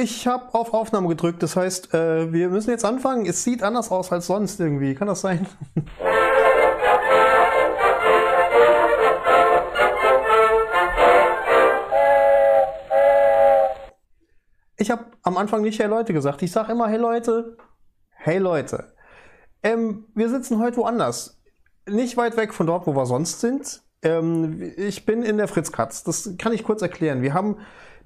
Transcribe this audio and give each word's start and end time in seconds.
Ich 0.00 0.28
habe 0.28 0.54
auf 0.54 0.74
Aufnahme 0.74 1.08
gedrückt, 1.08 1.42
das 1.42 1.56
heißt, 1.56 1.92
äh, 1.92 2.32
wir 2.32 2.50
müssen 2.50 2.70
jetzt 2.70 2.84
anfangen. 2.84 3.26
Es 3.26 3.42
sieht 3.42 3.64
anders 3.64 3.90
aus 3.90 4.12
als 4.12 4.28
sonst 4.28 4.60
irgendwie. 4.60 4.94
Kann 4.94 5.08
das 5.08 5.20
sein? 5.22 5.46
Ich 14.80 14.92
habe 14.92 15.06
am 15.24 15.36
Anfang 15.36 15.62
nicht 15.62 15.80
Hey 15.80 15.88
Leute 15.88 16.12
gesagt. 16.12 16.40
Ich 16.42 16.52
sage 16.52 16.70
immer 16.70 16.86
Hey 16.86 16.98
Leute. 16.98 17.56
Hey 18.12 18.38
Leute. 18.38 18.92
Ähm, 19.64 20.06
wir 20.14 20.30
sitzen 20.30 20.60
heute 20.60 20.76
woanders. 20.76 21.42
Nicht 21.86 22.16
weit 22.16 22.36
weg 22.36 22.54
von 22.54 22.68
dort, 22.68 22.86
wo 22.86 22.94
wir 22.94 23.04
sonst 23.04 23.40
sind. 23.40 23.82
Ähm, 24.02 24.72
ich 24.76 25.04
bin 25.04 25.24
in 25.24 25.36
der 25.36 25.48
Fritz 25.48 25.72
Katz. 25.72 26.04
Das 26.04 26.36
kann 26.38 26.52
ich 26.52 26.62
kurz 26.62 26.80
erklären. 26.80 27.22
Wir 27.22 27.34
haben 27.34 27.56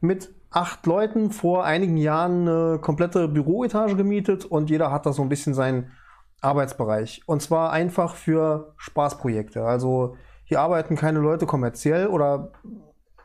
mit 0.01 0.35
acht 0.53 0.87
Leuten 0.87 1.31
vor 1.31 1.65
einigen 1.65 1.97
Jahren 1.97 2.49
eine 2.49 2.79
komplette 2.79 3.29
Büroetage 3.29 3.97
gemietet 3.97 4.45
und 4.45 4.71
jeder 4.71 4.91
hat 4.91 5.07
da 5.07 5.13
so 5.13 5.23
ein 5.23 5.29
bisschen 5.29 5.55
seinen 5.55 5.93
Arbeitsbereich. 6.41 7.23
Und 7.27 7.41
zwar 7.43 7.73
einfach 7.73 8.15
für 8.15 8.75
Spaßprojekte. 8.77 9.65
Also 9.65 10.17
hier 10.45 10.61
arbeiten 10.61 10.97
keine 10.97 11.21
Leute 11.21 11.47
kommerziell 11.47 12.09
oder 12.09 12.53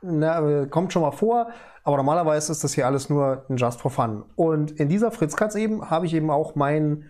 na, 0.01 0.65
kommt 0.67 0.93
schon 0.93 1.01
mal 1.01 1.11
vor, 1.11 1.49
aber 1.83 1.97
normalerweise 1.97 2.51
ist 2.51 2.63
das 2.63 2.73
hier 2.73 2.85
alles 2.85 3.09
nur 3.09 3.45
ein 3.49 3.57
Just 3.57 3.81
for 3.81 3.91
Fun. 3.91 4.23
Und 4.35 4.71
in 4.71 4.89
dieser 4.89 5.11
Fritz 5.11 5.35
Katz 5.35 5.55
eben 5.55 5.89
habe 5.89 6.05
ich 6.05 6.13
eben 6.13 6.29
auch 6.29 6.55
mein 6.55 7.05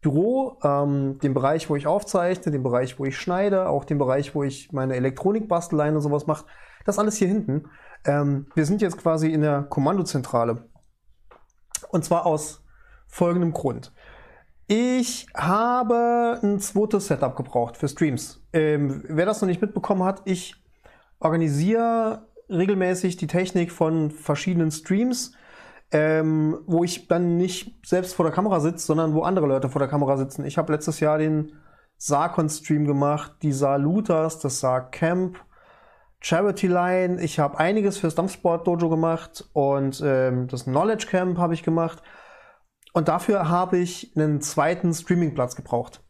Büro, 0.00 0.58
ähm, 0.62 1.18
den 1.18 1.34
Bereich, 1.34 1.68
wo 1.68 1.76
ich 1.76 1.86
aufzeichne, 1.86 2.52
den 2.52 2.62
Bereich, 2.62 2.98
wo 2.98 3.04
ich 3.04 3.18
schneide, 3.18 3.68
auch 3.68 3.84
den 3.84 3.98
Bereich, 3.98 4.34
wo 4.34 4.42
ich 4.42 4.72
meine 4.72 4.94
Elektronikbasteleien 4.94 5.96
und 5.96 6.02
sowas 6.02 6.26
mache. 6.26 6.46
Das 6.86 6.98
alles 6.98 7.16
hier 7.16 7.28
hinten. 7.28 7.64
Ähm, 8.04 8.46
wir 8.54 8.64
sind 8.64 8.82
jetzt 8.82 8.98
quasi 8.98 9.28
in 9.32 9.42
der 9.42 9.62
Kommandozentrale. 9.62 10.68
Und 11.90 12.04
zwar 12.04 12.26
aus 12.26 12.64
folgendem 13.08 13.52
Grund. 13.52 13.92
Ich 14.66 15.26
habe 15.34 16.38
ein 16.42 16.60
zweites 16.60 17.08
Setup 17.08 17.34
gebraucht 17.34 17.76
für 17.76 17.88
Streams. 17.88 18.40
Ähm, 18.52 19.02
wer 19.08 19.26
das 19.26 19.40
noch 19.40 19.48
nicht 19.48 19.60
mitbekommen 19.60 20.04
hat, 20.04 20.22
ich 20.26 20.54
organisiere 21.18 22.28
regelmäßig 22.48 23.16
die 23.16 23.26
Technik 23.26 23.72
von 23.72 24.10
verschiedenen 24.10 24.70
Streams, 24.70 25.32
ähm, 25.92 26.58
wo 26.66 26.84
ich 26.84 27.08
dann 27.08 27.36
nicht 27.36 27.84
selbst 27.84 28.14
vor 28.14 28.24
der 28.24 28.34
Kamera 28.34 28.60
sitze, 28.60 28.86
sondern 28.86 29.14
wo 29.14 29.22
andere 29.22 29.46
Leute 29.46 29.68
vor 29.68 29.80
der 29.80 29.88
Kamera 29.88 30.16
sitzen. 30.16 30.44
Ich 30.44 30.56
habe 30.56 30.72
letztes 30.72 31.00
Jahr 31.00 31.18
den 31.18 31.52
Sarkon-Stream 31.98 32.86
gemacht, 32.86 33.32
die 33.42 33.52
Saar 33.52 33.78
Luthers, 33.78 34.38
das 34.38 34.60
Saar 34.60 34.90
Camp, 34.90 35.36
Charity 36.20 36.66
Line. 36.66 37.20
Ich 37.22 37.38
habe 37.38 37.58
einiges 37.58 37.98
fürs 37.98 38.14
Dampfsport 38.14 38.66
Dojo 38.66 38.88
gemacht 38.88 39.48
und 39.52 40.02
ähm, 40.04 40.48
das 40.48 40.64
Knowledge 40.64 41.06
Camp 41.06 41.38
habe 41.38 41.54
ich 41.54 41.62
gemacht. 41.62 42.02
Und 42.92 43.08
dafür 43.08 43.48
habe 43.48 43.78
ich 43.78 44.12
einen 44.16 44.40
zweiten 44.40 44.92
Streamingplatz 44.92 45.56
gebraucht. 45.56 46.02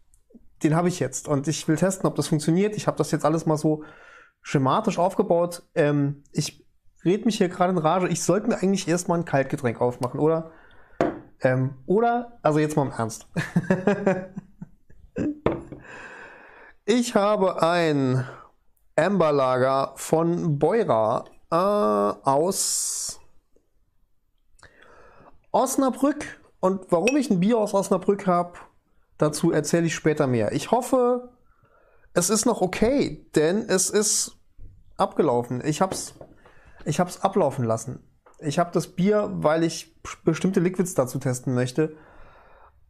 Den 0.63 0.75
habe 0.75 0.89
ich 0.89 0.99
jetzt 0.99 1.29
und 1.29 1.47
ich 1.49 1.67
will 1.69 1.77
testen, 1.77 2.07
ob 2.07 2.17
das 2.17 2.29
funktioniert. 2.29 2.77
Ich 2.77 2.87
habe 2.87 2.99
das 2.99 3.11
jetzt 3.13 3.25
alles 3.25 3.47
mal 3.47 3.57
so 3.57 3.85
schematisch 4.43 4.99
aufgebaut. 4.99 5.63
Ähm, 5.75 6.25
ich 6.33 6.67
red 7.05 7.25
mich 7.25 7.39
hier 7.39 7.49
gerade 7.49 7.73
in 7.73 7.79
Rage. 7.79 8.09
Ich 8.09 8.23
sollte 8.23 8.49
mir 8.49 8.57
eigentlich 8.57 8.89
erstmal 8.89 9.19
ein 9.19 9.25
Kaltgetränk 9.25 9.81
aufmachen, 9.81 10.21
oder? 10.21 10.51
Ähm, 11.43 11.77
oder, 11.87 12.39
also 12.43 12.59
jetzt 12.59 12.77
mal 12.77 12.87
im 12.87 12.93
Ernst. 12.93 13.27
ich 16.85 17.15
habe 17.15 17.63
ein 17.63 18.27
Amberlager 19.01 19.93
von 19.97 20.59
Beura 20.59 21.25
äh, 21.51 21.55
aus 21.55 23.21
Osnabrück. 25.51 26.41
Und 26.61 26.93
warum 26.93 27.17
ich 27.17 27.31
ein 27.31 27.41
Bier 27.41 27.59
aus 27.59 27.73
Osnabrück 27.73 28.27
habe, 28.27 28.59
dazu 29.17 29.51
erzähle 29.53 29.87
ich 29.87 29.95
später 29.95 30.27
mehr. 30.27 30.53
Ich 30.53 30.71
hoffe, 30.71 31.31
es 32.13 32.29
ist 32.29 32.45
noch 32.45 32.61
okay, 32.61 33.27
denn 33.35 33.69
es 33.69 33.89
ist 33.89 34.37
abgelaufen. 34.99 35.65
Ich 35.65 35.81
hab's, 35.81 36.15
ich 36.85 37.01
hab's 37.01 37.23
ablaufen 37.23 37.65
lassen. 37.65 38.05
Ich 38.41 38.59
habe 38.59 38.71
das 38.73 38.89
Bier, 38.89 39.31
weil 39.33 39.65
ich 39.65 40.01
bestimmte 40.25 40.61
Liquids 40.61 40.95
dazu 40.95 41.19
testen 41.19 41.55
möchte. 41.55 41.97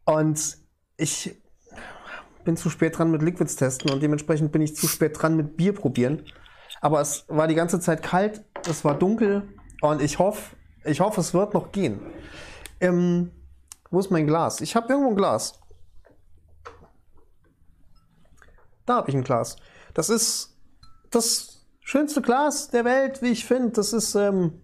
Und 0.05 0.59
ich 0.97 1.40
bin 2.45 2.57
zu 2.57 2.71
spät 2.71 2.99
dran 2.99 3.11
mit 3.11 3.23
Liquids 3.23 3.57
testen 3.57 3.91
und 3.91 4.03
dementsprechend 4.03 4.53
bin 4.53 4.63
ich 4.63 4.77
zu 4.77 4.87
spät 4.87 5.21
dran 5.21 5.37
mit 5.37 5.57
Bier 5.57 5.75
probieren. 5.75 6.23
Aber 6.81 7.01
es 7.01 7.25
war 7.29 7.49
die 7.49 7.55
ganze 7.55 7.81
Zeit 7.81 8.03
kalt, 8.03 8.45
es 8.69 8.85
war 8.85 8.99
dunkel 8.99 9.49
und 9.81 10.01
ich 10.01 10.19
hoffe, 10.19 10.57
ich 10.85 11.01
hoffe, 11.01 11.21
es 11.21 11.35
wird 11.35 11.55
noch 11.55 11.73
gehen. 11.73 12.01
Ähm, 12.81 13.31
wo 13.91 13.99
ist 13.99 14.11
mein 14.11 14.27
Glas? 14.27 14.61
Ich 14.61 14.77
habe 14.77 14.89
irgendwo 14.89 15.11
ein 15.11 15.17
Glas. 15.17 15.61
Da 18.87 18.97
habe 18.97 19.11
ich 19.11 19.17
ein 19.17 19.25
Glas. 19.25 19.57
Das 19.95 20.09
ist 20.09 20.57
das 21.11 21.67
schönste 21.81 22.23
Glas 22.23 22.71
der 22.71 22.85
Welt, 22.85 23.21
wie 23.23 23.31
ich 23.31 23.45
finde. 23.45 23.71
Das 23.71 23.93
ist, 23.93 24.15
ähm, 24.15 24.61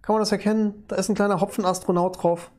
kann 0.00 0.14
man 0.14 0.20
das 0.20 0.32
erkennen? 0.32 0.84
Da 0.88 0.96
ist 0.96 1.08
ein 1.08 1.14
kleiner 1.14 1.40
Hopfenastronaut 1.40 2.22
drauf. 2.22 2.50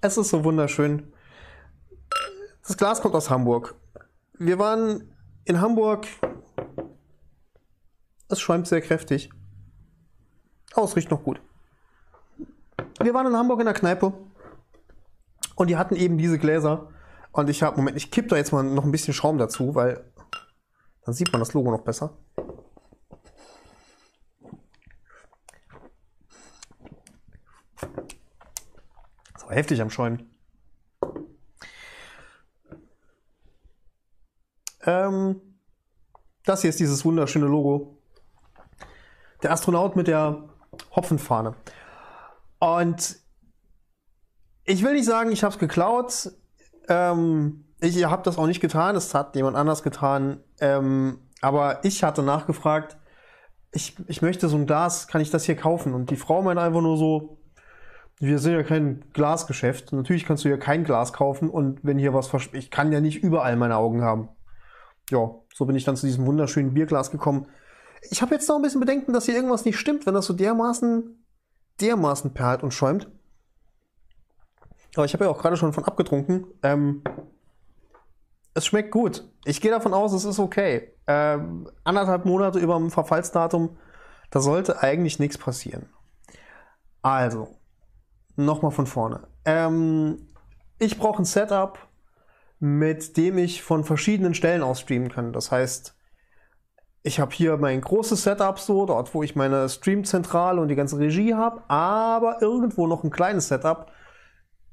Es 0.00 0.16
ist 0.16 0.30
so 0.30 0.44
wunderschön. 0.44 1.12
Das 2.70 2.76
Glas 2.76 3.00
kommt 3.00 3.16
aus 3.16 3.30
Hamburg. 3.30 3.74
Wir 4.38 4.60
waren 4.60 5.12
in 5.44 5.60
Hamburg. 5.60 6.06
Es 8.28 8.38
schäumt 8.38 8.68
sehr 8.68 8.80
kräftig. 8.80 9.28
Aber 10.74 10.84
es 10.84 10.94
riecht 10.94 11.10
noch 11.10 11.24
gut. 11.24 11.40
Wir 13.02 13.12
waren 13.12 13.26
in 13.26 13.34
Hamburg 13.34 13.58
in 13.58 13.66
der 13.66 13.74
Kneipe. 13.74 14.12
Und 15.56 15.66
die 15.66 15.76
hatten 15.76 15.96
eben 15.96 16.16
diese 16.16 16.38
Gläser. 16.38 16.90
Und 17.32 17.50
ich 17.50 17.64
habe, 17.64 17.76
Moment, 17.76 17.96
ich 17.96 18.12
kipp 18.12 18.28
da 18.28 18.36
jetzt 18.36 18.52
mal 18.52 18.62
noch 18.62 18.84
ein 18.84 18.92
bisschen 18.92 19.14
Schaum 19.14 19.36
dazu, 19.36 19.74
weil 19.74 20.04
dann 21.04 21.12
sieht 21.12 21.32
man 21.32 21.40
das 21.40 21.52
Logo 21.54 21.72
noch 21.72 21.82
besser. 21.82 22.16
So 29.40 29.50
heftig 29.50 29.82
am 29.82 29.90
Schäumen. 29.90 30.29
Ähm, 34.84 35.40
das 36.44 36.62
hier 36.62 36.70
ist 36.70 36.80
dieses 36.80 37.04
wunderschöne 37.04 37.46
Logo. 37.46 37.98
Der 39.42 39.52
Astronaut 39.52 39.96
mit 39.96 40.06
der 40.06 40.48
Hopfenfahne. 40.94 41.54
Und 42.58 43.16
ich 44.64 44.82
will 44.82 44.92
nicht 44.92 45.06
sagen, 45.06 45.32
ich 45.32 45.42
habe 45.42 45.52
es 45.52 45.58
geklaut. 45.58 46.32
Ähm, 46.88 47.64
ich 47.80 48.04
habe 48.04 48.22
das 48.22 48.36
auch 48.36 48.46
nicht 48.46 48.60
getan, 48.60 48.96
es 48.96 49.14
hat 49.14 49.34
jemand 49.36 49.56
anders 49.56 49.82
getan. 49.82 50.40
Ähm, 50.60 51.18
aber 51.40 51.84
ich 51.84 52.04
hatte 52.04 52.22
nachgefragt, 52.22 52.98
ich, 53.72 53.96
ich 54.08 54.20
möchte 54.20 54.48
so 54.48 54.56
ein 54.56 54.66
Glas, 54.66 55.08
kann 55.08 55.20
ich 55.20 55.30
das 55.30 55.44
hier 55.44 55.56
kaufen? 55.56 55.94
Und 55.94 56.10
die 56.10 56.16
Frau 56.16 56.42
meinte 56.42 56.62
einfach 56.62 56.82
nur 56.82 56.98
so, 56.98 57.38
wir 58.18 58.38
sind 58.38 58.52
ja 58.52 58.62
kein 58.62 59.04
Glasgeschäft. 59.14 59.92
Natürlich 59.92 60.26
kannst 60.26 60.44
du 60.44 60.50
ja 60.50 60.58
kein 60.58 60.84
Glas 60.84 61.14
kaufen 61.14 61.48
und 61.48 61.80
wenn 61.82 61.98
hier 61.98 62.12
was 62.12 62.30
ich 62.52 62.70
kann 62.70 62.92
ja 62.92 63.00
nicht 63.00 63.22
überall 63.22 63.56
meine 63.56 63.76
Augen 63.76 64.02
haben 64.02 64.28
ja, 65.10 65.30
so 65.54 65.66
bin 65.66 65.76
ich 65.76 65.84
dann 65.84 65.96
zu 65.96 66.06
diesem 66.06 66.26
wunderschönen 66.26 66.74
Bierglas 66.74 67.10
gekommen. 67.10 67.46
Ich 68.10 68.22
habe 68.22 68.34
jetzt 68.34 68.48
noch 68.48 68.56
ein 68.56 68.62
bisschen 68.62 68.80
Bedenken, 68.80 69.12
dass 69.12 69.26
hier 69.26 69.34
irgendwas 69.34 69.64
nicht 69.64 69.78
stimmt, 69.78 70.06
wenn 70.06 70.14
das 70.14 70.26
so 70.26 70.32
dermaßen, 70.32 71.24
dermaßen 71.80 72.32
perlt 72.32 72.62
und 72.62 72.72
schäumt. 72.72 73.10
Aber 74.96 75.04
ich 75.04 75.12
habe 75.12 75.24
ja 75.24 75.30
auch 75.30 75.38
gerade 75.38 75.56
schon 75.56 75.72
von 75.72 75.84
abgetrunken. 75.84 76.46
Ähm, 76.62 77.02
es 78.54 78.66
schmeckt 78.66 78.90
gut. 78.90 79.28
Ich 79.44 79.60
gehe 79.60 79.70
davon 79.70 79.94
aus, 79.94 80.12
es 80.12 80.24
ist 80.24 80.38
okay. 80.38 80.92
Ähm, 81.06 81.70
anderthalb 81.84 82.24
Monate 82.24 82.58
über 82.58 82.76
dem 82.76 82.90
Verfallsdatum, 82.90 83.76
da 84.30 84.40
sollte 84.40 84.82
eigentlich 84.82 85.18
nichts 85.18 85.38
passieren. 85.38 85.88
Also, 87.02 87.56
nochmal 88.36 88.72
von 88.72 88.86
vorne. 88.86 89.26
Ähm, 89.44 90.28
ich 90.78 90.98
brauche 90.98 91.22
ein 91.22 91.24
Setup 91.24 91.78
mit 92.60 93.16
dem 93.16 93.38
ich 93.38 93.62
von 93.62 93.84
verschiedenen 93.84 94.34
Stellen 94.34 94.62
aus 94.62 94.80
streamen 94.80 95.08
kann. 95.08 95.32
Das 95.32 95.50
heißt, 95.50 95.96
ich 97.02 97.18
habe 97.18 97.32
hier 97.32 97.56
mein 97.56 97.80
großes 97.80 98.22
Setup 98.22 98.58
so, 98.58 98.84
dort 98.84 99.14
wo 99.14 99.22
ich 99.22 99.34
meine 99.34 99.68
Streamzentrale 99.68 100.60
und 100.60 100.68
die 100.68 100.74
ganze 100.74 100.98
Regie 100.98 101.34
habe, 101.34 101.62
aber 101.68 102.42
irgendwo 102.42 102.86
noch 102.86 103.02
ein 103.02 103.10
kleines 103.10 103.48
Setup, 103.48 103.90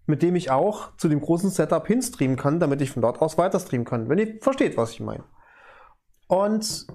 mit 0.05 0.21
dem 0.21 0.35
ich 0.35 0.51
auch 0.51 0.95
zu 0.97 1.07
dem 1.07 1.21
großen 1.21 1.49
Setup 1.49 1.87
hinstreamen 1.87 2.35
kann, 2.35 2.59
damit 2.59 2.81
ich 2.81 2.91
von 2.91 3.01
dort 3.01 3.21
aus 3.21 3.37
weiter 3.37 3.59
streamen 3.59 3.85
kann, 3.85 4.09
wenn 4.09 4.19
ihr 4.19 4.37
versteht, 4.41 4.75
was 4.75 4.91
ich 4.91 4.99
meine. 4.99 5.23
Und 6.27 6.87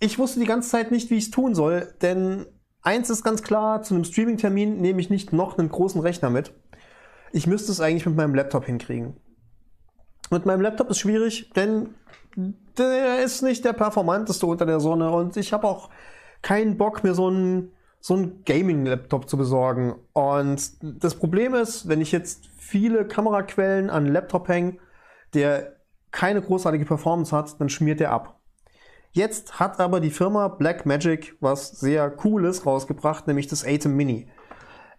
ich 0.00 0.18
wusste 0.18 0.40
die 0.40 0.46
ganze 0.46 0.68
Zeit 0.68 0.90
nicht, 0.90 1.08
wie 1.08 1.16
ich 1.16 1.24
es 1.24 1.30
tun 1.30 1.54
soll, 1.54 1.94
denn 2.02 2.44
eins 2.82 3.08
ist 3.08 3.24
ganz 3.24 3.42
klar, 3.42 3.82
zu 3.82 3.94
einem 3.94 4.04
Streaming-Termin 4.04 4.82
nehme 4.82 5.00
ich 5.00 5.08
nicht 5.08 5.32
noch 5.32 5.56
einen 5.56 5.70
großen 5.70 6.02
Rechner 6.02 6.28
mit. 6.28 6.52
Ich 7.32 7.46
müsste 7.46 7.72
es 7.72 7.80
eigentlich 7.80 8.04
mit 8.04 8.16
meinem 8.16 8.34
Laptop 8.34 8.66
hinkriegen. 8.66 9.16
Mit 10.30 10.46
meinem 10.46 10.60
Laptop 10.60 10.90
ist 10.90 10.98
schwierig, 10.98 11.50
denn 11.54 11.94
der 12.78 13.22
ist 13.22 13.42
nicht 13.42 13.64
der 13.64 13.72
performanteste 13.72 14.46
unter 14.46 14.66
der 14.66 14.80
Sonne 14.80 15.10
und 15.10 15.36
ich 15.36 15.52
habe 15.52 15.66
auch 15.66 15.90
keinen 16.42 16.76
Bock, 16.76 17.04
mir 17.04 17.14
so 17.14 17.28
einen 17.28 17.72
so 18.06 18.14
einen 18.14 18.44
Gaming-Laptop 18.44 19.28
zu 19.28 19.36
besorgen. 19.36 19.96
Und 20.12 20.70
das 20.80 21.16
Problem 21.16 21.54
ist, 21.54 21.88
wenn 21.88 22.00
ich 22.00 22.12
jetzt 22.12 22.48
viele 22.56 23.04
Kameraquellen 23.04 23.90
an 23.90 24.04
einen 24.04 24.12
Laptop 24.12 24.46
hänge, 24.46 24.76
der 25.34 25.74
keine 26.12 26.40
großartige 26.40 26.84
Performance 26.84 27.34
hat, 27.34 27.60
dann 27.60 27.68
schmiert 27.68 27.98
der 27.98 28.12
ab. 28.12 28.38
Jetzt 29.10 29.58
hat 29.58 29.80
aber 29.80 29.98
die 29.98 30.10
Firma 30.10 30.46
Blackmagic 30.46 31.36
was 31.40 31.80
sehr 31.80 32.10
Cooles 32.10 32.64
rausgebracht, 32.64 33.26
nämlich 33.26 33.48
das 33.48 33.64
Atom 33.66 33.96
Mini. 33.96 34.28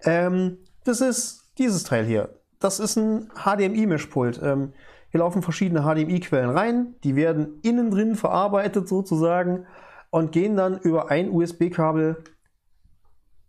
Ähm, 0.04 0.58
das 0.84 1.00
ist 1.00 1.54
dieses 1.60 1.84
Teil 1.84 2.06
hier. 2.06 2.38
Das 2.60 2.80
ist 2.82 2.98
ein 2.98 3.30
HDMI-Mischpult. 3.36 4.42
Ähm, 4.44 4.74
hier 5.18 5.24
laufen 5.24 5.42
verschiedene 5.42 5.82
HDMI-Quellen 5.82 6.52
rein, 6.52 6.96
die 7.04 7.16
werden 7.16 7.60
innen 7.64 7.90
drin 7.90 8.16
verarbeitet 8.16 8.88
sozusagen 8.88 9.66
und 10.12 10.32
gehen 10.32 10.56
dann 10.56 10.78
über 10.78 11.10
ein 11.10 11.32
USB-Kabel 11.32 12.24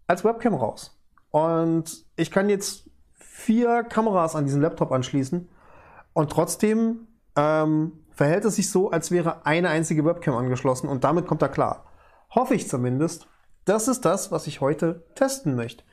als 0.07 0.25
Webcam 0.25 0.55
raus. 0.55 0.99
Und 1.31 2.07
ich 2.17 2.31
kann 2.31 2.49
jetzt 2.49 2.89
vier 3.13 3.85
Kameras 3.85 4.35
an 4.35 4.47
diesen 4.47 4.63
Laptop 4.63 4.93
anschließen 4.93 5.47
und 6.15 6.33
trotzdem 6.33 7.07
ähm, 7.37 7.93
verhält 8.13 8.47
es 8.47 8.57
sich 8.57 8.71
so, 8.71 8.91
als 8.91 9.11
wäre 9.11 9.45
eine 9.45 9.69
einzige 9.69 10.07
Webcam 10.07 10.37
angeschlossen 10.37 10.89
und 10.89 11.05
damit 11.05 11.27
kommt 11.27 11.43
er 11.43 11.51
klar. 11.51 11.85
Hoffe 12.31 12.55
ich 12.55 12.67
zumindest. 12.67 13.29
Das 13.67 13.89
ist 13.89 14.07
das, 14.07 14.33
was 14.33 14.47
ich 14.47 14.63
heute 14.63 15.05
testen 15.15 15.55
möchte. 15.55 15.85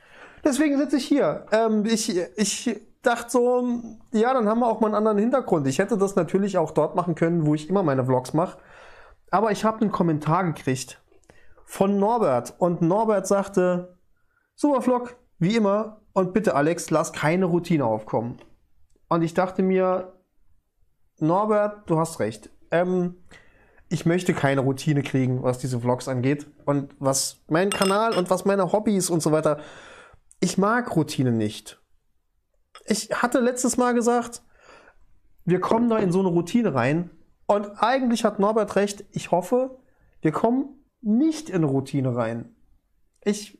Deswegen 0.42 0.78
sitze 0.78 0.96
ich 0.96 1.04
hier. 1.04 1.44
Ähm, 1.52 1.84
ich, 1.84 2.16
ich 2.36 2.80
dachte 3.02 3.30
so, 3.30 3.82
ja, 4.12 4.32
dann 4.34 4.48
haben 4.48 4.60
wir 4.60 4.66
auch 4.66 4.80
mal 4.80 4.88
einen 4.88 4.96
anderen 4.96 5.18
Hintergrund. 5.18 5.66
Ich 5.66 5.78
hätte 5.78 5.96
das 5.96 6.16
natürlich 6.16 6.58
auch 6.58 6.70
dort 6.70 6.96
machen 6.96 7.14
können, 7.14 7.46
wo 7.46 7.54
ich 7.54 7.68
immer 7.68 7.82
meine 7.82 8.04
Vlogs 8.04 8.34
mache. 8.34 8.58
Aber 9.30 9.50
ich 9.50 9.64
habe 9.64 9.80
einen 9.80 9.92
Kommentar 9.92 10.44
gekriegt 10.44 11.00
von 11.64 11.98
Norbert 11.98 12.54
und 12.58 12.80
Norbert 12.80 13.26
sagte, 13.26 13.98
super 14.54 14.82
Vlog, 14.82 15.16
wie 15.38 15.56
immer, 15.56 16.00
und 16.12 16.32
bitte 16.32 16.54
Alex, 16.54 16.90
lass 16.90 17.12
keine 17.12 17.44
Routine 17.46 17.84
aufkommen. 17.84 18.38
Und 19.08 19.22
ich 19.22 19.34
dachte 19.34 19.62
mir, 19.62 20.14
Norbert, 21.18 21.90
du 21.90 21.98
hast 21.98 22.20
recht. 22.20 22.50
Ähm, 22.70 23.16
ich 23.88 24.06
möchte 24.06 24.32
keine 24.34 24.62
Routine 24.62 25.02
kriegen, 25.02 25.42
was 25.42 25.58
diese 25.58 25.80
Vlogs 25.80 26.08
angeht 26.08 26.46
und 26.64 26.94
was 26.98 27.44
meinen 27.48 27.70
Kanal 27.70 28.16
und 28.16 28.30
was 28.30 28.44
meine 28.44 28.72
Hobbys 28.72 29.10
und 29.10 29.22
so 29.22 29.32
weiter. 29.32 29.58
Ich 30.40 30.58
mag 30.58 30.94
Routine 30.96 31.32
nicht. 31.32 31.80
Ich 32.86 33.10
hatte 33.10 33.40
letztes 33.40 33.76
Mal 33.76 33.94
gesagt, 33.94 34.42
wir 35.44 35.60
kommen 35.60 35.88
da 35.88 35.98
in 35.98 36.12
so 36.12 36.20
eine 36.20 36.28
Routine 36.28 36.74
rein, 36.74 37.10
und 37.46 37.82
eigentlich 37.82 38.24
hat 38.24 38.38
Norbert 38.38 38.76
recht. 38.76 39.04
Ich 39.12 39.30
hoffe, 39.30 39.78
wir 40.20 40.32
kommen 40.32 40.84
nicht 41.00 41.48
in 41.48 41.64
Routine 41.64 42.16
rein. 42.16 42.54
Ich 43.22 43.58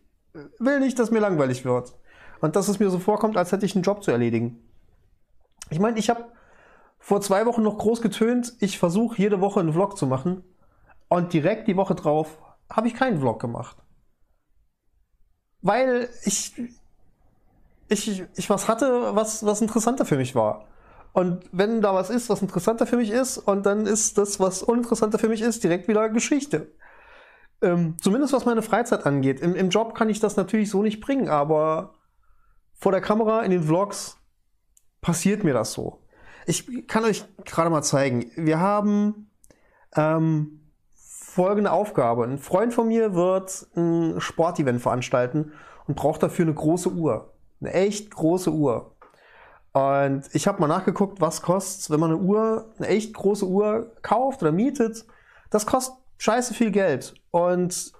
will 0.58 0.80
nicht, 0.80 0.98
dass 0.98 1.10
mir 1.10 1.20
langweilig 1.20 1.64
wird. 1.64 1.96
Und 2.40 2.56
dass 2.56 2.68
es 2.68 2.78
mir 2.78 2.90
so 2.90 2.98
vorkommt, 2.98 3.36
als 3.36 3.52
hätte 3.52 3.64
ich 3.64 3.74
einen 3.74 3.84
Job 3.84 4.02
zu 4.02 4.10
erledigen. 4.10 4.62
Ich 5.70 5.78
meine, 5.78 5.98
ich 5.98 6.10
habe 6.10 6.24
vor 6.98 7.20
zwei 7.20 7.46
Wochen 7.46 7.62
noch 7.62 7.78
groß 7.78 8.02
getönt, 8.02 8.54
ich 8.60 8.78
versuche 8.78 9.20
jede 9.20 9.40
Woche 9.40 9.60
einen 9.60 9.72
Vlog 9.72 9.96
zu 9.96 10.06
machen. 10.06 10.42
Und 11.08 11.32
direkt 11.32 11.68
die 11.68 11.76
Woche 11.76 11.94
drauf 11.94 12.38
habe 12.68 12.88
ich 12.88 12.94
keinen 12.94 13.20
Vlog 13.20 13.40
gemacht. 13.40 13.76
Weil 15.62 16.10
ich, 16.24 16.52
ich, 17.88 18.24
ich 18.34 18.50
was 18.50 18.68
hatte, 18.68 19.14
was, 19.14 19.44
was 19.44 19.60
interessanter 19.60 20.04
für 20.04 20.16
mich 20.16 20.34
war. 20.34 20.66
Und 21.12 21.44
wenn 21.50 21.80
da 21.80 21.94
was 21.94 22.10
ist, 22.10 22.28
was 22.28 22.42
interessanter 22.42 22.86
für 22.86 22.98
mich 22.98 23.10
ist, 23.10 23.38
und 23.38 23.64
dann 23.64 23.86
ist 23.86 24.18
das, 24.18 24.38
was 24.38 24.62
uninteressanter 24.62 25.18
für 25.18 25.28
mich 25.28 25.40
ist, 25.40 25.64
direkt 25.64 25.88
wieder 25.88 26.08
Geschichte. 26.10 26.72
Ähm, 27.62 27.96
zumindest 28.00 28.34
was 28.34 28.44
meine 28.44 28.62
Freizeit 28.62 29.06
angeht. 29.06 29.40
Im, 29.40 29.54
Im 29.54 29.70
Job 29.70 29.94
kann 29.94 30.10
ich 30.10 30.20
das 30.20 30.36
natürlich 30.36 30.68
so 30.68 30.82
nicht 30.82 31.00
bringen, 31.00 31.28
aber 31.28 31.94
vor 32.74 32.92
der 32.92 33.00
Kamera, 33.00 33.42
in 33.42 33.50
den 33.50 33.62
Vlogs, 33.62 34.18
passiert 35.00 35.42
mir 35.42 35.54
das 35.54 35.72
so. 35.72 36.02
Ich 36.46 36.86
kann 36.86 37.04
euch 37.04 37.24
gerade 37.44 37.70
mal 37.70 37.82
zeigen. 37.82 38.30
Wir 38.36 38.60
haben 38.60 39.30
ähm, 39.96 40.70
folgende 40.94 41.72
Aufgabe. 41.72 42.24
Ein 42.24 42.38
Freund 42.38 42.74
von 42.74 42.88
mir 42.88 43.14
wird 43.14 43.66
ein 43.74 44.20
Sportevent 44.20 44.82
veranstalten 44.82 45.52
und 45.86 45.96
braucht 45.96 46.22
dafür 46.22 46.44
eine 46.44 46.54
große 46.54 46.90
Uhr. 46.90 47.35
Eine 47.60 47.72
echt 47.72 48.10
große 48.10 48.50
Uhr. 48.50 48.96
Und 49.72 50.22
ich 50.32 50.46
habe 50.46 50.60
mal 50.60 50.68
nachgeguckt, 50.68 51.20
was 51.20 51.42
kostet, 51.42 51.90
wenn 51.90 52.00
man 52.00 52.12
eine 52.12 52.20
Uhr, 52.20 52.72
eine 52.78 52.88
echt 52.88 53.14
große 53.14 53.46
Uhr 53.46 53.94
kauft 54.02 54.42
oder 54.42 54.52
mietet. 54.52 55.04
Das 55.50 55.66
kostet 55.66 55.96
scheiße 56.18 56.54
viel 56.54 56.70
Geld. 56.70 57.14
Und 57.30 57.92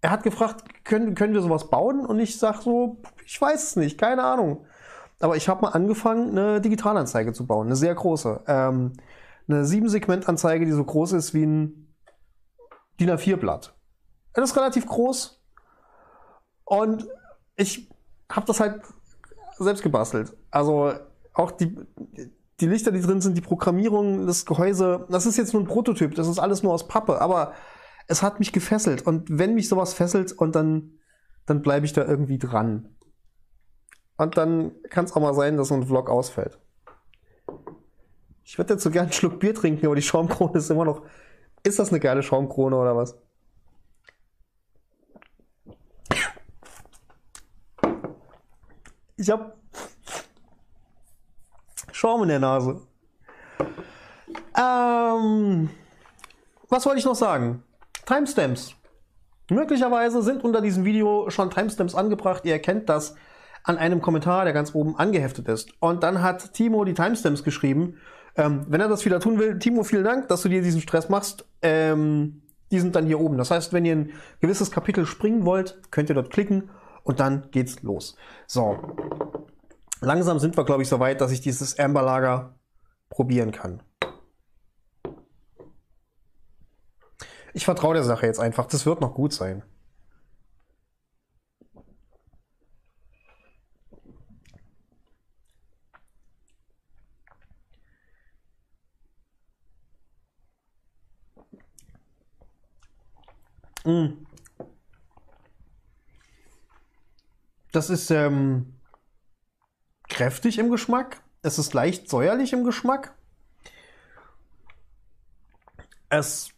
er 0.00 0.10
hat 0.10 0.22
gefragt, 0.22 0.84
können, 0.84 1.14
können 1.14 1.34
wir 1.34 1.42
sowas 1.42 1.68
bauen? 1.68 2.06
Und 2.06 2.18
ich 2.18 2.38
sage 2.38 2.62
so, 2.62 3.02
ich 3.26 3.40
weiß 3.40 3.62
es 3.62 3.76
nicht, 3.76 3.98
keine 3.98 4.24
Ahnung. 4.24 4.64
Aber 5.20 5.36
ich 5.36 5.48
habe 5.48 5.62
mal 5.62 5.72
angefangen, 5.72 6.30
eine 6.30 6.60
Digitalanzeige 6.62 7.34
zu 7.34 7.46
bauen, 7.46 7.66
eine 7.66 7.76
sehr 7.76 7.94
große. 7.94 8.42
Ähm, 8.46 8.94
eine 9.48 9.64
7-Segment-Anzeige, 9.64 10.64
die 10.64 10.72
so 10.72 10.84
groß 10.84 11.12
ist 11.12 11.34
wie 11.34 11.44
ein 11.44 11.94
DIN 12.98 13.10
A4-Blatt. 13.10 13.74
Das 14.32 14.50
ist 14.50 14.56
relativ 14.56 14.86
groß. 14.86 15.44
Und 16.64 17.06
ich 17.56 17.89
habe 18.30 18.46
das 18.46 18.60
halt 18.60 18.80
selbst 19.58 19.82
gebastelt. 19.82 20.32
Also 20.50 20.92
auch 21.34 21.50
die, 21.50 21.76
die 22.60 22.66
Lichter, 22.66 22.92
die 22.92 23.00
drin 23.00 23.20
sind, 23.20 23.36
die 23.36 23.42
Programmierung, 23.42 24.26
das 24.26 24.46
Gehäuse, 24.46 25.06
das 25.10 25.26
ist 25.26 25.36
jetzt 25.36 25.52
nur 25.52 25.62
ein 25.62 25.66
Prototyp, 25.66 26.14
das 26.14 26.28
ist 26.28 26.38
alles 26.38 26.62
nur 26.62 26.72
aus 26.72 26.88
Pappe, 26.88 27.20
aber 27.20 27.52
es 28.06 28.22
hat 28.22 28.38
mich 28.38 28.52
gefesselt. 28.52 29.06
Und 29.06 29.38
wenn 29.38 29.54
mich 29.54 29.68
sowas 29.68 29.94
fesselt 29.94 30.32
und 30.32 30.54
dann, 30.54 30.92
dann 31.46 31.62
bleibe 31.62 31.86
ich 31.86 31.92
da 31.92 32.04
irgendwie 32.04 32.38
dran. 32.38 32.96
Und 34.16 34.36
dann 34.36 34.72
kann 34.90 35.04
es 35.04 35.12
auch 35.12 35.20
mal 35.20 35.34
sein, 35.34 35.56
dass 35.56 35.68
so 35.68 35.74
ein 35.74 35.86
Vlog 35.86 36.10
ausfällt. 36.10 36.58
Ich 38.44 38.58
würde 38.58 38.74
jetzt 38.74 38.82
so 38.82 38.90
gerne 38.90 39.06
einen 39.06 39.12
Schluck 39.12 39.38
Bier 39.38 39.54
trinken, 39.54 39.86
aber 39.86 39.94
die 39.94 40.02
Schaumkrone 40.02 40.58
ist 40.58 40.70
immer 40.70 40.84
noch. 40.84 41.02
Ist 41.62 41.78
das 41.78 41.90
eine 41.90 42.00
geile 42.00 42.22
Schaumkrone 42.22 42.76
oder 42.76 42.96
was? 42.96 43.16
Ich 49.20 49.28
habe 49.28 49.52
Schaum 51.92 52.22
in 52.22 52.30
der 52.30 52.38
Nase. 52.38 52.80
Ähm, 54.58 55.68
was 56.70 56.86
wollte 56.86 57.00
ich 57.00 57.04
noch 57.04 57.14
sagen? 57.14 57.62
Timestamps. 58.06 58.74
Möglicherweise 59.50 60.22
sind 60.22 60.42
unter 60.42 60.62
diesem 60.62 60.86
Video 60.86 61.28
schon 61.28 61.50
Timestamps 61.50 61.94
angebracht. 61.94 62.46
Ihr 62.46 62.54
erkennt 62.54 62.88
das 62.88 63.14
an 63.62 63.76
einem 63.76 64.00
Kommentar, 64.00 64.44
der 64.44 64.54
ganz 64.54 64.74
oben 64.74 64.96
angeheftet 64.96 65.48
ist. 65.48 65.70
Und 65.80 66.02
dann 66.02 66.22
hat 66.22 66.54
Timo 66.54 66.86
die 66.86 66.94
Timestamps 66.94 67.44
geschrieben. 67.44 67.98
Ähm, 68.36 68.64
wenn 68.68 68.80
er 68.80 68.88
das 68.88 69.04
wieder 69.04 69.20
tun 69.20 69.38
will, 69.38 69.58
Timo, 69.58 69.82
vielen 69.82 70.04
Dank, 70.04 70.28
dass 70.28 70.40
du 70.40 70.48
dir 70.48 70.62
diesen 70.62 70.80
Stress 70.80 71.10
machst. 71.10 71.44
Ähm, 71.60 72.40
die 72.70 72.80
sind 72.80 72.96
dann 72.96 73.04
hier 73.04 73.20
oben. 73.20 73.36
Das 73.36 73.50
heißt, 73.50 73.74
wenn 73.74 73.84
ihr 73.84 73.96
ein 73.96 74.12
gewisses 74.40 74.70
Kapitel 74.70 75.04
springen 75.04 75.44
wollt, 75.44 75.78
könnt 75.90 76.08
ihr 76.08 76.14
dort 76.14 76.30
klicken 76.30 76.70
und 77.10 77.18
dann 77.18 77.50
geht's 77.50 77.82
los. 77.82 78.14
So. 78.46 78.78
Langsam 80.00 80.38
sind 80.38 80.56
wir, 80.56 80.64
glaube 80.64 80.82
ich, 80.82 80.88
so 80.88 81.00
weit, 81.00 81.20
dass 81.20 81.32
ich 81.32 81.40
dieses 81.40 81.76
Amberlager 81.76 82.54
probieren 83.08 83.50
kann. 83.50 83.82
Ich 87.52 87.64
vertraue 87.64 87.94
der 87.94 88.04
Sache 88.04 88.26
jetzt 88.26 88.38
einfach. 88.38 88.66
Das 88.66 88.86
wird 88.86 89.00
noch 89.00 89.12
gut 89.12 89.32
sein. 89.32 89.64
Mm. 103.84 104.29
Das 107.72 107.90
ist 107.90 108.10
ähm, 108.10 108.74
kräftig 110.08 110.58
im 110.58 110.70
Geschmack. 110.70 111.22
Es 111.42 111.58
ist 111.58 111.72
leicht 111.72 112.08
säuerlich 112.08 112.52
im 112.52 112.64
Geschmack. 112.64 113.14
Es 116.08 116.50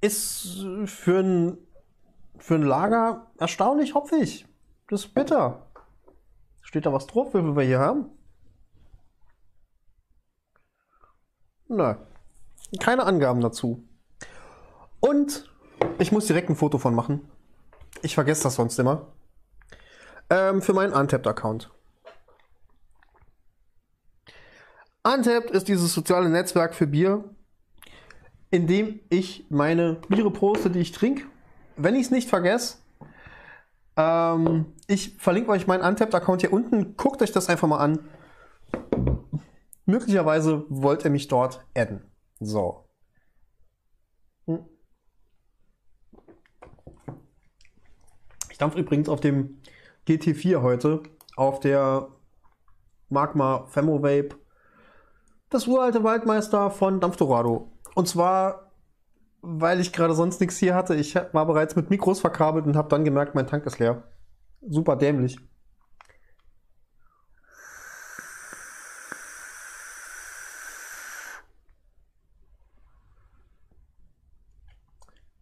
ist 0.00 0.64
für 0.86 1.20
ein, 1.20 1.58
für 2.38 2.56
ein 2.56 2.62
Lager 2.62 3.30
erstaunlich 3.38 3.94
hopfig. 3.94 4.46
Das 4.88 5.04
ist 5.04 5.14
bitter. 5.14 5.66
Steht 6.62 6.84
da 6.84 6.92
was 6.92 7.06
drauf, 7.06 7.32
wie 7.32 7.40
viel 7.40 7.56
wir 7.56 7.62
hier 7.62 7.78
haben? 7.78 8.06
Nein. 11.68 11.96
Keine 12.80 13.04
Angaben 13.04 13.40
dazu. 13.40 13.84
Und 15.00 15.48
ich 15.98 16.10
muss 16.10 16.26
direkt 16.26 16.50
ein 16.50 16.56
Foto 16.56 16.78
von 16.78 16.94
machen. 16.94 17.28
Ich 18.02 18.14
vergesse 18.14 18.44
das 18.44 18.56
sonst 18.56 18.78
immer. 18.78 19.06
Ähm, 20.28 20.62
für 20.62 20.72
meinen 20.72 20.92
Untapped-Account. 20.92 21.70
Untapped 25.04 25.50
ist 25.50 25.68
dieses 25.68 25.94
soziale 25.94 26.28
Netzwerk 26.28 26.74
für 26.74 26.86
Bier, 26.86 27.24
in 28.50 28.66
dem 28.66 29.00
ich 29.08 29.46
meine 29.50 30.00
Biere 30.08 30.30
poste, 30.30 30.70
die 30.70 30.80
ich 30.80 30.92
trinke. 30.92 31.24
Wenn 31.76 31.94
ich 31.94 32.06
es 32.06 32.10
nicht 32.10 32.28
vergesse, 32.28 32.78
Ähm, 33.98 34.74
ich 34.88 35.16
verlinke 35.16 35.50
euch 35.50 35.66
meinen 35.66 35.82
Untapped-Account 35.82 36.42
hier 36.42 36.52
unten. 36.52 36.98
Guckt 36.98 37.22
euch 37.22 37.32
das 37.32 37.48
einfach 37.48 37.66
mal 37.66 37.78
an. 37.78 38.06
Möglicherweise 39.86 40.66
wollt 40.68 41.02
ihr 41.04 41.10
mich 41.10 41.28
dort 41.28 41.64
adden. 41.74 42.02
So. 42.38 42.84
Hm. 44.44 44.66
Ich 48.50 48.58
dampfe 48.58 48.78
übrigens 48.78 49.08
auf 49.08 49.20
dem 49.20 49.62
GT4 50.06 50.62
heute, 50.62 51.02
auf 51.36 51.60
der 51.60 52.08
Magma 53.08 53.66
Femovape, 53.66 54.36
das 55.50 55.66
uralte 55.66 56.02
Waldmeister 56.04 56.70
von 56.70 57.00
Dampfdorado. 57.00 57.72
Und 57.94 58.08
zwar, 58.08 58.72
weil 59.42 59.80
ich 59.80 59.92
gerade 59.92 60.14
sonst 60.14 60.40
nichts 60.40 60.58
hier 60.58 60.74
hatte. 60.74 60.94
Ich 60.94 61.14
war 61.14 61.46
bereits 61.46 61.76
mit 61.76 61.90
Mikros 61.90 62.20
verkabelt 62.20 62.66
und 62.66 62.76
habe 62.76 62.88
dann 62.88 63.04
gemerkt, 63.04 63.34
mein 63.34 63.46
Tank 63.46 63.64
ist 63.66 63.78
leer. 63.78 64.04
Super 64.68 64.96
dämlich. 64.96 65.38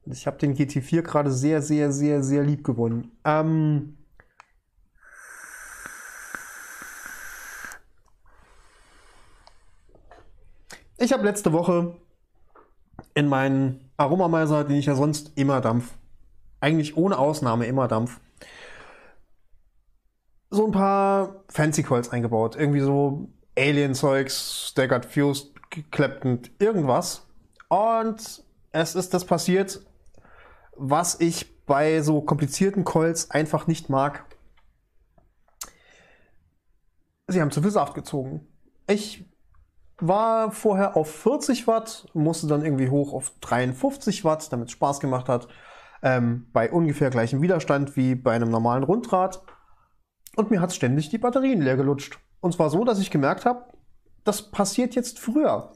Ich 0.07 0.27
habe 0.27 0.37
den 0.37 0.55
GT4 0.55 1.03
gerade 1.03 1.31
sehr, 1.31 1.63
sehr, 1.63 1.91
sehr, 1.91 2.23
sehr 2.23 2.43
lieb 2.43 2.63
gewonnen. 2.63 3.11
Ähm 3.25 3.97
ich 10.99 11.13
habe 11.13 11.25
letzte 11.25 11.53
Woche 11.53 11.97
in 13.15 13.29
meinen 13.29 13.91
Aromameiser, 13.97 14.65
den 14.65 14.77
ich 14.77 14.87
ja 14.87 14.95
sonst 14.95 15.33
immer 15.37 15.61
dampf, 15.61 15.95
eigentlich 16.61 16.97
ohne 16.97 17.19
Ausnahme 17.19 17.67
immer 17.67 17.89
dampf, 17.89 18.21
so 20.51 20.67
ein 20.67 20.73
paar 20.73 21.45
Fancy 21.49 21.83
Coils 21.83 22.11
eingebaut. 22.11 22.57
Irgendwie 22.57 22.81
so 22.81 23.29
Alien-Zeugs, 23.57 24.69
Staggered 24.71 25.05
Fused, 25.05 25.53
Clapton, 25.91 26.43
irgendwas. 26.59 27.27
Und 27.69 28.45
es 28.73 28.95
ist 28.95 29.15
das 29.15 29.25
passiert, 29.25 29.85
was 30.77 31.21
ich 31.21 31.65
bei 31.67 32.03
so 32.03 32.21
komplizierten 32.21 32.85
Coils 32.85 33.31
einfach 33.31 33.67
nicht 33.67 33.89
mag. 33.89 34.25
Sie 37.27 37.41
haben 37.41 37.51
zu 37.51 37.63
viel 37.63 37.71
Saft 37.71 37.95
gezogen. 37.95 38.47
Ich 38.87 39.25
war 39.99 40.51
vorher 40.51 40.97
auf 40.97 41.11
40 41.11 41.67
Watt, 41.67 42.09
musste 42.15 42.47
dann 42.47 42.65
irgendwie 42.65 42.89
hoch 42.89 43.13
auf 43.13 43.33
53 43.41 44.25
Watt, 44.25 44.53
damit 44.53 44.69
es 44.69 44.73
Spaß 44.73 45.01
gemacht 45.01 45.29
hat. 45.29 45.49
Ähm, 46.03 46.49
bei 46.53 46.71
ungefähr 46.71 47.11
gleichem 47.11 47.41
Widerstand 47.41 47.97
wie 47.97 48.15
bei 48.15 48.33
einem 48.33 48.51
normalen 48.51 48.85
Rundrad. 48.85 49.43
Und 50.37 50.51
mir 50.51 50.61
hat 50.61 50.75
ständig 50.75 51.09
die 51.09 51.19
Batterien 51.19 51.63
leer 51.63 51.77
gelutscht. 51.77 52.19
Und 52.41 52.53
zwar 52.53 52.71
so, 52.71 52.85
dass 52.85 52.99
ich 52.99 53.11
gemerkt 53.11 53.47
habe, 53.47 53.65
das 54.25 54.51
passiert 54.51 54.95
jetzt 54.95 55.19
früher. 55.19 55.73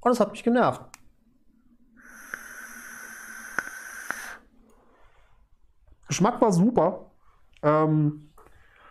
Und 0.00 0.10
das 0.10 0.20
hat 0.20 0.32
mich 0.32 0.42
genervt. 0.44 0.82
Geschmack 6.08 6.40
war 6.40 6.52
super. 6.52 7.12
Ähm, 7.62 8.30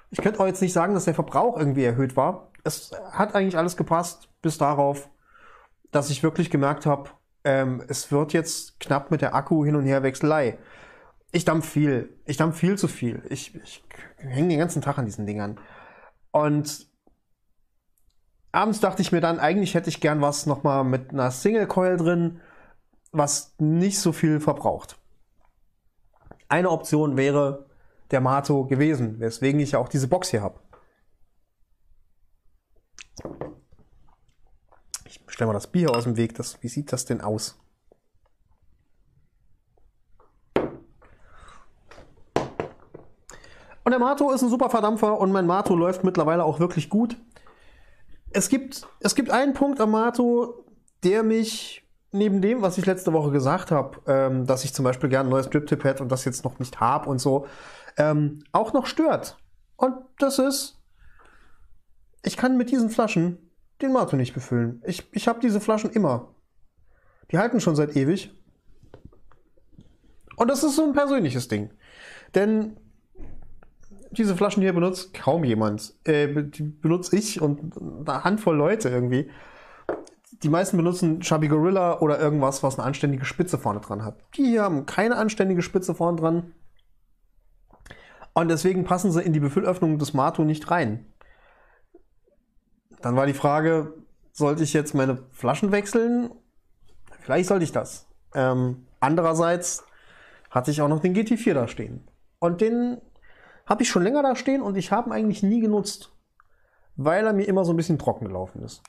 ich 0.10 0.22
könnte 0.22 0.40
auch 0.40 0.46
jetzt 0.46 0.62
nicht 0.62 0.74
sagen, 0.74 0.94
dass 0.94 1.06
der 1.06 1.16
Verbrauch 1.16 1.58
irgendwie 1.58 1.84
erhöht 1.84 2.16
war. 2.16 2.47
Es 2.64 2.92
hat 3.12 3.36
eigentlich 3.36 3.58
alles 3.58 3.78
gepasst, 3.78 4.30
bis 4.42 4.58
darauf, 4.58 5.10
dass 5.92 6.10
ich 6.10 6.24
wirklich 6.24 6.50
gemerkt 6.50 6.86
habe, 6.86 7.10
ähm, 7.44 7.82
es 7.88 8.12
wird 8.12 8.34
jetzt 8.34 8.80
knapp 8.80 9.10
mit 9.10 9.22
der 9.22 9.34
Akku 9.34 9.64
hin 9.64 9.76
und 9.76 9.86
her 9.86 10.04
Wechselei. 10.04 10.58
Ich 11.32 11.46
dampf 11.46 11.70
viel. 11.70 12.18
Ich 12.26 12.38
dampf 12.38 12.58
viel 12.58 12.78
zu 12.78 12.88
viel. 12.88 13.24
Ich, 13.30 13.56
ich 13.56 13.84
hänge 14.18 14.50
den 14.50 14.60
ganzen 14.60 14.82
Tag 14.82 14.98
an 14.98 15.06
diesen 15.06 15.26
Dingern. 15.26 15.60
Und 16.32 16.88
abends 18.52 18.80
dachte 18.80 19.02
ich 19.02 19.12
mir 19.12 19.22
dann, 19.22 19.40
eigentlich 19.40 19.76
hätte 19.76 19.90
ich 19.90 20.02
gern 20.02 20.22
was 20.22 20.46
nochmal 20.46 20.84
mit 20.84 21.12
einer 21.12 21.32
Single 21.32 21.68
Coil 21.68 21.98
drin, 21.98 22.42
was 23.12 23.56
nicht 23.60 24.00
so 24.00 24.12
viel 24.12 24.40
verbraucht. 24.40 24.98
Eine 26.50 26.70
Option 26.70 27.18
wäre 27.18 27.68
der 28.12 28.22
Mato 28.22 28.66
gewesen, 28.66 29.20
weswegen 29.20 29.60
ich 29.60 29.72
ja 29.72 29.80
auch 29.80 29.90
diese 29.90 30.08
Box 30.08 30.30
hier 30.30 30.42
habe. 30.42 30.60
Ich 35.06 35.22
stelle 35.28 35.48
mal 35.48 35.54
das 35.54 35.68
Bier 35.68 35.96
aus 35.96 36.04
dem 36.04 36.18
Weg. 36.18 36.36
Das, 36.36 36.62
wie 36.62 36.68
sieht 36.68 36.92
das 36.92 37.06
denn 37.06 37.22
aus? 37.22 37.60
Und 43.84 43.92
der 43.92 44.00
Mato 44.00 44.32
ist 44.32 44.42
ein 44.42 44.50
super 44.50 44.70
Verdampfer 44.70 45.18
und 45.18 45.32
mein 45.32 45.48
Mato 45.48 45.74
läuft 45.74 46.04
mittlerweile 46.04 46.44
auch 46.44 46.60
wirklich 46.60 46.90
gut. 46.90 47.16
Es 48.32 48.50
gibt, 48.50 48.86
es 49.00 49.16
gibt 49.16 49.32
einen 49.32 49.54
Punkt 49.54 49.80
am 49.80 49.92
Mato, 49.92 50.66
der 51.04 51.24
mich 51.24 51.88
neben 52.12 52.42
dem, 52.42 52.62
was 52.62 52.78
ich 52.78 52.86
letzte 52.86 53.14
Woche 53.14 53.32
gesagt 53.32 53.72
habe, 53.72 54.00
ähm, 54.06 54.46
dass 54.46 54.66
ich 54.66 54.74
zum 54.74 54.84
Beispiel 54.84 55.10
gerne 55.10 55.30
ein 55.30 55.32
neues 55.32 55.50
Drip-Tip 55.50 55.86
hätte 55.86 56.04
und 56.04 56.12
das 56.12 56.26
jetzt 56.26 56.44
noch 56.44 56.60
nicht 56.60 56.82
habe 56.82 57.10
und 57.10 57.20
so, 57.20 57.48
ähm, 57.98 58.44
auch 58.52 58.74
noch 58.74 58.88
stört. 58.88 59.38
Und 59.78 59.96
das 60.20 60.40
ist, 60.40 60.77
ich 62.28 62.38
kann 62.38 62.58
mit 62.58 62.72
diesen 62.72 62.90
Flaschen 62.90 63.38
den 63.82 63.94
Mato 63.94 64.16
nicht 64.16 64.34
befüllen. 64.34 64.82
Ich, 64.86 65.08
ich 65.14 65.28
habe 65.28 65.40
diese 65.40 65.62
Flaschen 65.62 65.92
immer. 65.92 66.36
Die 67.32 67.38
halten 67.38 67.62
schon 67.62 67.76
seit 67.76 67.96
ewig. 67.96 68.32
Und 70.36 70.50
das 70.50 70.64
ist 70.64 70.76
so 70.76 70.84
ein 70.84 70.94
persönliches 70.94 71.48
Ding. 71.48 71.72
Denn 72.36 72.78
diese 74.12 74.36
Flaschen 74.36 74.62
hier 74.62 74.74
benutzt 74.74 75.14
kaum 75.14 75.44
jemand. 75.44 75.94
Äh, 76.04 76.44
die 76.44 76.64
benutze 76.64 77.16
ich 77.16 77.42
und 77.42 77.78
eine 77.78 78.24
Handvoll 78.24 78.56
Leute 78.56 78.90
irgendwie 78.90 79.30
die 80.44 80.50
meisten 80.50 80.78
benutzen 80.78 81.22
Chubby 81.22 81.48
Gorilla 81.48 82.00
oder 82.00 82.20
irgendwas, 82.20 82.62
was 82.62 82.78
eine 82.78 82.86
anständige 82.86 83.26
Spitze 83.26 83.58
vorne 83.58 83.80
dran 83.80 84.04
hat. 84.04 84.20
Die 84.36 84.46
hier 84.46 84.64
haben 84.64 84.86
keine 84.86 85.16
anständige 85.16 85.62
Spitze 85.62 85.96
vorne 85.96 86.20
dran. 86.20 86.54
Und 88.34 88.50
deswegen 88.50 88.84
passen 88.84 89.12
sie 89.12 89.24
in 89.24 89.34
die 89.34 89.40
Befüllöffnung 89.40 89.98
des 89.98 90.14
Mato 90.14 90.44
nicht 90.44 90.70
rein. 90.70 91.06
Dann 93.02 93.16
war 93.16 93.26
die 93.26 93.34
Frage, 93.34 93.94
sollte 94.32 94.64
ich 94.64 94.74
jetzt 94.74 94.94
meine 94.94 95.18
Flaschen 95.32 95.72
wechseln? 95.72 96.32
Vielleicht 97.20 97.48
sollte 97.48 97.64
ich 97.64 97.72
das. 97.72 98.08
Ähm, 98.34 98.88
andererseits 99.00 99.84
hatte 100.50 100.72
ich 100.72 100.82
auch 100.82 100.88
noch 100.88 101.00
den 101.00 101.16
GT4 101.16 101.54
da 101.54 101.68
stehen. 101.68 102.08
Und 102.40 102.62
den 102.62 103.02
habe 103.66 103.84
ich 103.84 103.90
schon 103.90 104.04
länger 104.04 104.24
da 104.24 104.36
stehen 104.36 104.62
und 104.62 104.78
ich 104.78 104.92
habe 104.92 105.10
ihn 105.10 105.14
eigentlich 105.14 105.44
nie 105.44 105.60
genutzt, 105.60 106.12
weil 106.96 107.26
er 107.26 107.34
mir 107.34 107.48
immer 107.48 107.66
so 107.66 107.74
ein 107.74 107.78
bisschen 107.78 108.00
trocken 108.00 108.26
gelaufen 108.26 108.64
ist. 108.64 108.82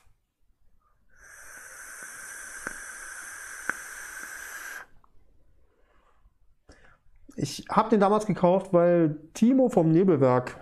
Ich 7.35 7.65
habe 7.69 7.89
den 7.89 8.01
damals 8.01 8.25
gekauft, 8.25 8.73
weil 8.73 9.17
Timo 9.33 9.69
vom 9.69 9.91
Nebelwerk 9.91 10.59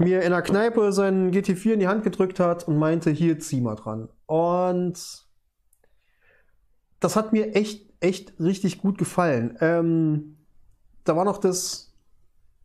mir 0.00 0.22
in 0.22 0.30
der 0.30 0.42
Kneipe 0.42 0.92
seinen 0.92 1.30
GT4 1.32 1.72
in 1.72 1.80
die 1.80 1.88
Hand 1.88 2.04
gedrückt 2.04 2.40
hat 2.40 2.66
und 2.66 2.78
meinte, 2.78 3.10
hier 3.10 3.38
zieh 3.38 3.60
mal 3.60 3.74
dran. 3.74 4.08
Und 4.26 5.26
das 7.00 7.16
hat 7.16 7.32
mir 7.32 7.54
echt, 7.54 7.92
echt 8.00 8.38
richtig 8.40 8.80
gut 8.80 8.98
gefallen. 8.98 9.56
Ähm, 9.60 10.36
da 11.04 11.16
war 11.16 11.24
noch 11.24 11.38
das, 11.38 11.94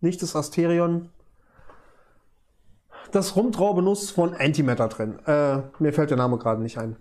nicht 0.02 0.22
das 0.22 0.36
Asterion, 0.36 1.10
das 3.12 3.36
Rumtraubenuss 3.36 4.12
von 4.12 4.34
Antimatter 4.34 4.88
drin. 4.88 5.20
Äh, 5.26 5.62
mir 5.80 5.94
fällt 5.94 6.10
der 6.10 6.18
Name 6.18 6.38
gerade 6.38 6.62
nicht 6.62 6.78
ein. 6.78 6.98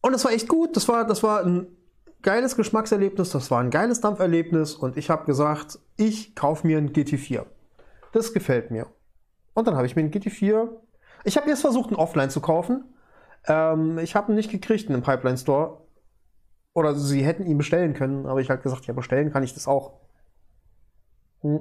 Und 0.00 0.12
das 0.12 0.24
war 0.24 0.32
echt 0.32 0.48
gut. 0.48 0.76
Das 0.76 0.86
war, 0.86 1.04
das 1.04 1.22
war 1.24 1.44
ein 1.44 1.75
geiles 2.26 2.56
Geschmackserlebnis, 2.56 3.30
das 3.30 3.52
war 3.52 3.60
ein 3.60 3.70
geiles 3.70 4.00
Dampferlebnis 4.00 4.74
und 4.74 4.96
ich 4.96 5.10
habe 5.10 5.24
gesagt, 5.26 5.78
ich 5.96 6.34
kaufe 6.34 6.66
mir 6.66 6.76
einen 6.76 6.90
GT4. 6.90 7.46
Das 8.10 8.34
gefällt 8.34 8.72
mir. 8.72 8.88
Und 9.54 9.68
dann 9.68 9.76
habe 9.76 9.86
ich 9.86 9.94
mir 9.94 10.02
einen 10.02 10.10
GT4. 10.10 10.68
Ich 11.22 11.36
habe 11.36 11.48
jetzt 11.48 11.60
versucht, 11.60 11.90
einen 11.90 11.96
Offline 11.96 12.28
zu 12.28 12.40
kaufen. 12.40 12.84
Ähm, 13.46 13.98
ich 13.98 14.16
habe 14.16 14.32
ihn 14.32 14.34
nicht 14.34 14.50
gekriegt 14.50 14.88
in 14.88 14.94
einem 14.94 15.04
Pipeline 15.04 15.38
Store. 15.38 15.82
Oder 16.74 16.96
sie 16.96 17.24
hätten 17.24 17.46
ihn 17.46 17.58
bestellen 17.58 17.94
können, 17.94 18.26
aber 18.26 18.40
ich 18.40 18.50
habe 18.50 18.60
gesagt, 18.60 18.86
ja, 18.86 18.92
bestellen 18.92 19.32
kann 19.32 19.44
ich 19.44 19.54
das 19.54 19.68
auch. 19.68 20.00
Hm. 21.42 21.60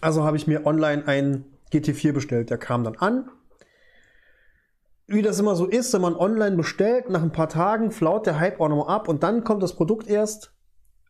Also 0.00 0.22
habe 0.22 0.36
ich 0.36 0.46
mir 0.46 0.64
online 0.64 1.08
einen 1.08 1.44
GT4 1.72 2.12
bestellt. 2.12 2.50
Der 2.50 2.58
kam 2.58 2.84
dann 2.84 2.94
an 2.98 3.28
wie 5.06 5.22
das 5.22 5.38
immer 5.38 5.56
so 5.56 5.66
ist, 5.66 5.92
wenn 5.92 6.00
man 6.00 6.16
online 6.16 6.56
bestellt, 6.56 7.10
nach 7.10 7.22
ein 7.22 7.32
paar 7.32 7.48
Tagen 7.48 7.90
flaut 7.90 8.26
der 8.26 8.38
Hype 8.38 8.60
auch 8.60 8.68
nochmal 8.68 8.94
ab 8.94 9.08
und 9.08 9.22
dann 9.22 9.44
kommt 9.44 9.62
das 9.62 9.74
Produkt 9.74 10.08
erst. 10.08 10.54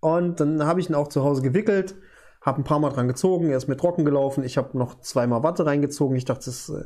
Und 0.00 0.40
dann 0.40 0.64
habe 0.64 0.80
ich 0.80 0.88
ihn 0.88 0.94
auch 0.94 1.08
zu 1.08 1.22
Hause 1.22 1.42
gewickelt, 1.42 1.94
habe 2.40 2.60
ein 2.60 2.64
paar 2.64 2.80
Mal 2.80 2.90
dran 2.90 3.06
gezogen, 3.06 3.50
er 3.50 3.56
ist 3.56 3.68
mir 3.68 3.76
trocken 3.76 4.04
gelaufen. 4.04 4.42
Ich 4.42 4.56
habe 4.56 4.76
noch 4.76 5.00
zweimal 5.00 5.42
Watte 5.42 5.64
reingezogen. 5.64 6.16
Ich 6.16 6.24
dachte, 6.24 6.46
das 6.46 6.68
äh, 6.70 6.84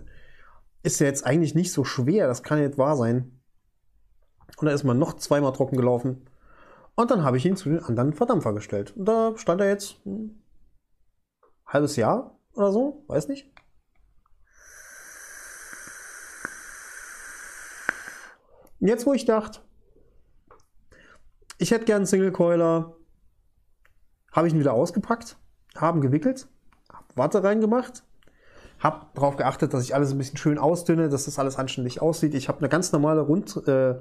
ist 0.82 1.00
ja 1.00 1.06
jetzt 1.06 1.24
eigentlich 1.24 1.54
nicht 1.54 1.72
so 1.72 1.84
schwer, 1.84 2.26
das 2.26 2.42
kann 2.42 2.58
ja 2.58 2.66
nicht 2.66 2.78
wahr 2.78 2.96
sein. 2.96 3.40
Und 4.58 4.66
da 4.66 4.72
ist 4.72 4.84
man 4.84 4.98
noch 4.98 5.14
zweimal 5.14 5.52
trocken 5.52 5.76
gelaufen. 5.76 6.28
Und 6.94 7.10
dann 7.10 7.24
habe 7.24 7.36
ich 7.36 7.46
ihn 7.46 7.56
zu 7.56 7.68
den 7.68 7.82
anderen 7.82 8.12
Verdampfer 8.12 8.52
gestellt. 8.52 8.94
Und 8.96 9.06
da 9.06 9.32
stand 9.36 9.60
er 9.60 9.68
jetzt 9.68 10.04
ein 10.06 10.42
halbes 11.66 11.96
Jahr 11.96 12.38
oder 12.54 12.72
so, 12.72 13.04
weiß 13.06 13.28
nicht. 13.28 13.50
Jetzt, 18.80 19.06
wo 19.06 19.12
ich 19.12 19.24
dachte, 19.24 19.60
ich 21.58 21.70
hätte 21.70 21.86
gern 21.86 21.96
einen 21.96 22.06
Single 22.06 22.32
Coiler, 22.32 22.96
habe 24.32 24.46
ich 24.46 24.52
ihn 24.52 24.60
wieder 24.60 24.74
ausgepackt, 24.74 25.38
haben 25.76 26.00
gewickelt, 26.00 26.48
hab 26.92 27.16
Watte 27.16 27.42
reingemacht, 27.42 28.04
habe 28.78 29.06
darauf 29.14 29.36
geachtet, 29.36 29.72
dass 29.72 29.82
ich 29.82 29.94
alles 29.94 30.12
ein 30.12 30.18
bisschen 30.18 30.36
schön 30.36 30.58
ausdünne, 30.58 31.08
dass 31.08 31.24
das 31.24 31.38
alles 31.38 31.56
anständig 31.56 32.02
aussieht. 32.02 32.34
Ich 32.34 32.48
habe 32.48 32.58
eine 32.58 32.68
ganz 32.68 32.92
normale 32.92 33.22
Rund, 33.22 33.56
äh, 33.66 33.98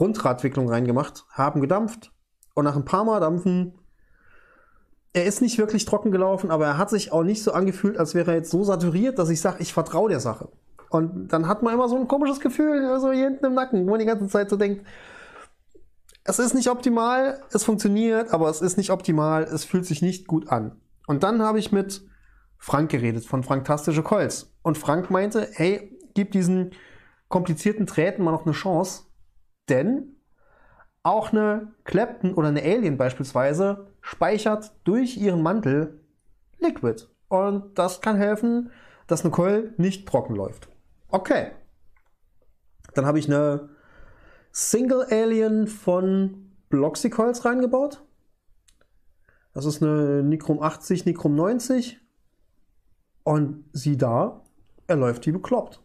Rundradwicklung 0.00 0.68
reingemacht, 0.68 1.26
haben 1.30 1.60
gedampft 1.60 2.12
und 2.54 2.64
nach 2.64 2.76
ein 2.76 2.86
paar 2.86 3.04
Mal 3.04 3.20
dampfen, 3.20 3.78
er 5.12 5.26
ist 5.26 5.42
nicht 5.42 5.58
wirklich 5.58 5.84
trocken 5.84 6.10
gelaufen, 6.10 6.50
aber 6.50 6.66
er 6.66 6.78
hat 6.78 6.90
sich 6.90 7.12
auch 7.12 7.22
nicht 7.22 7.42
so 7.42 7.52
angefühlt, 7.52 7.98
als 7.98 8.14
wäre 8.14 8.32
er 8.32 8.38
jetzt 8.38 8.50
so 8.50 8.64
saturiert, 8.64 9.18
dass 9.18 9.28
ich 9.28 9.40
sage, 9.40 9.62
ich 9.62 9.72
vertraue 9.72 10.08
der 10.08 10.18
Sache. 10.18 10.48
Und 10.90 11.28
dann 11.28 11.48
hat 11.48 11.62
man 11.62 11.74
immer 11.74 11.88
so 11.88 11.96
ein 11.96 12.08
komisches 12.08 12.40
Gefühl, 12.40 12.98
so 13.00 13.12
hier 13.12 13.24
hinten 13.24 13.46
im 13.46 13.54
Nacken, 13.54 13.86
wo 13.86 13.90
man 13.90 14.00
die 14.00 14.06
ganze 14.06 14.28
Zeit 14.28 14.50
so 14.50 14.56
denkt, 14.56 14.86
es 16.24 16.38
ist 16.38 16.54
nicht 16.54 16.70
optimal, 16.70 17.42
es 17.52 17.64
funktioniert, 17.64 18.32
aber 18.32 18.48
es 18.48 18.62
ist 18.62 18.78
nicht 18.78 18.90
optimal, 18.90 19.42
es 19.44 19.64
fühlt 19.64 19.84
sich 19.84 20.00
nicht 20.00 20.26
gut 20.26 20.48
an. 20.48 20.80
Und 21.06 21.22
dann 21.22 21.42
habe 21.42 21.58
ich 21.58 21.70
mit 21.70 22.02
Frank 22.56 22.90
geredet 22.90 23.26
von 23.26 23.42
Franktastische 23.42 24.02
Colts. 24.02 24.54
Und 24.62 24.78
Frank 24.78 25.10
meinte, 25.10 25.48
hey, 25.52 25.98
gib 26.14 26.32
diesen 26.32 26.72
komplizierten 27.28 27.86
Träten 27.86 28.24
mal 28.24 28.30
noch 28.32 28.46
eine 28.46 28.54
Chance, 28.54 29.04
denn 29.68 30.16
auch 31.02 31.32
eine 31.32 31.74
Clapton 31.84 32.32
oder 32.32 32.48
eine 32.48 32.62
Alien 32.62 32.96
beispielsweise 32.96 33.88
speichert 34.00 34.72
durch 34.84 35.18
ihren 35.18 35.42
Mantel 35.42 36.00
Liquid. 36.58 37.06
Und 37.28 37.78
das 37.78 38.00
kann 38.00 38.16
helfen, 38.16 38.70
dass 39.06 39.22
eine 39.22 39.30
Coil 39.30 39.74
nicht 39.76 40.08
trocken 40.08 40.34
läuft. 40.34 40.68
Okay. 41.14 41.52
Dann 42.94 43.06
habe 43.06 43.20
ich 43.20 43.28
eine 43.28 43.68
Single 44.50 45.06
Alien 45.12 45.68
von 45.68 46.56
Bloxy 46.70 47.08
Coils 47.08 47.44
reingebaut. 47.44 48.02
Das 49.52 49.64
ist 49.64 49.80
eine 49.80 50.24
Nicrom 50.24 50.60
80, 50.60 51.06
Nicrom 51.06 51.36
90. 51.36 52.00
Und 53.22 53.64
sieh 53.72 53.96
da, 53.96 54.42
er 54.88 54.96
läuft 54.96 55.24
wie 55.28 55.30
bekloppt. 55.30 55.80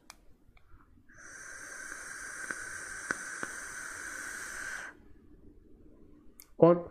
Und 6.57 6.89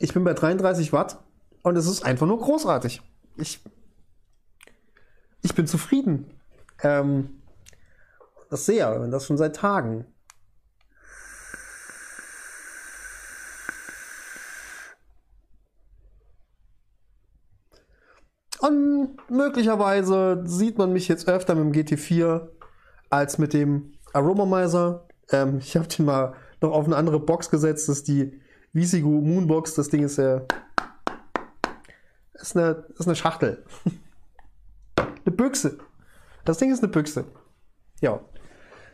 ich 0.00 0.12
bin 0.12 0.24
bei 0.24 0.34
33 0.34 0.92
Watt 0.92 1.22
und 1.62 1.76
es 1.76 1.86
ist 1.86 2.04
einfach 2.04 2.26
nur 2.26 2.40
großartig. 2.40 3.00
Ich, 3.36 3.62
ich 5.42 5.54
bin 5.54 5.68
zufrieden. 5.68 6.34
Ähm, 6.84 7.42
das 8.50 8.66
sehr, 8.66 9.00
und 9.00 9.10
das 9.10 9.26
schon 9.26 9.38
seit 9.38 9.56
Tagen. 9.56 10.06
Und 18.60 19.16
möglicherweise 19.28 20.42
sieht 20.44 20.78
man 20.78 20.92
mich 20.92 21.08
jetzt 21.08 21.28
öfter 21.28 21.54
mit 21.54 21.74
dem 21.74 21.98
GT4 21.98 22.48
als 23.10 23.38
mit 23.38 23.52
dem 23.52 23.94
Aromamizer. 24.12 25.08
Ähm, 25.30 25.58
ich 25.58 25.76
habe 25.76 25.88
den 25.88 26.06
mal 26.06 26.34
noch 26.60 26.72
auf 26.72 26.86
eine 26.86 26.96
andere 26.96 27.20
Box 27.20 27.50
gesetzt. 27.50 27.88
Das 27.88 27.98
ist 27.98 28.08
die 28.08 28.40
Visigo 28.72 29.08
Moonbox. 29.08 29.74
Das 29.74 29.88
Ding 29.88 30.04
ist, 30.04 30.18
äh, 30.18 30.40
ist, 32.34 32.56
eine, 32.56 32.86
ist 32.96 33.06
eine 33.06 33.16
Schachtel. 33.16 33.64
eine 34.96 35.34
Büchse. 35.34 35.78
Das 36.44 36.58
Ding 36.58 36.72
ist 36.72 36.82
eine 36.82 36.92
Büchse. 36.92 37.24
Ja. 38.00 38.20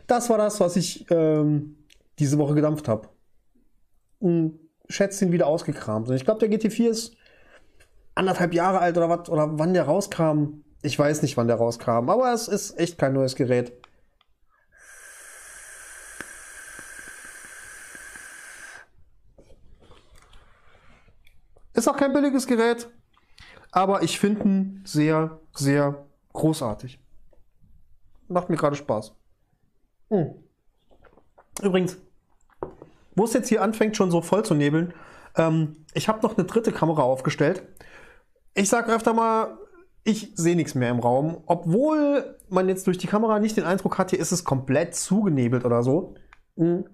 Das 0.07 0.29
war 0.29 0.37
das, 0.37 0.59
was 0.59 0.75
ich 0.75 1.05
ähm, 1.09 1.85
diese 2.19 2.37
Woche 2.37 2.55
gedampft 2.55 2.87
habe. 2.87 3.09
Schätzchen 4.89 5.31
wieder 5.31 5.47
ausgekramt. 5.47 6.09
Und 6.09 6.15
ich 6.15 6.25
glaube, 6.25 6.45
der 6.45 6.49
GT4 6.49 6.89
ist 6.89 7.15
anderthalb 8.15 8.53
Jahre 8.53 8.79
alt 8.79 8.97
oder 8.97 9.09
was, 9.09 9.29
oder 9.29 9.57
wann 9.57 9.73
der 9.73 9.83
rauskam. 9.83 10.63
Ich 10.81 10.97
weiß 10.97 11.21
nicht, 11.21 11.37
wann 11.37 11.47
der 11.47 11.57
rauskam, 11.57 12.09
aber 12.09 12.33
es 12.33 12.47
ist 12.47 12.77
echt 12.77 12.97
kein 12.97 13.13
neues 13.13 13.35
Gerät. 13.35 13.73
Ist 21.73 21.87
auch 21.87 21.97
kein 21.97 22.13
billiges 22.13 22.47
Gerät, 22.47 22.89
aber 23.71 24.03
ich 24.03 24.19
finde 24.19 24.43
ihn 24.43 24.83
sehr, 24.85 25.39
sehr 25.53 26.05
großartig. 26.33 26.99
Macht 28.31 28.49
mir 28.49 28.57
gerade 28.57 28.75
Spaß. 28.75 29.13
Hm. 30.09 30.33
Übrigens, 31.61 31.97
wo 33.15 33.25
es 33.25 33.33
jetzt 33.33 33.49
hier 33.49 33.61
anfängt, 33.61 33.97
schon 33.97 34.11
so 34.11 34.21
voll 34.21 34.43
zu 34.43 34.53
nebeln, 34.53 34.93
ähm, 35.35 35.85
ich 35.93 36.07
habe 36.07 36.21
noch 36.21 36.37
eine 36.37 36.45
dritte 36.45 36.71
Kamera 36.71 37.03
aufgestellt 37.03 37.63
ich 38.53 38.69
sage 38.69 38.91
öfter 38.91 39.13
mal, 39.13 39.57
ich 40.03 40.31
sehe 40.35 40.55
nichts 40.55 40.75
mehr 40.75 40.89
im 40.89 40.99
Raum, 40.99 41.43
obwohl 41.45 42.37
man 42.49 42.67
jetzt 42.67 42.87
durch 42.87 42.97
die 42.97 43.07
Kamera 43.07 43.39
nicht 43.39 43.57
den 43.57 43.63
Eindruck 43.63 43.97
hat, 43.97 44.09
hier 44.09 44.19
ist 44.19 44.31
es 44.31 44.43
komplett 44.43 44.95
zugenebelt 44.95 45.63
oder 45.65 45.83
so. 45.83 46.15
Hm. 46.57 46.85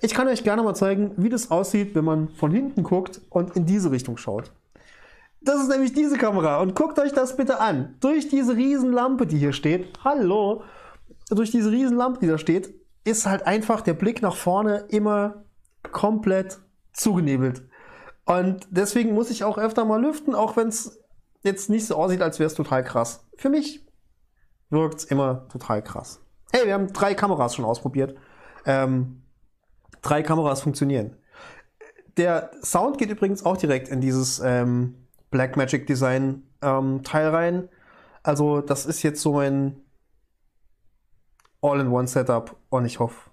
Ich 0.00 0.14
kann 0.14 0.28
euch 0.28 0.44
gerne 0.44 0.62
mal 0.62 0.74
zeigen, 0.74 1.12
wie 1.16 1.30
das 1.30 1.50
aussieht, 1.50 1.94
wenn 1.94 2.04
man 2.04 2.28
von 2.28 2.50
hinten 2.50 2.82
guckt 2.82 3.22
und 3.30 3.56
in 3.56 3.64
diese 3.64 3.90
Richtung 3.90 4.16
schaut. 4.16 4.52
Das 5.44 5.60
ist 5.60 5.68
nämlich 5.68 5.92
diese 5.92 6.16
Kamera 6.16 6.60
und 6.60 6.74
guckt 6.74 6.98
euch 6.98 7.12
das 7.12 7.36
bitte 7.36 7.60
an. 7.60 7.96
Durch 8.00 8.28
diese 8.28 8.56
Riesenlampe, 8.56 9.26
die 9.26 9.36
hier 9.36 9.52
steht, 9.52 9.92
hallo, 10.02 10.62
durch 11.28 11.50
diese 11.50 11.70
Riesenlampe, 11.70 12.20
die 12.20 12.26
da 12.26 12.38
steht, 12.38 12.74
ist 13.04 13.26
halt 13.26 13.46
einfach 13.46 13.82
der 13.82 13.92
Blick 13.92 14.22
nach 14.22 14.36
vorne 14.36 14.86
immer 14.88 15.44
komplett 15.92 16.60
zugenebelt. 16.94 17.62
Und 18.24 18.66
deswegen 18.70 19.12
muss 19.12 19.30
ich 19.30 19.44
auch 19.44 19.58
öfter 19.58 19.84
mal 19.84 20.00
lüften, 20.00 20.34
auch 20.34 20.56
wenn 20.56 20.68
es 20.68 20.98
jetzt 21.42 21.68
nicht 21.68 21.86
so 21.86 21.96
aussieht, 21.96 22.22
als 22.22 22.38
wäre 22.38 22.46
es 22.46 22.54
total 22.54 22.82
krass. 22.82 23.26
Für 23.36 23.50
mich 23.50 23.86
wirkt 24.70 25.00
es 25.00 25.04
immer 25.04 25.46
total 25.48 25.82
krass. 25.82 26.20
Hey, 26.52 26.64
wir 26.66 26.72
haben 26.72 26.90
drei 26.94 27.14
Kameras 27.14 27.54
schon 27.54 27.66
ausprobiert. 27.66 28.16
Ähm, 28.64 29.22
drei 30.00 30.22
Kameras 30.22 30.62
funktionieren. 30.62 31.16
Der 32.16 32.50
Sound 32.62 32.96
geht 32.96 33.10
übrigens 33.10 33.44
auch 33.44 33.58
direkt 33.58 33.88
in 33.88 34.00
dieses 34.00 34.40
ähm, 34.42 35.03
Blackmagic 35.34 35.88
Design 35.88 36.44
ähm, 36.62 37.02
Teil 37.02 37.28
rein. 37.30 37.68
Also 38.22 38.60
das 38.60 38.86
ist 38.86 39.02
jetzt 39.02 39.20
so 39.20 39.32
mein 39.32 39.80
All-in-One-Setup 41.60 42.56
und 42.68 42.84
ich 42.84 43.00
hoffe, 43.00 43.30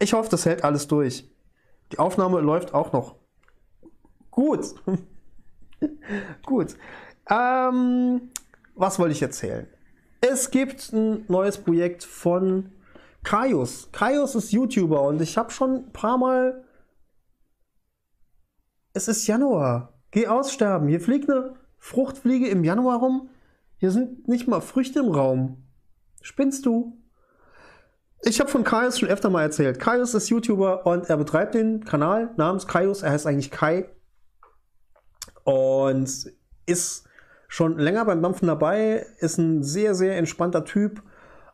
ich 0.00 0.14
hoffe, 0.14 0.28
das 0.30 0.44
hält 0.46 0.64
alles 0.64 0.88
durch. 0.88 1.30
Die 1.92 2.00
Aufnahme 2.00 2.40
läuft 2.40 2.74
auch 2.74 2.92
noch. 2.92 3.14
Gut. 4.32 4.74
Gut. 6.44 6.74
Ähm, 7.30 8.32
was 8.74 8.98
wollte 8.98 9.12
ich 9.12 9.22
erzählen? 9.22 9.68
Es 10.20 10.50
gibt 10.50 10.92
ein 10.92 11.24
neues 11.28 11.56
Projekt 11.56 12.02
von 12.02 12.72
Kaius. 13.22 13.92
Kaius 13.92 14.34
ist 14.34 14.50
YouTuber 14.50 15.02
und 15.02 15.22
ich 15.22 15.38
habe 15.38 15.52
schon 15.52 15.74
ein 15.76 15.92
paar 15.92 16.18
Mal. 16.18 16.64
Es 18.92 19.06
ist 19.06 19.28
Januar. 19.28 19.93
Geh 20.14 20.28
aussterben. 20.28 20.86
Hier 20.86 21.00
fliegt 21.00 21.28
eine 21.28 21.54
Fruchtfliege 21.80 22.46
im 22.46 22.62
Januar 22.62 23.00
rum. 23.00 23.30
Hier 23.78 23.90
sind 23.90 24.28
nicht 24.28 24.46
mal 24.46 24.60
Früchte 24.60 25.00
im 25.00 25.08
Raum. 25.08 25.64
Spinnst 26.22 26.66
du? 26.66 26.96
Ich 28.22 28.38
habe 28.38 28.48
von 28.48 28.62
Kaius 28.62 28.96
schon 28.96 29.08
öfter 29.08 29.28
mal 29.28 29.42
erzählt. 29.42 29.80
Kaius 29.80 30.14
ist 30.14 30.28
YouTuber 30.28 30.86
und 30.86 31.10
er 31.10 31.16
betreibt 31.16 31.56
den 31.56 31.84
Kanal 31.84 32.32
namens 32.36 32.68
Kaius. 32.68 33.02
Er 33.02 33.10
heißt 33.10 33.26
eigentlich 33.26 33.50
Kai 33.50 33.90
und 35.42 36.30
ist 36.64 37.08
schon 37.48 37.76
länger 37.76 38.04
beim 38.04 38.22
Dampfen 38.22 38.46
dabei, 38.46 39.04
ist 39.18 39.38
ein 39.38 39.64
sehr, 39.64 39.96
sehr 39.96 40.16
entspannter 40.16 40.64
Typ 40.64 41.02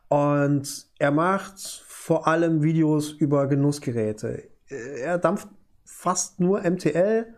und 0.07 0.85
er 0.99 1.09
macht 1.09 1.83
vor 1.87 2.27
allem 2.27 2.61
Videos 2.61 3.11
über 3.11 3.47
Genussgeräte. 3.47 4.49
Er 4.67 5.17
dampft 5.17 5.47
fast 5.83 6.39
nur 6.39 6.61
MTL 6.61 7.33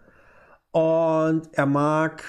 und 0.73 1.49
er 1.51 1.65
mag 1.67 2.23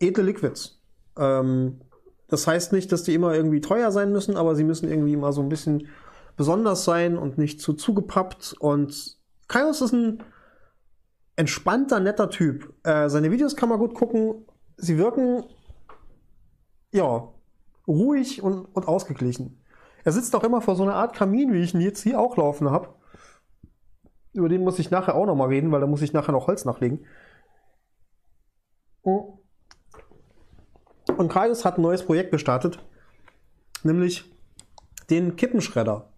edle 0.00 0.24
Liquids. 0.24 0.80
Ähm, 1.16 1.80
das 2.26 2.46
heißt 2.46 2.72
nicht, 2.72 2.92
dass 2.92 3.04
die 3.04 3.14
immer 3.14 3.34
irgendwie 3.34 3.60
teuer 3.60 3.90
sein 3.90 4.12
müssen, 4.12 4.36
aber 4.36 4.54
sie 4.54 4.64
müssen 4.64 4.88
irgendwie 4.88 5.14
immer 5.14 5.32
so 5.32 5.40
ein 5.40 5.48
bisschen 5.48 5.88
besonders 6.36 6.84
sein 6.84 7.16
und 7.16 7.38
nicht 7.38 7.60
zu 7.60 7.72
zugepappt. 7.72 8.56
Und 8.58 9.16
Kaios 9.46 9.80
ist 9.80 9.92
ein 9.92 10.22
entspannter, 11.36 12.00
netter 12.00 12.30
Typ. 12.30 12.74
Äh, 12.82 13.08
seine 13.08 13.30
Videos 13.30 13.54
kann 13.54 13.68
man 13.68 13.78
gut 13.78 13.94
gucken. 13.94 14.44
Sie 14.76 14.98
wirken, 14.98 15.44
ja, 16.92 17.28
ruhig 17.86 18.42
und, 18.42 18.64
und 18.74 18.88
ausgeglichen. 18.88 19.62
Er 20.02 20.10
sitzt 20.10 20.34
auch 20.34 20.42
immer 20.44 20.60
vor 20.60 20.74
so 20.74 20.82
einer 20.82 20.94
Art 20.94 21.14
Kamin, 21.14 21.52
wie 21.52 21.62
ich 21.62 21.74
ihn 21.74 21.80
jetzt 21.80 22.02
hier 22.02 22.18
auch 22.18 22.36
laufen 22.36 22.70
habe. 22.70 22.88
Über 24.32 24.48
den 24.48 24.64
muss 24.64 24.80
ich 24.80 24.90
nachher 24.90 25.14
auch 25.14 25.26
nochmal 25.26 25.48
reden, 25.48 25.70
weil 25.70 25.80
da 25.80 25.86
muss 25.86 26.02
ich 26.02 26.12
nachher 26.12 26.32
noch 26.32 26.48
Holz 26.48 26.64
nachlegen. 26.64 27.06
Und 31.16 31.28
Kaius 31.28 31.64
hat 31.64 31.78
ein 31.78 31.82
neues 31.82 32.04
Projekt 32.04 32.30
gestartet, 32.30 32.78
nämlich 33.82 34.24
den 35.10 35.36
Kippenschredder. 35.36 36.08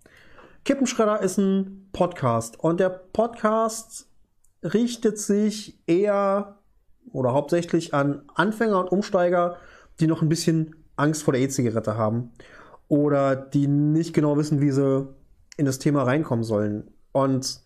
Kippenschredder 0.64 1.20
ist 1.22 1.38
ein 1.38 1.88
Podcast 1.92 2.61
und 2.61 2.81
der 2.81 2.90
Podcast 2.90 4.09
richtet 4.62 5.18
sich 5.18 5.79
eher 5.87 6.59
oder 7.12 7.33
hauptsächlich 7.33 7.94
an 7.94 8.22
Anfänger 8.35 8.79
und 8.81 8.92
Umsteiger, 8.92 9.57
die 10.00 10.07
noch 10.07 10.22
ein 10.22 10.29
bisschen 10.29 10.76
Angst 10.96 11.22
vor 11.22 11.33
der 11.33 11.42
E-Zigarette 11.42 11.96
haben 11.96 12.33
oder 12.88 13.37
die 13.37 13.66
nicht 13.68 14.12
genau 14.12 14.37
wissen, 14.37 14.61
wie 14.61 14.70
sie 14.70 15.09
in 15.57 15.64
das 15.64 15.79
Thema 15.79 16.03
reinkommen 16.03 16.44
sollen. 16.44 16.90
Und 17.12 17.62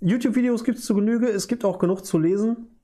YouTube-Videos 0.00 0.64
gibt 0.64 0.78
es 0.78 0.84
zu 0.84 0.94
Genüge, 0.94 1.28
es 1.28 1.48
gibt 1.48 1.64
auch 1.64 1.78
genug 1.78 2.04
zu 2.04 2.18
lesen, 2.18 2.79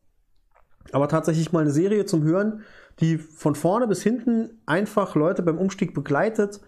aber 0.93 1.09
tatsächlich 1.09 1.53
mal 1.53 1.61
eine 1.61 1.71
Serie 1.71 2.05
zum 2.07 2.23
Hören, 2.23 2.63
die 3.01 3.19
von 3.19 3.55
vorne 3.55 3.87
bis 3.87 4.03
hinten 4.03 4.63
einfach 4.67 5.15
Leute 5.15 5.43
beim 5.43 5.59
Umstieg 5.59 5.95
begleitet. 5.95 6.61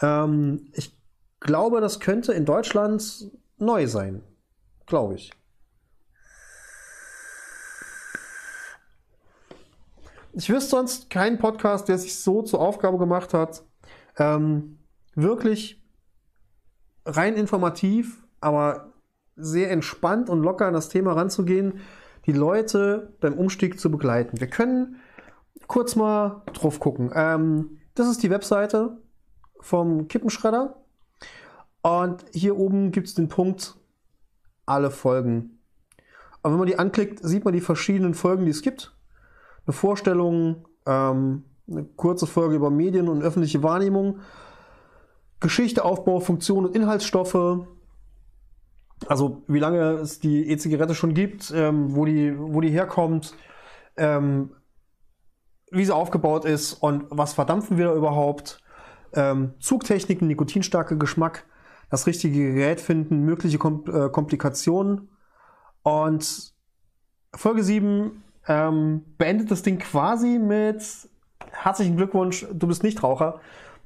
Ähm, 0.00 0.68
ich 0.72 0.96
glaube, 1.40 1.80
das 1.80 2.00
könnte 2.00 2.32
in 2.32 2.44
Deutschland 2.44 3.30
neu 3.58 3.86
sein. 3.86 4.22
Glaube 4.86 5.14
ich. 5.14 5.32
Ich 10.36 10.50
wüsste 10.50 10.70
sonst 10.70 11.10
keinen 11.10 11.38
Podcast, 11.38 11.88
der 11.88 11.96
sich 11.96 12.18
so 12.18 12.42
zur 12.42 12.60
Aufgabe 12.60 12.98
gemacht 12.98 13.32
hat, 13.34 13.62
ähm, 14.18 14.78
wirklich 15.14 15.80
rein 17.06 17.36
informativ, 17.36 18.24
aber 18.40 18.92
sehr 19.36 19.70
entspannt 19.70 20.28
und 20.28 20.42
locker 20.42 20.66
an 20.66 20.74
das 20.74 20.88
Thema 20.88 21.12
ranzugehen, 21.12 21.80
die 22.26 22.32
Leute 22.32 23.14
beim 23.20 23.34
Umstieg 23.34 23.78
zu 23.78 23.90
begleiten. 23.90 24.40
Wir 24.40 24.48
können 24.48 24.96
kurz 25.66 25.96
mal 25.96 26.42
drauf 26.52 26.80
gucken. 26.80 27.10
Ähm, 27.14 27.78
das 27.94 28.08
ist 28.08 28.22
die 28.22 28.30
Webseite 28.30 28.98
vom 29.60 30.08
Kippenschredder. 30.08 30.76
Und 31.82 32.24
hier 32.32 32.56
oben 32.58 32.92
gibt 32.92 33.08
es 33.08 33.14
den 33.14 33.28
Punkt 33.28 33.76
alle 34.66 34.90
Folgen. 34.90 35.58
Und 36.42 36.52
wenn 36.52 36.58
man 36.58 36.66
die 36.66 36.78
anklickt, 36.78 37.20
sieht 37.22 37.44
man 37.44 37.54
die 37.54 37.60
verschiedenen 37.60 38.14
Folgen, 38.14 38.44
die 38.44 38.50
es 38.50 38.62
gibt. 38.62 38.94
Eine 39.66 39.74
Vorstellung, 39.74 40.66
ähm, 40.86 41.44
eine 41.70 41.84
kurze 41.84 42.26
Folge 42.26 42.56
über 42.56 42.70
Medien 42.70 43.08
und 43.08 43.22
öffentliche 43.22 43.62
Wahrnehmung, 43.62 44.20
Geschichte, 45.40 45.84
Aufbau, 45.84 46.20
Funktion 46.20 46.66
und 46.66 46.76
Inhaltsstoffe. 46.76 47.66
Also 49.06 49.42
wie 49.48 49.58
lange 49.58 49.80
es 49.94 50.20
die 50.20 50.48
E-Zigarette 50.48 50.94
schon 50.94 51.14
gibt, 51.14 51.52
ähm, 51.54 51.94
wo, 51.94 52.04
die, 52.04 52.34
wo 52.38 52.60
die 52.60 52.70
herkommt, 52.70 53.34
ähm, 53.96 54.54
wie 55.70 55.84
sie 55.84 55.94
aufgebaut 55.94 56.44
ist 56.44 56.74
und 56.74 57.06
was 57.10 57.34
verdampfen 57.34 57.76
wir 57.76 57.86
da 57.86 57.94
überhaupt. 57.94 58.60
Ähm, 59.12 59.54
Zugtechniken, 59.60 60.28
nikotinstarke 60.28 60.96
Geschmack 60.96 61.44
das 61.90 62.06
richtige 62.06 62.54
Gerät 62.54 62.80
finden, 62.80 63.24
mögliche 63.24 63.58
Kom 63.58 63.84
äh, 63.86 64.08
Komplikationen. 64.08 65.10
Und 65.82 66.52
Folge 67.34 67.62
7 67.62 68.22
ähm, 68.48 69.04
beendet 69.18 69.50
das 69.50 69.62
Ding 69.62 69.78
quasi 69.78 70.38
mit 70.38 70.82
herzlichen 71.52 71.96
Glückwunsch, 71.96 72.46
du 72.52 72.66
bist 72.66 72.82
nicht 72.82 73.02
Raucher. 73.02 73.40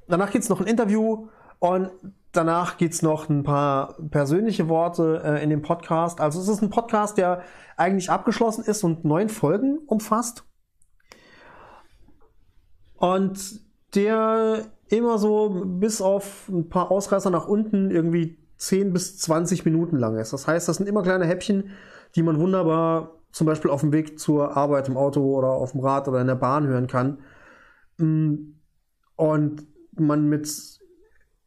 Danach 0.07 0.31
gibt 0.31 0.45
es 0.45 0.49
noch 0.49 0.61
ein 0.61 0.67
Interview 0.67 1.29
und 1.59 1.91
danach 2.33 2.77
gibt 2.77 2.95
es 2.95 3.03
noch 3.03 3.29
ein 3.29 3.43
paar 3.43 3.97
persönliche 4.11 4.69
Worte 4.69 5.23
äh, 5.25 5.43
in 5.43 5.51
dem 5.51 5.63
Podcast. 5.63 6.21
Also 6.21 6.41
es 6.41 6.49
ist 6.49 6.63
ein 6.63 6.71
Podcast, 6.71 7.19
der 7.19 7.43
eigentlich 7.77 8.11
abgeschlossen 8.11 8.65
ist 8.65 8.85
und 8.85 9.05
neun 9.05 9.29
Folgen 9.29 9.79
umfasst. 9.87 10.45
Und 12.97 13.61
der 13.95 14.67
immer 14.89 15.19
so 15.19 15.65
bis 15.65 16.01
auf 16.01 16.49
ein 16.49 16.69
paar 16.69 16.91
Ausreißer 16.91 17.31
nach 17.31 17.47
unten 17.47 17.91
irgendwie 17.91 18.39
10 18.57 18.93
bis 18.93 19.19
20 19.19 19.65
Minuten 19.65 19.97
lang 19.97 20.17
ist. 20.17 20.33
Das 20.33 20.47
heißt, 20.47 20.69
das 20.69 20.77
sind 20.77 20.89
immer 20.89 21.03
kleine 21.03 21.27
Häppchen, 21.27 21.71
die 22.17 22.23
man 22.23 22.41
wunderbar 22.41 23.15
zum 23.31 23.47
Beispiel 23.47 23.71
auf 23.71 23.83
dem 23.83 23.93
Weg 23.93 24.19
zur 24.19 24.57
Arbeit 24.57 24.89
im 24.89 24.97
Auto 24.97 25.23
oder 25.37 25.49
auf 25.49 25.73
dem 25.73 25.81
Rad 25.81 26.09
oder 26.09 26.21
in 26.21 26.27
der 26.27 26.35
Bahn 26.35 26.67
hören 26.67 26.87
kann. 26.87 27.19
Mm, 27.99 28.55
und 29.17 29.67
man 29.93 30.29
mit 30.29 30.78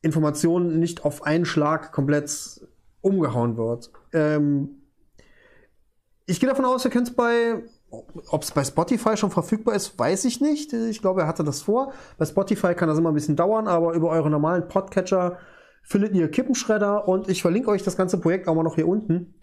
Informationen 0.02 0.80
nicht 0.80 1.06
auf 1.06 1.24
einen 1.24 1.46
Schlag 1.46 1.92
komplett 1.92 2.62
umgehauen 3.02 3.58
wird. 3.58 3.92
Ähm 4.14 4.82
ich 6.26 6.40
gehe 6.40 6.50
davon 6.50 6.66
aus, 6.66 6.86
ihr 6.86 6.92
könnt 6.92 7.10
es 7.10 7.16
bei 7.16 7.64
ob 8.30 8.44
es 8.44 8.52
bei 8.52 8.64
Spotify 8.64 9.18
schon 9.18 9.32
verfügbar 9.32 9.76
ist, 9.76 10.00
weiß 10.00 10.26
ich 10.26 10.40
nicht. 10.40 10.72
Ich 10.72 11.02
glaube, 11.02 11.22
er 11.22 11.28
hatte 11.28 11.44
das 11.44 11.62
vor. 11.62 11.92
Bei 12.18 12.26
Spotify 12.26 12.74
kann 12.74 12.88
das 12.88 12.98
immer 12.98 13.12
ein 13.12 13.16
bisschen 13.16 13.36
dauern, 13.36 13.68
aber 13.68 13.94
über 13.94 14.10
eure 14.10 14.30
normalen 14.30 14.68
Podcatcher 14.68 15.38
findet 15.84 16.14
ihr 16.14 16.32
Kippenschredder 16.32 17.08
und 17.08 17.28
ich 17.28 17.42
verlinke 17.42 17.70
euch 17.70 17.84
das 17.84 17.98
ganze 17.98 18.18
Projekt 18.20 18.48
auch 18.48 18.56
mal 18.56 18.64
noch 18.64 18.76
hier 18.76 18.88
unten 18.88 19.36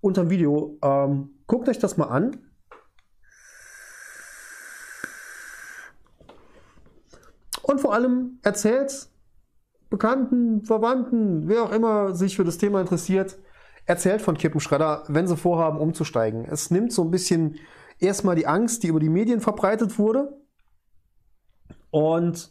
unter 0.00 0.24
dem 0.24 0.30
Video. 0.30 0.76
Ähm, 0.82 1.30
guckt 1.46 1.68
euch 1.68 1.78
das 1.78 1.96
mal 1.96 2.06
an. 2.06 2.36
Und 7.62 7.80
vor 7.80 7.94
allem 7.94 8.38
erzählt 8.42 9.08
Bekannten, 9.94 10.64
Verwandten, 10.64 11.46
wer 11.46 11.62
auch 11.62 11.70
immer 11.70 12.16
sich 12.16 12.34
für 12.34 12.42
das 12.42 12.58
Thema 12.58 12.80
interessiert, 12.80 13.38
erzählt 13.86 14.22
von 14.22 14.36
Kippenschredder, 14.36 15.04
wenn 15.06 15.28
sie 15.28 15.36
vorhaben, 15.36 15.78
umzusteigen. 15.78 16.46
Es 16.46 16.72
nimmt 16.72 16.92
so 16.92 17.04
ein 17.04 17.12
bisschen 17.12 17.60
erstmal 18.00 18.34
die 18.34 18.48
Angst, 18.48 18.82
die 18.82 18.88
über 18.88 18.98
die 18.98 19.08
Medien 19.08 19.40
verbreitet 19.40 19.96
wurde 19.96 20.36
und 21.92 22.50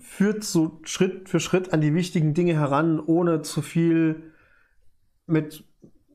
führt 0.00 0.44
so 0.44 0.80
Schritt 0.82 1.30
für 1.30 1.40
Schritt 1.40 1.72
an 1.72 1.80
die 1.80 1.94
wichtigen 1.94 2.34
Dinge 2.34 2.52
heran, 2.52 3.00
ohne 3.00 3.40
zu 3.40 3.62
viel 3.62 4.34
mit, 5.26 5.64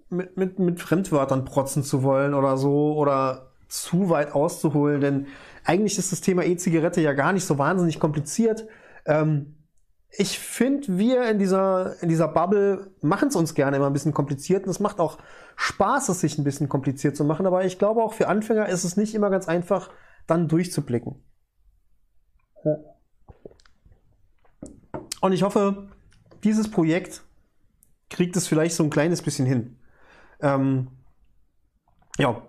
mit, 0.10 0.38
mit, 0.38 0.60
mit 0.60 0.80
Fremdwörtern 0.80 1.44
protzen 1.44 1.82
zu 1.82 2.04
wollen 2.04 2.36
oder 2.36 2.56
so 2.56 2.96
oder 2.96 3.50
zu 3.68 4.12
weit 4.12 4.34
auszuholen, 4.34 5.02
denn 5.02 5.26
eigentlich 5.64 5.98
ist 5.98 6.12
das 6.12 6.22
Thema 6.22 6.44
E-Zigarette 6.44 7.02
ja 7.02 7.14
gar 7.14 7.34
nicht 7.34 7.46
so 7.46 7.58
wahnsinnig 7.58 8.00
kompliziert. 8.00 8.68
Ähm, 9.10 9.56
ich 10.12 10.40
finde, 10.40 10.98
wir 10.98 11.30
in 11.30 11.40
dieser, 11.40 12.02
in 12.02 12.10
dieser 12.10 12.28
Bubble 12.28 12.92
machen 13.02 13.28
es 13.30 13.36
uns 13.36 13.54
gerne 13.54 13.78
immer 13.78 13.88
ein 13.88 13.94
bisschen 13.94 14.14
kompliziert 14.14 14.66
und 14.66 14.70
es 14.70 14.80
macht 14.80 15.00
auch 15.00 15.18
Spaß, 15.56 16.10
es 16.10 16.22
sich 16.22 16.38
ein 16.38 16.44
bisschen 16.44 16.70
kompliziert 16.70 17.16
zu 17.18 17.24
machen, 17.24 17.46
aber 17.46 17.66
ich 17.66 17.78
glaube 17.78 18.02
auch 18.02 18.14
für 18.14 18.28
Anfänger 18.28 18.70
ist 18.70 18.84
es 18.84 18.98
nicht 18.98 19.14
immer 19.14 19.30
ganz 19.30 19.48
einfach, 19.48 19.90
dann 20.26 20.48
durchzublicken. 20.48 21.24
Und 25.22 25.34
ich 25.34 25.44
hoffe, 25.44 25.90
dieses 26.44 26.72
Projekt 26.72 27.24
kriegt 28.10 28.36
es 28.36 28.48
vielleicht 28.48 28.76
so 28.76 28.84
ein 28.84 28.90
kleines 28.90 29.22
bisschen 29.22 29.46
hin. 29.46 29.78
Ähm, 30.40 30.88
ja, 32.18 32.42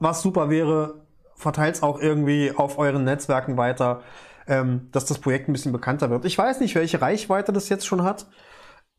was 0.00 0.22
super 0.22 0.50
wäre, 0.50 1.06
verteilt 1.34 1.76
es 1.76 1.82
auch 1.82 2.00
irgendwie 2.00 2.52
auf 2.52 2.78
euren 2.78 3.04
Netzwerken 3.04 3.56
weiter 3.56 4.02
ähm, 4.46 4.88
dass 4.92 5.06
das 5.06 5.18
Projekt 5.18 5.48
ein 5.48 5.52
bisschen 5.52 5.72
bekannter 5.72 6.10
wird. 6.10 6.24
Ich 6.24 6.36
weiß 6.36 6.60
nicht, 6.60 6.74
welche 6.74 7.00
Reichweite 7.00 7.52
das 7.52 7.68
jetzt 7.68 7.86
schon 7.86 8.02
hat, 8.02 8.26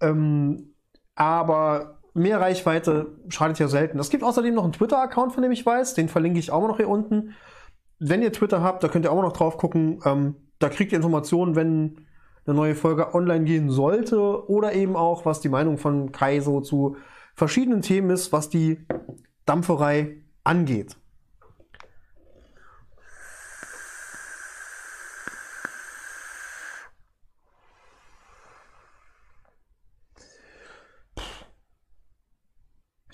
ähm, 0.02 0.76
aber 1.16 2.00
mehr 2.14 2.42
Reichweite 2.42 3.18
schadet 3.30 3.60
ja 3.60 3.68
selten. 3.68 4.00
Es 4.00 4.10
gibt 4.10 4.24
außerdem 4.24 4.54
noch 4.56 4.64
einen 4.64 4.74
Twitter-Account, 4.74 5.34
von 5.34 5.44
dem 5.44 5.52
ich 5.52 5.66
weiß, 5.66 5.94
den 5.94 6.10
verlinke 6.10 6.40
ich 6.40 6.52
auch 6.52 6.68
noch 6.68 6.78
hier 6.78 6.90
unten. 6.90 7.34
Wenn 8.00 8.22
ihr 8.22 8.34
Twitter 8.34 8.62
habt, 8.62 8.84
da 8.84 8.88
könnt 8.88 9.06
ihr 9.06 9.12
auch 9.12 9.22
noch 9.22 9.34
drauf 9.34 9.58
gucken. 9.58 10.00
Ähm, 10.06 10.36
da 10.60 10.70
kriegt 10.70 10.92
ihr 10.92 10.98
Informationen, 10.98 11.56
wenn 11.56 12.08
eine 12.46 12.56
neue 12.56 12.76
Folge 12.76 13.14
online 13.14 13.46
gehen 13.46 13.70
sollte 13.70 14.50
oder 14.50 14.74
eben 14.74 14.96
auch, 14.96 15.26
was 15.26 15.42
die 15.42 15.50
Meinung 15.50 15.78
von 15.78 16.12
Kai 16.12 16.40
so 16.40 16.62
zu 16.62 16.98
verschiedenen 17.36 17.82
Themen 17.82 18.10
ist, 18.10 18.32
was 18.32 18.50
die 18.50 18.86
Dampferei 19.46 20.24
angeht. 20.44 20.98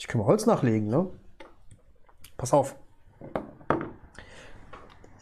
Ich 0.04 0.08
kann 0.10 0.20
mal 0.20 0.28
Holz 0.28 0.46
nachlegen, 0.46 0.90
ne? 0.90 1.10
Pass 2.36 2.52
auf. 2.52 2.76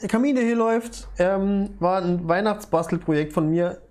Der 0.02 0.10
Kamin, 0.10 0.34
der 0.34 0.44
hier 0.44 0.56
läuft, 0.56 1.08
ähm, 1.20 1.76
war 1.78 2.02
ein 2.02 2.28
Weihnachtsbastelprojekt 2.28 3.32
von 3.32 3.48
mir. 3.48 3.84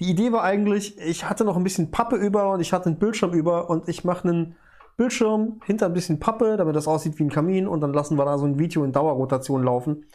Die 0.00 0.10
Idee 0.10 0.32
war 0.32 0.42
eigentlich, 0.42 0.98
ich 0.98 1.30
hatte 1.30 1.44
noch 1.44 1.56
ein 1.56 1.62
bisschen 1.62 1.92
Pappe 1.92 2.16
über 2.16 2.50
und 2.50 2.58
ich 2.58 2.72
hatte 2.72 2.86
einen 2.86 2.98
Bildschirm 2.98 3.32
über 3.32 3.70
und 3.70 3.88
ich 3.88 4.02
mache 4.02 4.26
einen 4.26 4.56
Bildschirm 4.96 5.60
hinter 5.64 5.86
ein 5.86 5.92
bisschen 5.92 6.18
Pappe, 6.18 6.56
damit 6.56 6.74
das 6.74 6.88
aussieht 6.88 7.20
wie 7.20 7.22
ein 7.22 7.30
Kamin 7.30 7.68
und 7.68 7.80
dann 7.80 7.92
lassen 7.92 8.18
wir 8.18 8.24
da 8.24 8.38
so 8.38 8.44
ein 8.44 8.58
Video 8.58 8.82
in 8.82 8.90
Dauerrotation 8.90 9.62
laufen. 9.62 10.06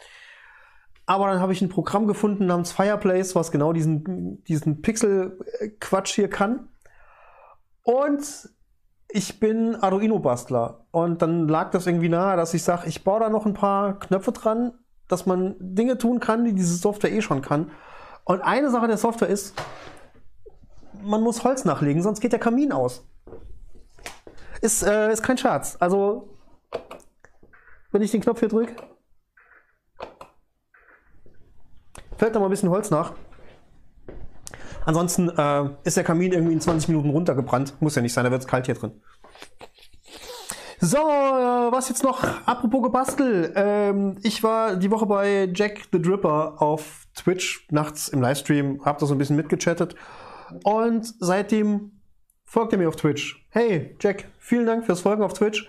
Aber 1.06 1.28
dann 1.28 1.40
habe 1.40 1.54
ich 1.54 1.62
ein 1.62 1.70
Programm 1.70 2.06
gefunden 2.06 2.44
namens 2.44 2.72
Fireplace, 2.72 3.34
was 3.34 3.50
genau 3.50 3.72
diesen, 3.72 4.44
diesen 4.44 4.82
Pixel-Quatsch 4.82 6.12
hier 6.12 6.28
kann. 6.28 6.68
Und 7.84 8.50
ich 9.10 9.40
bin 9.40 9.76
Arduino-Bastler. 9.76 10.86
Und 10.90 11.22
dann 11.22 11.48
lag 11.48 11.70
das 11.70 11.86
irgendwie 11.86 12.08
nahe, 12.08 12.36
dass 12.36 12.54
ich 12.54 12.62
sage, 12.62 12.88
ich 12.88 13.04
baue 13.04 13.20
da 13.20 13.28
noch 13.28 13.46
ein 13.46 13.54
paar 13.54 13.98
Knöpfe 13.98 14.32
dran, 14.32 14.72
dass 15.08 15.26
man 15.26 15.56
Dinge 15.58 15.96
tun 15.96 16.20
kann, 16.20 16.44
die 16.44 16.52
diese 16.52 16.76
Software 16.76 17.12
eh 17.12 17.22
schon 17.22 17.42
kann. 17.42 17.70
Und 18.24 18.42
eine 18.42 18.70
Sache 18.70 18.86
der 18.86 18.98
Software 18.98 19.28
ist, 19.28 19.54
man 21.02 21.22
muss 21.22 21.44
Holz 21.44 21.64
nachlegen, 21.64 22.02
sonst 22.02 22.20
geht 22.20 22.32
der 22.32 22.38
Kamin 22.38 22.72
aus. 22.72 23.06
Ist, 24.60 24.82
äh, 24.82 25.12
ist 25.12 25.22
kein 25.22 25.38
Scherz. 25.38 25.76
Also, 25.80 26.28
wenn 27.90 28.02
ich 28.02 28.10
den 28.10 28.20
Knopf 28.20 28.40
hier 28.40 28.48
drücke, 28.48 28.74
fällt 32.18 32.34
da 32.34 32.40
mal 32.40 32.46
ein 32.46 32.50
bisschen 32.50 32.70
Holz 32.70 32.90
nach. 32.90 33.12
Ansonsten 34.84 35.28
äh, 35.28 35.70
ist 35.84 35.96
der 35.96 36.04
Kamin 36.04 36.32
irgendwie 36.32 36.54
in 36.54 36.60
20 36.60 36.88
Minuten 36.88 37.10
runtergebrannt. 37.10 37.74
Muss 37.80 37.94
ja 37.94 38.02
nicht 38.02 38.12
sein, 38.12 38.24
da 38.24 38.30
wird 38.30 38.42
es 38.42 38.46
kalt 38.46 38.66
hier 38.66 38.74
drin. 38.74 38.92
So, 40.80 40.98
äh, 40.98 41.72
was 41.72 41.88
jetzt 41.88 42.04
noch? 42.04 42.22
Apropos 42.46 42.82
Gebastel. 42.84 43.52
Ähm, 43.56 44.16
ich 44.22 44.42
war 44.44 44.76
die 44.76 44.90
Woche 44.90 45.06
bei 45.06 45.50
Jack 45.52 45.88
the 45.92 46.00
Dripper 46.00 46.62
auf 46.62 47.06
Twitch 47.16 47.66
nachts 47.70 48.08
im 48.08 48.22
Livestream, 48.22 48.80
hab 48.84 48.98
da 48.98 49.06
so 49.06 49.14
ein 49.14 49.18
bisschen 49.18 49.36
mitgechattet. 49.36 49.96
Und 50.62 51.12
seitdem 51.18 52.00
folgt 52.44 52.72
er 52.72 52.78
mir 52.78 52.88
auf 52.88 52.96
Twitch. 52.96 53.44
Hey, 53.50 53.96
Jack, 54.00 54.28
vielen 54.38 54.66
Dank 54.66 54.86
fürs 54.86 55.00
Folgen 55.00 55.22
auf 55.22 55.32
Twitch. 55.32 55.68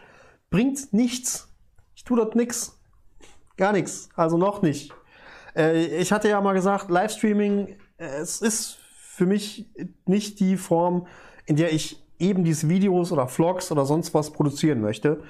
Bringt 0.51 0.93
nichts. 0.93 1.49
Ich 1.95 2.03
tue 2.03 2.17
dort 2.17 2.35
nichts. 2.35 2.79
Gar 3.57 3.73
nichts. 3.73 4.09
Also 4.15 4.37
noch 4.37 4.61
nicht. 4.61 4.93
Äh, 5.55 5.97
ich 5.97 6.11
hatte 6.11 6.29
ja 6.29 6.39
mal 6.39 6.53
gesagt, 6.53 6.89
Livestreaming, 6.89 7.77
äh, 7.97 8.05
es 8.05 8.41
ist 8.41 8.78
für 9.19 9.25
mich 9.25 9.69
nicht 10.05 10.39
die 10.39 10.55
Form, 10.55 11.05
in 11.45 11.57
der 11.57 11.73
ich 11.73 12.01
eben 12.19 12.45
diese 12.45 12.69
Videos 12.69 13.11
oder 13.11 13.27
Vlogs 13.27 13.69
oder 13.69 13.85
sonst 13.85 14.13
was 14.13 14.31
produzieren 14.31 14.79
möchte, 14.79 15.21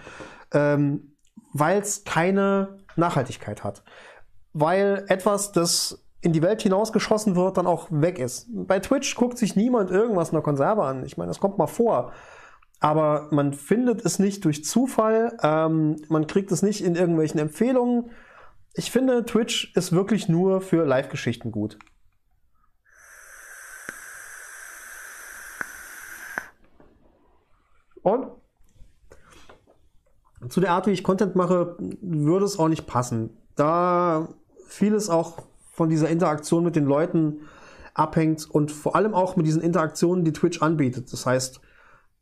ähm, 0.53 1.15
weil 1.53 1.79
es 1.81 2.03
keine 2.03 2.77
Nachhaltigkeit 2.95 3.63
hat. 3.63 3.81
Weil 4.53 5.05
etwas, 5.07 5.51
das 5.53 6.05
in 6.21 6.33
die 6.33 6.43
Welt 6.43 6.61
hinausgeschossen 6.61 7.35
wird, 7.35 7.57
dann 7.57 7.65
auch 7.65 7.87
weg 7.89 8.19
ist. 8.19 8.45
Bei 8.51 8.77
Twitch 8.77 9.15
guckt 9.15 9.39
sich 9.39 9.55
niemand 9.55 9.89
irgendwas 9.89 10.29
in 10.29 10.35
der 10.35 10.43
Konserve 10.43 10.83
an. 10.83 11.03
Ich 11.03 11.17
meine, 11.17 11.29
das 11.29 11.39
kommt 11.39 11.57
mal 11.57 11.65
vor. 11.65 12.11
Aber 12.79 13.27
man 13.31 13.53
findet 13.53 14.05
es 14.05 14.19
nicht 14.19 14.45
durch 14.45 14.63
Zufall, 14.65 15.35
ähm, 15.41 15.95
man 16.09 16.27
kriegt 16.27 16.51
es 16.51 16.61
nicht 16.61 16.83
in 16.83 16.93
irgendwelchen 16.93 17.39
Empfehlungen. 17.39 18.11
Ich 18.75 18.91
finde, 18.91 19.25
Twitch 19.25 19.73
ist 19.75 19.93
wirklich 19.93 20.29
nur 20.29 20.61
für 20.61 20.85
Live-Geschichten 20.85 21.51
gut. 21.51 21.79
Und 28.03 28.31
zu 30.47 30.61
der 30.61 30.71
Art, 30.71 30.87
wie 30.87 30.91
ich 30.91 31.03
Content 31.03 31.35
mache, 31.35 31.75
würde 32.01 32.45
es 32.45 32.57
auch 32.57 32.69
nicht 32.69 32.87
passen. 32.87 33.37
Da 33.55 34.29
vieles 34.67 35.09
auch 35.09 35.43
von 35.71 35.89
dieser 35.89 36.09
Interaktion 36.09 36.63
mit 36.63 36.75
den 36.75 36.85
Leuten 36.85 37.41
abhängt 37.93 38.49
und 38.49 38.71
vor 38.71 38.95
allem 38.95 39.13
auch 39.13 39.35
mit 39.35 39.45
diesen 39.45 39.61
Interaktionen, 39.61 40.23
die 40.23 40.31
Twitch 40.31 40.61
anbietet. 40.61 41.11
Das 41.11 41.25
heißt, 41.25 41.59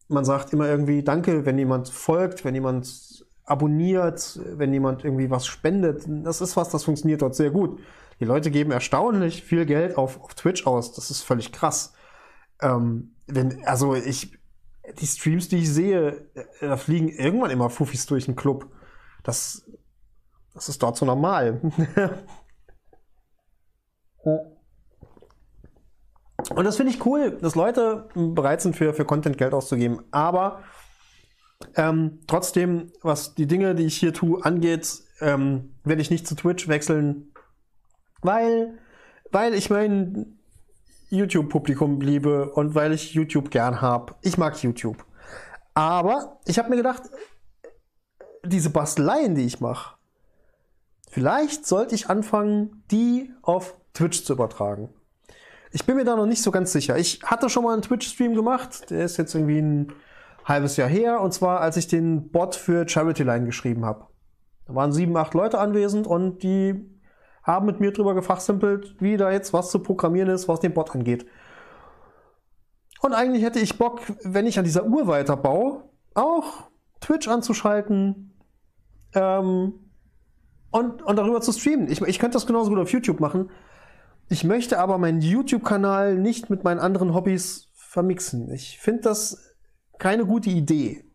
man 0.07 0.25
sagt 0.25 0.53
immer 0.53 0.67
irgendwie 0.67 1.03
Danke, 1.03 1.45
wenn 1.45 1.57
jemand 1.57 1.89
folgt, 1.89 2.45
wenn 2.45 2.55
jemand 2.55 3.25
abonniert, 3.43 4.39
wenn 4.55 4.73
jemand 4.73 5.03
irgendwie 5.03 5.29
was 5.29 5.45
spendet. 5.45 6.03
Das 6.07 6.41
ist 6.41 6.57
was, 6.57 6.69
das 6.69 6.83
funktioniert 6.83 7.21
dort 7.21 7.35
sehr 7.35 7.51
gut. 7.51 7.79
Die 8.19 8.25
Leute 8.25 8.51
geben 8.51 8.71
erstaunlich 8.71 9.43
viel 9.43 9.65
Geld 9.65 9.97
auf, 9.97 10.21
auf 10.21 10.33
Twitch 10.33 10.65
aus. 10.65 10.93
Das 10.93 11.11
ist 11.11 11.21
völlig 11.21 11.51
krass. 11.51 11.93
Ähm, 12.61 13.11
wenn, 13.27 13.63
also 13.65 13.95
ich, 13.95 14.36
die 14.99 15.07
Streams, 15.07 15.49
die 15.49 15.57
ich 15.57 15.71
sehe, 15.71 16.29
äh, 16.33 16.45
da 16.61 16.77
fliegen 16.77 17.09
irgendwann 17.09 17.51
immer 17.51 17.69
Fuffis 17.69 18.05
durch 18.05 18.25
den 18.25 18.35
Club. 18.35 18.71
Das, 19.23 19.69
das 20.53 20.69
ist 20.69 20.81
dort 20.81 20.97
so 20.97 21.05
normal. 21.05 21.61
Und 26.55 26.65
das 26.65 26.77
finde 26.77 26.91
ich 26.91 27.05
cool, 27.05 27.37
dass 27.41 27.55
Leute 27.55 28.07
bereit 28.13 28.61
sind, 28.61 28.75
für, 28.75 28.93
für 28.93 29.05
Content 29.05 29.37
Geld 29.37 29.53
auszugeben. 29.53 30.01
Aber 30.11 30.63
ähm, 31.75 32.19
trotzdem, 32.27 32.91
was 33.01 33.35
die 33.35 33.47
Dinge, 33.47 33.75
die 33.75 33.85
ich 33.85 33.97
hier 33.97 34.13
tue, 34.13 34.43
angeht, 34.45 35.01
ähm, 35.19 35.75
werde 35.83 36.01
ich 36.01 36.11
nicht 36.11 36.27
zu 36.27 36.35
Twitch 36.35 36.67
wechseln, 36.67 37.33
weil, 38.21 38.77
weil 39.31 39.53
ich 39.53 39.69
mein 39.69 40.36
YouTube-Publikum 41.09 42.01
liebe 42.01 42.51
und 42.51 42.75
weil 42.75 42.91
ich 42.91 43.13
YouTube 43.13 43.49
gern 43.49 43.81
habe. 43.81 44.15
Ich 44.21 44.37
mag 44.37 44.61
YouTube. 44.61 45.05
Aber 45.73 46.39
ich 46.45 46.57
habe 46.59 46.69
mir 46.69 46.77
gedacht, 46.77 47.03
diese 48.43 48.69
Basteleien, 48.69 49.35
die 49.35 49.45
ich 49.45 49.59
mache, 49.59 49.95
vielleicht 51.09 51.65
sollte 51.65 51.95
ich 51.95 52.09
anfangen, 52.09 52.83
die 52.91 53.31
auf 53.41 53.75
Twitch 53.93 54.23
zu 54.23 54.33
übertragen. 54.33 54.89
Ich 55.71 55.85
bin 55.85 55.95
mir 55.95 56.05
da 56.05 56.15
noch 56.15 56.25
nicht 56.25 56.41
so 56.41 56.51
ganz 56.51 56.71
sicher. 56.71 56.97
Ich 56.97 57.21
hatte 57.23 57.49
schon 57.49 57.63
mal 57.63 57.73
einen 57.73 57.81
Twitch-Stream 57.81 58.33
gemacht, 58.33 58.89
der 58.89 59.05
ist 59.05 59.17
jetzt 59.17 59.35
irgendwie 59.35 59.59
ein 59.59 59.93
halbes 60.45 60.77
Jahr 60.77 60.87
her, 60.87 61.21
und 61.21 61.33
zwar 61.33 61.59
als 61.59 61.77
ich 61.77 61.87
den 61.87 62.29
Bot 62.29 62.55
für 62.55 62.87
Charity 62.87 63.23
Line 63.23 63.45
geschrieben 63.45 63.85
habe. 63.85 64.07
Da 64.65 64.75
waren 64.75 64.91
sieben, 64.91 65.15
acht 65.17 65.33
Leute 65.33 65.59
anwesend 65.59 66.07
und 66.07 66.43
die 66.43 66.89
haben 67.47 67.65
mit 67.65 67.79
mir 67.79 67.91
drüber 67.91 68.13
gefachsimpelt, 68.13 68.95
wie 68.99 69.17
da 69.17 69.31
jetzt 69.31 69.53
was 69.53 69.71
zu 69.71 69.79
programmieren 69.79 70.29
ist, 70.29 70.47
was 70.47 70.59
den 70.59 70.73
Bot 70.73 70.93
angeht. 70.93 71.25
Und 73.01 73.13
eigentlich 73.13 73.43
hätte 73.43 73.59
ich 73.59 73.77
Bock, 73.77 74.01
wenn 74.23 74.45
ich 74.45 74.59
an 74.59 74.65
dieser 74.65 74.85
Uhr 74.85 75.07
weiterbaue, 75.07 75.83
auch 76.13 76.69
Twitch 76.99 77.27
anzuschalten 77.27 78.33
ähm, 79.13 79.73
und, 80.71 81.01
und 81.01 81.15
darüber 81.15 81.39
zu 81.41 81.53
streamen. 81.53 81.89
Ich, 81.89 82.01
ich 82.01 82.19
könnte 82.19 82.35
das 82.35 82.47
genauso 82.47 82.69
gut 82.69 82.79
auf 82.79 82.91
YouTube 82.91 83.19
machen. 83.19 83.49
Ich 84.29 84.43
möchte 84.43 84.79
aber 84.79 84.97
meinen 84.97 85.21
YouTube-Kanal 85.21 86.17
nicht 86.17 86.49
mit 86.49 86.65
meinen 86.65 86.79
anderen 86.79 87.13
Hobbys 87.13 87.69
vermixen. 87.75 88.51
Ich 88.51 88.77
finde 88.79 89.03
das 89.03 89.55
keine 89.99 90.25
gute 90.25 90.49
Idee. 90.49 91.05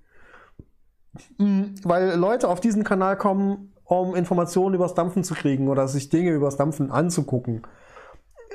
Weil 1.37 2.17
Leute 2.17 2.49
auf 2.49 2.61
diesen 2.61 2.85
Kanal 2.85 3.19
kommen, 3.19 3.72
um 4.01 4.15
Informationen 4.15 4.75
übers 4.75 4.95
Dampfen 4.95 5.25
zu 5.25 5.35
kriegen 5.35 5.69
oder 5.69 5.89
sich 5.89 6.09
Dinge 6.09 6.31
übers 6.31 6.57
Dampfen 6.57 6.91
anzugucken. 6.91 7.63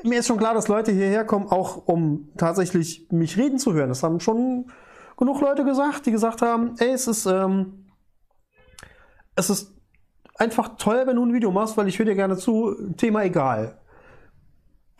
Mir 0.04 0.19
ist 0.19 0.28
schon 0.28 0.38
klar, 0.38 0.54
dass 0.54 0.67
Leute 0.67 0.91
hierher 0.91 1.26
kommen, 1.26 1.47
auch 1.47 1.88
um 1.88 2.30
tatsächlich 2.38 3.08
mich 3.12 3.38
reden 3.38 3.58
zu 3.58 3.73
hören. 3.73 3.89
Das 3.89 4.04
haben 4.04 4.19
schon 4.19 4.71
genug 5.17 5.41
Leute 5.41 5.63
gesagt, 5.63 6.06
die 6.06 6.12
gesagt 6.12 6.41
haben, 6.41 6.76
ey, 6.78 6.91
es 6.91 7.08
ist, 7.08 7.26
ähm, 7.26 7.86
es 9.36 9.50
ist 9.50 9.73
einfach 10.36 10.78
toll, 10.78 11.04
wenn 11.06 11.15
du 11.15 11.26
ein 11.26 11.34
Video 11.34 11.52
machst, 11.52 11.78
weil 11.78 11.88
ich 11.88 11.97
höre 11.97 12.06
dir 12.06 12.15
gerne 12.15 12.38
zu, 12.38 12.76
Thema 12.97 13.23
egal. 13.23 13.80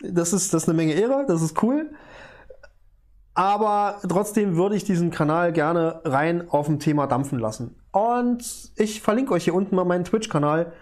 Das 0.00 0.32
ist, 0.32 0.52
das 0.54 0.64
ist 0.64 0.68
eine 0.68 0.76
Menge 0.76 0.94
Ehre, 0.94 1.24
das 1.26 1.42
ist 1.42 1.62
cool. 1.62 1.90
Aber 3.34 4.00
trotzdem 4.08 4.56
würde 4.56 4.74
ich 4.74 4.82
diesen 4.82 5.10
Kanal 5.10 5.52
gerne 5.52 6.00
rein 6.04 6.48
auf 6.50 6.66
dem 6.66 6.80
Thema 6.80 7.06
dampfen 7.06 7.38
lassen. 7.38 7.77
Und 7.92 8.72
ich 8.76 9.00
verlinke 9.00 9.32
euch 9.32 9.44
hier 9.44 9.54
unten 9.54 9.74
mal 9.74 9.84
meinen 9.84 10.04
Twitch-Kanal. 10.04 10.72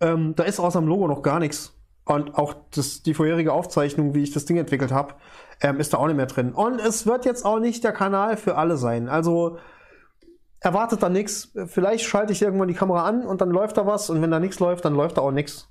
Ähm, 0.00 0.34
da 0.34 0.44
ist 0.44 0.60
außer 0.60 0.80
dem 0.80 0.88
Logo 0.88 1.06
noch 1.08 1.22
gar 1.22 1.38
nichts. 1.38 1.74
Und 2.04 2.36
auch 2.36 2.54
das, 2.70 3.02
die 3.02 3.14
vorherige 3.14 3.52
Aufzeichnung, 3.52 4.14
wie 4.14 4.22
ich 4.22 4.32
das 4.32 4.44
Ding 4.44 4.56
entwickelt 4.56 4.92
habe, 4.92 5.14
ähm, 5.60 5.80
ist 5.80 5.92
da 5.92 5.98
auch 5.98 6.06
nicht 6.06 6.16
mehr 6.16 6.26
drin. 6.26 6.52
Und 6.52 6.80
es 6.80 7.06
wird 7.06 7.24
jetzt 7.24 7.44
auch 7.44 7.58
nicht 7.58 7.82
der 7.82 7.92
Kanal 7.92 8.36
für 8.36 8.56
alle 8.56 8.76
sein. 8.76 9.08
Also 9.08 9.58
erwartet 10.60 11.02
da 11.02 11.08
nichts. 11.08 11.52
Vielleicht 11.66 12.04
schalte 12.04 12.32
ich 12.32 12.42
irgendwann 12.42 12.68
die 12.68 12.74
Kamera 12.74 13.04
an 13.04 13.26
und 13.26 13.40
dann 13.40 13.50
läuft 13.50 13.76
da 13.76 13.86
was. 13.86 14.08
Und 14.08 14.22
wenn 14.22 14.30
da 14.30 14.38
nichts 14.38 14.60
läuft, 14.60 14.84
dann 14.84 14.94
läuft 14.94 15.16
da 15.16 15.22
auch 15.22 15.32
nichts. 15.32 15.68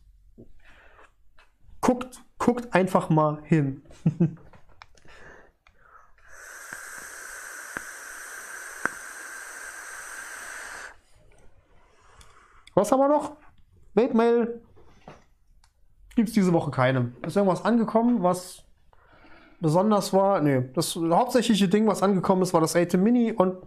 Guckt, 1.82 2.22
guckt 2.38 2.74
einfach 2.74 3.10
mal 3.10 3.40
hin. 3.44 3.84
Was 12.76 12.92
haben 12.92 13.00
wir 13.00 13.08
noch? 13.08 13.38
Webmail 13.94 14.62
gibt 16.16 16.30
es 16.30 16.34
diese 16.36 16.54
Woche 16.54 16.72
keine. 16.72 17.14
Ist 17.26 17.38
irgendwas 17.38 17.64
angekommen, 17.66 18.22
was 18.22 18.64
besonders 19.60 20.14
war? 20.14 20.42
Nee, 20.42 20.70
das 20.74 20.96
hauptsächliche 20.96 21.70
Ding, 21.70 21.88
was 21.88 22.04
angekommen 22.04 22.42
ist, 22.42 22.54
war 22.54 22.62
das 22.62 22.76
ATEM 22.76 23.02
Mini 23.02 23.32
und 23.32 23.58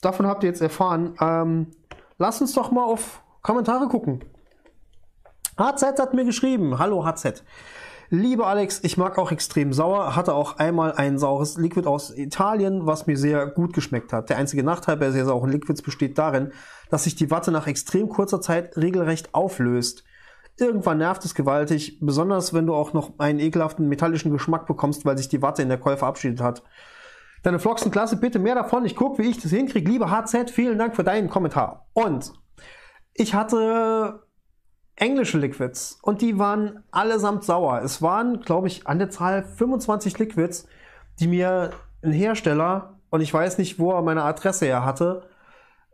davon 0.00 0.26
habt 0.26 0.42
ihr 0.42 0.50
jetzt 0.50 0.60
erfahren. 0.60 1.14
Ähm, 1.20 1.70
lasst 2.18 2.40
uns 2.40 2.52
doch 2.52 2.70
mal 2.72 2.84
auf 2.84 3.22
Kommentare 3.42 3.86
gucken. 3.88 4.24
HZ 5.56 5.98
hat 5.98 6.12
mir 6.12 6.24
geschrieben. 6.24 6.78
Hallo 6.78 7.04
HZ. 7.04 7.44
Liebe 8.08 8.46
Alex, 8.46 8.80
ich 8.84 8.96
mag 8.96 9.18
auch 9.18 9.32
extrem 9.32 9.72
sauer, 9.72 10.14
hatte 10.14 10.34
auch 10.34 10.58
einmal 10.58 10.92
ein 10.92 11.18
saures 11.18 11.58
Liquid 11.58 11.88
aus 11.88 12.16
Italien, 12.16 12.86
was 12.86 13.08
mir 13.08 13.16
sehr 13.16 13.48
gut 13.48 13.72
geschmeckt 13.72 14.12
hat. 14.12 14.30
Der 14.30 14.36
einzige 14.36 14.62
Nachteil 14.62 14.96
bei 14.96 15.10
sehr 15.10 15.24
sauren 15.24 15.50
Liquids 15.50 15.82
besteht 15.82 16.16
darin, 16.16 16.52
dass 16.88 17.04
sich 17.04 17.16
die 17.16 17.32
Watte 17.32 17.50
nach 17.50 17.66
extrem 17.66 18.08
kurzer 18.08 18.40
Zeit 18.40 18.76
regelrecht 18.76 19.34
auflöst. 19.34 20.04
Irgendwann 20.56 20.98
nervt 20.98 21.24
es 21.24 21.34
gewaltig, 21.34 21.98
besonders 22.00 22.54
wenn 22.54 22.66
du 22.66 22.74
auch 22.74 22.92
noch 22.92 23.18
einen 23.18 23.40
ekelhaften 23.40 23.88
metallischen 23.88 24.30
Geschmack 24.30 24.66
bekommst, 24.66 25.04
weil 25.04 25.18
sich 25.18 25.28
die 25.28 25.42
Watte 25.42 25.62
in 25.62 25.68
der 25.68 25.78
Keule 25.78 25.96
verabschiedet 25.96 26.40
hat. 26.40 26.62
Deine 27.42 27.58
Vlogs 27.58 27.82
sind 27.82 27.90
klasse, 27.90 28.16
bitte 28.16 28.38
mehr 28.38 28.54
davon. 28.54 28.84
Ich 28.84 28.94
gucke, 28.94 29.22
wie 29.22 29.28
ich 29.28 29.40
das 29.40 29.50
hinkriege. 29.50 29.90
Liebe 29.90 30.10
HZ, 30.10 30.50
vielen 30.50 30.78
Dank 30.78 30.94
für 30.94 31.04
deinen 31.04 31.28
Kommentar. 31.28 31.88
Und 31.92 32.32
ich 33.14 33.34
hatte 33.34 34.25
englische 34.96 35.38
Liquids 35.38 35.98
und 36.02 36.22
die 36.22 36.38
waren 36.38 36.82
allesamt 36.90 37.44
sauer. 37.44 37.82
Es 37.82 38.00
waren, 38.02 38.40
glaube 38.40 38.66
ich, 38.66 38.86
an 38.86 38.98
der 38.98 39.10
Zahl 39.10 39.44
25 39.44 40.18
Liquids, 40.18 40.66
die 41.20 41.28
mir 41.28 41.70
ein 42.02 42.12
Hersteller, 42.12 42.94
und 43.10 43.20
ich 43.20 43.32
weiß 43.32 43.58
nicht, 43.58 43.78
wo 43.78 43.92
er 43.92 44.02
meine 44.02 44.24
Adresse 44.24 44.66
her 44.66 44.84
hatte, 44.84 45.28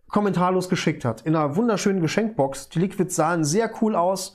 kommentarlos 0.09 0.69
geschickt 0.69 1.05
hat. 1.05 1.23
In 1.23 1.37
einer 1.37 1.57
wunderschönen 1.57 2.01
Geschenkbox. 2.01 2.69
Die 2.69 2.79
Liquids 2.79 3.17
sahen 3.17 3.45
sehr 3.45 3.71
cool 3.81 3.97
aus. 3.97 4.35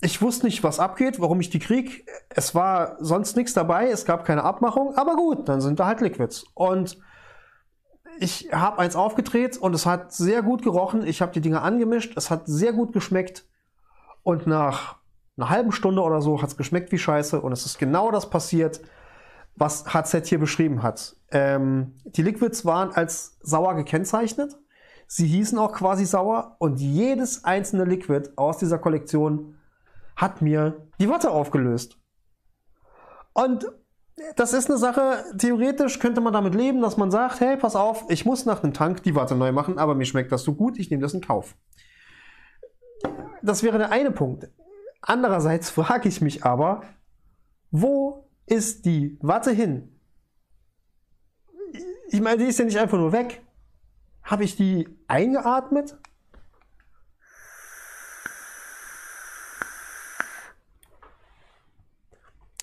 Ich 0.00 0.22
wusste 0.22 0.46
nicht, 0.46 0.62
was 0.62 0.78
abgeht, 0.78 1.20
warum 1.20 1.40
ich 1.40 1.50
die 1.50 1.58
krieg. 1.58 2.06
Es 2.28 2.54
war 2.54 2.96
sonst 3.00 3.36
nichts 3.36 3.52
dabei, 3.52 3.90
es 3.90 4.04
gab 4.04 4.24
keine 4.24 4.44
Abmachung, 4.44 4.96
aber 4.96 5.16
gut, 5.16 5.48
dann 5.48 5.60
sind 5.60 5.80
da 5.80 5.86
halt 5.86 6.00
Liquids. 6.00 6.44
Und 6.54 6.98
ich 8.20 8.50
habe 8.52 8.78
eins 8.78 8.96
aufgedreht 8.96 9.56
und 9.56 9.74
es 9.74 9.86
hat 9.86 10.12
sehr 10.12 10.42
gut 10.42 10.62
gerochen. 10.62 11.06
Ich 11.06 11.20
habe 11.20 11.32
die 11.32 11.40
Dinge 11.40 11.62
angemischt, 11.62 12.16
es 12.16 12.30
hat 12.30 12.42
sehr 12.46 12.72
gut 12.72 12.92
geschmeckt. 12.92 13.44
Und 14.28 14.46
nach 14.46 14.96
einer 15.38 15.48
halben 15.48 15.72
Stunde 15.72 16.02
oder 16.02 16.20
so 16.20 16.42
hat 16.42 16.50
es 16.50 16.58
geschmeckt 16.58 16.92
wie 16.92 16.98
Scheiße 16.98 17.40
und 17.40 17.50
es 17.50 17.64
ist 17.64 17.78
genau 17.78 18.10
das 18.10 18.28
passiert, 18.28 18.82
was 19.56 19.86
HZ 19.94 20.26
hier 20.26 20.38
beschrieben 20.38 20.82
hat. 20.82 21.16
Ähm, 21.30 21.94
die 22.04 22.20
Liquids 22.20 22.66
waren 22.66 22.92
als 22.92 23.38
sauer 23.40 23.74
gekennzeichnet. 23.74 24.54
Sie 25.06 25.26
hießen 25.26 25.56
auch 25.56 25.72
quasi 25.72 26.04
sauer 26.04 26.56
und 26.58 26.78
jedes 26.78 27.44
einzelne 27.44 27.86
Liquid 27.86 28.28
aus 28.36 28.58
dieser 28.58 28.76
Kollektion 28.76 29.54
hat 30.14 30.42
mir 30.42 30.86
die 31.00 31.08
Watte 31.08 31.30
aufgelöst. 31.30 31.96
Und 33.32 33.66
das 34.36 34.52
ist 34.52 34.68
eine 34.68 34.76
Sache, 34.76 35.24
theoretisch 35.38 36.00
könnte 36.00 36.20
man 36.20 36.34
damit 36.34 36.54
leben, 36.54 36.82
dass 36.82 36.98
man 36.98 37.10
sagt, 37.10 37.40
hey, 37.40 37.56
pass 37.56 37.76
auf, 37.76 38.04
ich 38.10 38.26
muss 38.26 38.44
nach 38.44 38.62
einem 38.62 38.74
Tank 38.74 39.02
die 39.04 39.14
Watte 39.14 39.36
neu 39.36 39.52
machen, 39.52 39.78
aber 39.78 39.94
mir 39.94 40.04
schmeckt 40.04 40.32
das 40.32 40.42
so 40.42 40.52
gut, 40.52 40.78
ich 40.78 40.90
nehme 40.90 41.00
das 41.00 41.14
in 41.14 41.22
Kauf. 41.22 41.54
Das 43.42 43.62
wäre 43.62 43.78
der 43.78 43.90
eine 43.90 44.10
Punkt. 44.10 44.48
Andererseits 45.00 45.70
frage 45.70 46.08
ich 46.08 46.20
mich 46.20 46.44
aber, 46.44 46.82
wo 47.70 48.28
ist 48.46 48.84
die 48.84 49.18
Watte 49.20 49.50
hin? 49.50 49.94
Ich 52.10 52.20
meine, 52.20 52.38
die 52.38 52.44
ist 52.44 52.58
ja 52.58 52.64
nicht 52.64 52.78
einfach 52.78 52.98
nur 52.98 53.12
weg. 53.12 53.42
Habe 54.22 54.44
ich 54.44 54.56
die 54.56 54.88
eingeatmet? 55.06 55.96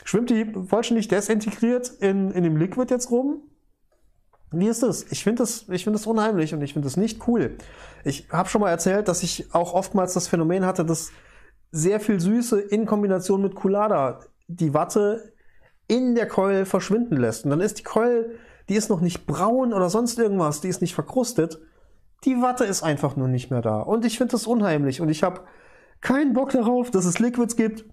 Schwimmt 0.03 0.29
die 0.29 0.45
vollständig 0.67 1.07
desintegriert 1.07 1.89
in, 1.99 2.31
in 2.31 2.43
dem 2.43 2.57
Liquid 2.57 2.91
jetzt 2.91 3.09
rum? 3.09 3.41
Wie 4.59 4.67
ist 4.67 4.83
das? 4.83 5.11
Ich 5.11 5.23
finde 5.23 5.43
das, 5.43 5.67
ich 5.69 5.85
das 5.85 6.07
unheimlich 6.07 6.53
und 6.53 6.61
ich 6.61 6.73
finde 6.73 6.85
das 6.85 6.97
nicht 6.97 7.27
cool. 7.27 7.57
Ich 8.03 8.27
habe 8.31 8.49
schon 8.49 8.61
mal 8.61 8.69
erzählt, 8.69 9.07
dass 9.07 9.23
ich 9.23 9.53
auch 9.53 9.73
oftmals 9.73 10.13
das 10.13 10.27
Phänomen 10.27 10.65
hatte, 10.65 10.85
dass 10.85 11.11
sehr 11.71 11.99
viel 11.99 12.19
Süße 12.19 12.59
in 12.59 12.85
Kombination 12.85 13.41
mit 13.41 13.55
Coulada 13.55 14.19
die 14.47 14.73
Watte 14.73 15.33
in 15.87 16.15
der 16.15 16.27
Keul 16.27 16.65
verschwinden 16.65 17.17
lässt. 17.17 17.45
Und 17.45 17.51
dann 17.51 17.61
ist 17.61 17.79
die 17.79 17.83
Keul, 17.83 18.37
die 18.69 18.75
ist 18.75 18.89
noch 18.89 19.01
nicht 19.01 19.25
braun 19.25 19.73
oder 19.73 19.89
sonst 19.89 20.17
irgendwas, 20.17 20.61
die 20.61 20.69
ist 20.69 20.81
nicht 20.81 20.95
verkrustet. 20.95 21.59
Die 22.23 22.41
Watte 22.41 22.63
ist 22.65 22.83
einfach 22.83 23.15
nur 23.15 23.27
nicht 23.27 23.51
mehr 23.51 23.61
da. 23.61 23.81
Und 23.81 24.05
ich 24.05 24.17
finde 24.17 24.31
das 24.31 24.47
unheimlich. 24.47 25.01
Und 25.01 25.09
ich 25.09 25.23
habe 25.23 25.41
keinen 26.01 26.33
Bock 26.33 26.51
darauf, 26.51 26.91
dass 26.91 27.05
es 27.05 27.19
Liquids 27.19 27.55
gibt, 27.55 27.85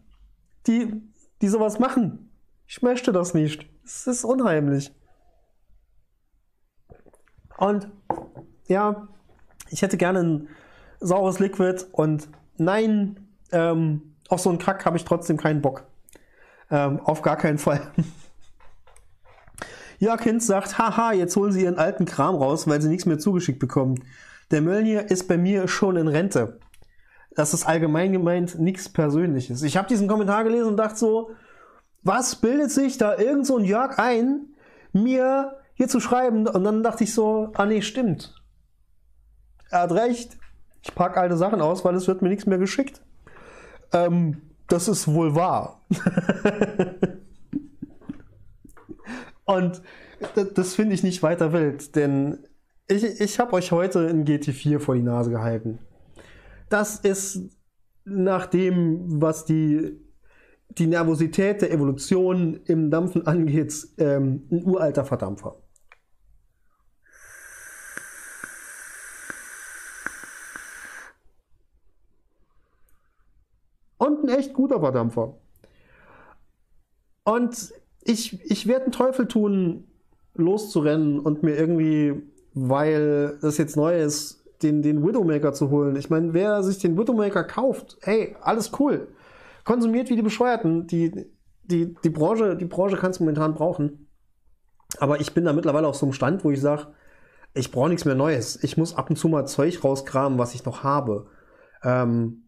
die 0.67 1.03
die 1.43 1.49
sowas 1.49 1.79
machen. 1.79 2.31
Ich 2.67 2.81
möchte 2.81 3.13
das 3.13 3.35
nicht. 3.35 3.69
Es 3.85 4.07
ist 4.07 4.25
unheimlich. 4.25 4.93
Und 7.63 7.89
ja, 8.67 9.09
ich 9.71 9.83
hätte 9.83 9.97
gerne 9.97 10.21
ein 10.21 10.49
saures 11.01 11.39
Liquid 11.39 11.87
und 11.93 12.29
nein, 12.57 13.29
ähm, 13.53 14.15
auf 14.29 14.41
so 14.41 14.51
einen 14.51 14.59
Kack 14.59 14.85
habe 14.85 14.97
ich 14.97 15.05
trotzdem 15.05 15.37
keinen 15.37 15.63
Bock. 15.63 15.85
Ähm, 16.71 17.01
auf 17.01 17.23
gar 17.23 17.37
keinen 17.37 17.59
Fall. 17.59 17.93
Jörg 19.99 20.23
Hinz 20.23 20.47
sagt, 20.47 20.79
haha, 20.79 21.13
jetzt 21.13 21.37
holen 21.37 21.53
sie 21.53 21.63
ihren 21.63 21.79
alten 21.79 22.07
Kram 22.07 22.35
raus, 22.35 22.67
weil 22.67 22.81
sie 22.81 22.89
nichts 22.89 23.07
mehr 23.07 23.19
zugeschickt 23.19 23.59
bekommen. 23.59 24.03
Der 24.51 24.61
Möllnier 24.61 25.11
ist 25.11 25.29
bei 25.29 25.39
mir 25.39 25.69
schon 25.69 25.97
in 25.97 26.09
Rente 26.09 26.59
das 27.35 27.55
ist 27.55 27.67
allgemein 27.67 28.13
gemeint 28.13 28.59
nichts 28.59 28.89
Persönliches. 28.89 29.63
Ich 29.63 29.77
habe 29.77 29.89
diesen 29.89 30.09
Kommentar 30.09 30.45
gelesen 30.45 30.69
und 30.69 30.77
dachte 30.77 30.99
so, 30.99 31.31
was 32.03 32.37
bildet 32.37 32.71
sich 32.71 32.99
da 32.99 33.17
irgend 33.17 33.47
so 33.47 33.57
ein 33.57 33.65
Jörg 33.65 33.99
ein, 33.99 34.55
mir 34.93 35.57
hier 35.83 35.89
zu 35.89 36.01
schreiben? 36.01 36.47
Und 36.47 36.65
dann 36.65 36.83
dachte 36.83 37.05
ich 37.05 37.13
so, 37.15 37.51
ah 37.55 37.67
nee, 37.67 37.83
stimmt. 37.83 38.35
Er 39.71 39.83
hat 39.83 39.93
recht. 39.93 40.39
Ich 40.83 40.95
packe 40.95 41.21
alte 41.21 41.37
Sachen 41.37 41.61
aus, 41.61 41.85
weil 41.85 41.95
es 41.95 42.09
wird 42.09 42.23
mir 42.23 42.29
nichts 42.29 42.47
mehr 42.47 42.59
geschickt. 42.59 43.03
Ähm, 43.93 44.43
das 44.69 44.89
ist 44.89 45.07
wohl 45.09 45.35
wahr. 45.35 45.83
und 49.45 49.83
das, 50.55 50.75
finde 50.75 50.95
ich 50.95 51.03
nicht 51.03 51.23
weiter 51.23 51.53
wild, 51.53 51.95
denn 51.97 52.47
ich, 52.89 53.05
ich 53.05 53.39
habe 53.39 53.53
euch 53.55 53.73
heute 53.73 54.01
in 54.05 54.25
GT4 54.25 54.79
vor 54.79 54.95
die 54.95 55.03
Nase 55.03 55.31
gehalten 55.31 55.79
das 56.73 56.97
ist 57.01 57.51
nach 58.05 58.47
dem, 58.47 59.21
was 59.21 59.45
die, 59.45 60.01
die 60.71 60.87
Nervosität 60.87 61.61
der 61.61 61.71
Evolution 61.71 62.61
im 62.65 62.91
Dampfen 62.91 63.27
angeht, 63.27 63.75
ähm, 63.99 64.49
ein 64.51 64.65
uralter 64.65 65.05
Verdampfer. 65.05 65.57
Und 73.99 74.22
ein 74.22 74.22
echt 74.33 74.55
guter 74.55 74.81
Verdampfer. 74.81 75.35
Und 77.25 77.73
ich, 78.03 78.41
ich 78.51 78.67
werde 78.67 78.85
einen 78.85 78.93
Teufel 78.93 79.29
tun, 79.29 79.85
loszurennen 80.35 81.21
und 81.21 81.43
mir 81.43 81.57
irgendwie, 81.57 82.23
weil 82.55 83.39
das 83.41 83.59
jetzt 83.59 83.77
neu 83.77 84.01
ist, 84.01 84.45
den, 84.63 84.83
den 84.83 85.07
Widowmaker 85.07 85.53
zu 85.53 85.71
holen. 85.71 85.97
Ich 85.97 86.11
meine, 86.11 86.35
wer 86.35 86.63
sich 86.63 86.79
den 86.79 86.97
Widowmaker 86.97 87.45
kauft, 87.45 87.99
hey, 88.03 88.37
alles 88.41 88.73
cool. 88.79 89.09
Konsumiert 89.65 90.11
wie 90.11 90.17
die 90.17 90.23
Bescheuerten. 90.23 90.87
Die, 90.87 91.31
die, 91.65 91.95
die 91.95 92.11
Branche, 92.11 92.57
die 92.57 92.65
Branche 92.65 92.97
kann 92.97 93.11
es 93.11 93.21
momentan 93.21 93.55
brauchen. 93.55 94.09
Aber 94.99 95.21
ich 95.21 95.33
bin 95.35 95.45
da 95.45 95.53
mittlerweile 95.53 95.89
auf 95.89 95.97
so 95.97 96.07
einem 96.07 96.13
Stand, 96.13 96.45
wo 96.45 96.51
ich 96.51 96.61
sage, 96.61 96.89
ich 97.55 97.71
brauche 97.71 97.89
nichts 97.89 98.05
mehr 98.05 98.15
Neues. 98.15 98.63
Ich 98.63 98.77
muss 98.77 98.97
ab 98.97 99.11
und 99.11 99.17
zu 99.17 99.29
mal 99.29 99.47
Zeug 99.47 99.83
rauskramen, 99.85 100.39
was 100.39 100.55
ich 100.55 100.65
noch 100.65 100.83
habe. 100.83 101.29
Ähm, 101.83 102.42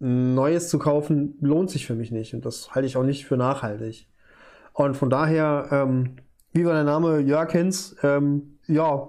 Neues 0.00 0.68
zu 0.68 0.78
kaufen 0.78 1.36
lohnt 1.40 1.70
sich 1.70 1.86
für 1.86 1.94
mich 1.94 2.10
nicht 2.10 2.34
und 2.34 2.44
das 2.44 2.74
halte 2.74 2.86
ich 2.86 2.96
auch 2.96 3.02
nicht 3.02 3.26
für 3.26 3.36
nachhaltig. 3.36 4.08
Und 4.72 4.96
von 4.96 5.10
daher, 5.10 5.68
ähm, 5.72 6.16
wie 6.52 6.64
war 6.64 6.74
der 6.74 6.84
Name 6.84 7.18
Jörg 7.18 7.50
Hinz? 7.50 7.96
Ähm, 8.02 8.58
ja, 8.66 9.08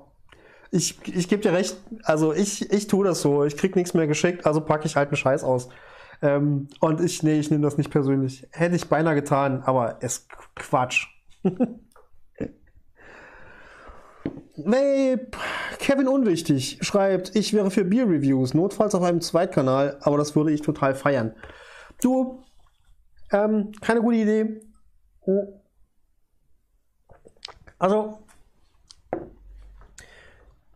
ich, 0.72 1.00
ich 1.08 1.28
gebe 1.28 1.42
dir 1.42 1.54
recht, 1.54 1.78
also 2.04 2.34
ich, 2.34 2.72
ich 2.72 2.88
tue 2.88 3.06
das 3.06 3.22
so, 3.22 3.44
ich 3.44 3.58
krieg 3.58 3.76
nichts 3.76 3.94
mehr 3.94 4.08
geschickt, 4.08 4.46
also 4.46 4.62
packe 4.62 4.86
ich 4.86 4.96
halt 4.96 5.10
einen 5.10 5.18
Scheiß 5.18 5.44
aus. 5.44 5.70
Ähm, 6.22 6.68
und 6.80 7.02
ich, 7.02 7.24
nee, 7.24 7.40
ich 7.40 7.50
nehme 7.50 7.64
das 7.64 7.78
nicht 7.78 7.92
persönlich. 7.92 8.48
Hätte 8.52 8.76
ich 8.76 8.88
beinahe 8.90 9.16
getan, 9.16 9.62
aber 9.64 9.98
es 10.02 10.28
Quatsch. 10.56 11.08
nee, 14.66 15.18
Kevin 15.80 16.08
Unwichtig 16.08 16.80
schreibt, 16.82 17.36
ich 17.36 17.54
wäre 17.54 17.72
für 17.72 17.84
Bier-Reviews, 17.84 18.54
notfalls 18.54 18.96
auf 18.96 19.04
einem 19.04 19.22
Zweitkanal, 19.22 19.98
aber 20.02 20.18
das 20.18 20.36
würde 20.36 20.52
ich 20.52 20.62
total 20.62 20.96
feiern. 20.96 21.34
Du, 22.02 22.44
ähm, 23.32 23.72
keine 23.82 24.02
gute 24.02 24.18
Idee. 24.18 24.62
Also, 27.78 28.20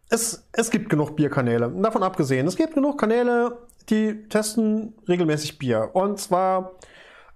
es, 0.09 0.47
es 0.51 0.69
gibt 0.69 0.89
genug 0.89 1.15
Bierkanäle. 1.15 1.71
Davon 1.81 2.03
abgesehen, 2.03 2.47
es 2.47 2.55
gibt 2.55 2.75
genug 2.75 2.99
Kanäle, 2.99 3.57
die 3.89 4.27
testen 4.29 4.95
regelmäßig 5.07 5.57
Bier. 5.57 5.89
Und 5.93 6.19
zwar 6.19 6.73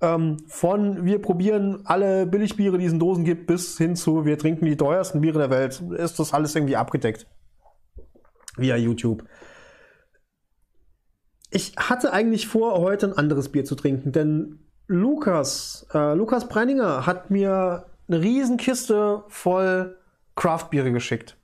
ähm, 0.01 0.37
von 0.47 1.05
wir 1.05 1.21
probieren 1.21 1.81
alle 1.85 2.25
Billigbiere, 2.25 2.77
die 2.77 2.85
es 2.85 2.93
in 2.93 2.99
Dosen 2.99 3.23
gibt, 3.23 3.47
bis 3.47 3.77
hin 3.77 3.95
zu 3.95 4.25
wir 4.25 4.37
trinken 4.37 4.65
die 4.65 4.77
teuersten 4.77 5.21
Biere 5.21 5.39
der 5.39 5.49
Welt. 5.49 5.81
Ist 5.97 6.19
das 6.19 6.33
alles 6.33 6.55
irgendwie 6.55 6.75
abgedeckt. 6.75 7.27
Via 8.55 8.75
YouTube. 8.75 9.23
Ich 11.49 11.75
hatte 11.77 12.11
eigentlich 12.11 12.47
vor, 12.47 12.79
heute 12.79 13.07
ein 13.07 13.17
anderes 13.17 13.49
Bier 13.49 13.65
zu 13.65 13.75
trinken, 13.75 14.11
denn 14.11 14.59
Lukas, 14.87 15.87
äh, 15.93 16.13
Lukas 16.13 16.47
Breininger 16.47 17.05
hat 17.05 17.29
mir 17.29 17.85
eine 18.07 18.21
Riesenkiste 18.21 19.23
voll 19.27 19.97
Craftbiere 20.35 20.91
geschickt. 20.91 21.37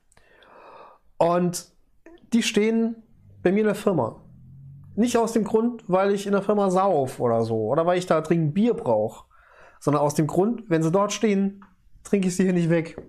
Und 1.18 1.68
die 2.34 2.44
stehen 2.44 2.96
bei 3.42 3.52
mir 3.52 3.62
in 3.62 3.66
der 3.68 3.76
Firma. 3.76 4.22
Nicht 4.96 5.18
aus 5.18 5.34
dem 5.34 5.44
Grund, 5.44 5.84
weil 5.88 6.12
ich 6.12 6.26
in 6.26 6.34
der 6.34 6.42
Firma 6.42 6.70
sauf 6.70 7.20
oder 7.20 7.44
so. 7.44 7.68
Oder 7.68 7.86
weil 7.86 7.98
ich 7.98 8.06
da 8.06 8.22
dringend 8.22 8.54
Bier 8.54 8.74
brauche. 8.74 9.26
Sondern 9.80 10.02
aus 10.02 10.16
dem 10.16 10.28
Grund, 10.28 10.70
wenn 10.70 10.84
sie 10.84 10.92
dort 10.92 11.12
stehen, 11.12 11.64
trinke 12.04 12.28
ich 12.28 12.36
sie 12.36 12.44
hier 12.44 12.54
nicht 12.54 12.70
weg. 12.70 13.02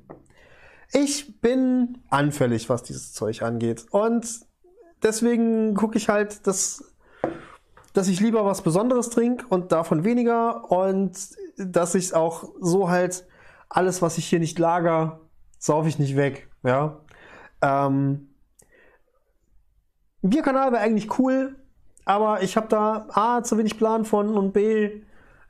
Ich 0.92 1.40
bin 1.40 1.98
anfällig, 2.08 2.68
was 2.68 2.82
dieses 2.82 3.12
Zeug 3.12 3.42
angeht. 3.42 3.86
Und 3.90 4.40
deswegen 5.02 5.74
gucke 5.74 5.98
ich 5.98 6.08
halt, 6.08 6.46
dass, 6.46 6.94
dass 7.92 8.08
ich 8.08 8.20
lieber 8.20 8.44
was 8.44 8.62
Besonderes 8.62 9.10
trinke 9.10 9.46
und 9.48 9.72
davon 9.72 10.04
weniger. 10.04 10.70
Und 10.70 11.18
dass 11.56 11.94
ich 11.94 12.14
auch 12.14 12.44
so 12.60 12.88
halt 12.88 13.26
alles, 13.68 14.02
was 14.02 14.18
ich 14.18 14.26
hier 14.26 14.40
nicht 14.40 14.58
lager, 14.58 15.20
saufe 15.58 15.88
ich 15.88 15.98
nicht 15.98 16.16
weg. 16.16 16.48
Ja. 16.62 17.00
Ähm, 17.60 18.28
Bierkanal 20.22 20.72
wäre 20.72 20.82
eigentlich 20.82 21.18
cool, 21.18 21.56
aber 22.04 22.42
ich 22.42 22.56
habe 22.56 22.68
da 22.68 23.06
A, 23.10 23.42
zu 23.42 23.58
wenig 23.58 23.78
Plan 23.78 24.04
von 24.04 24.36
und 24.36 24.52
B, 24.52 25.02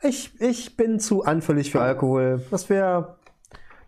ich, 0.03 0.41
ich 0.41 0.77
bin 0.77 1.01
zu 1.01 1.25
anfällig 1.25 1.71
für 1.71 1.81
Alkohol. 1.81 2.45
Das 2.51 2.69
wäre 2.69 3.17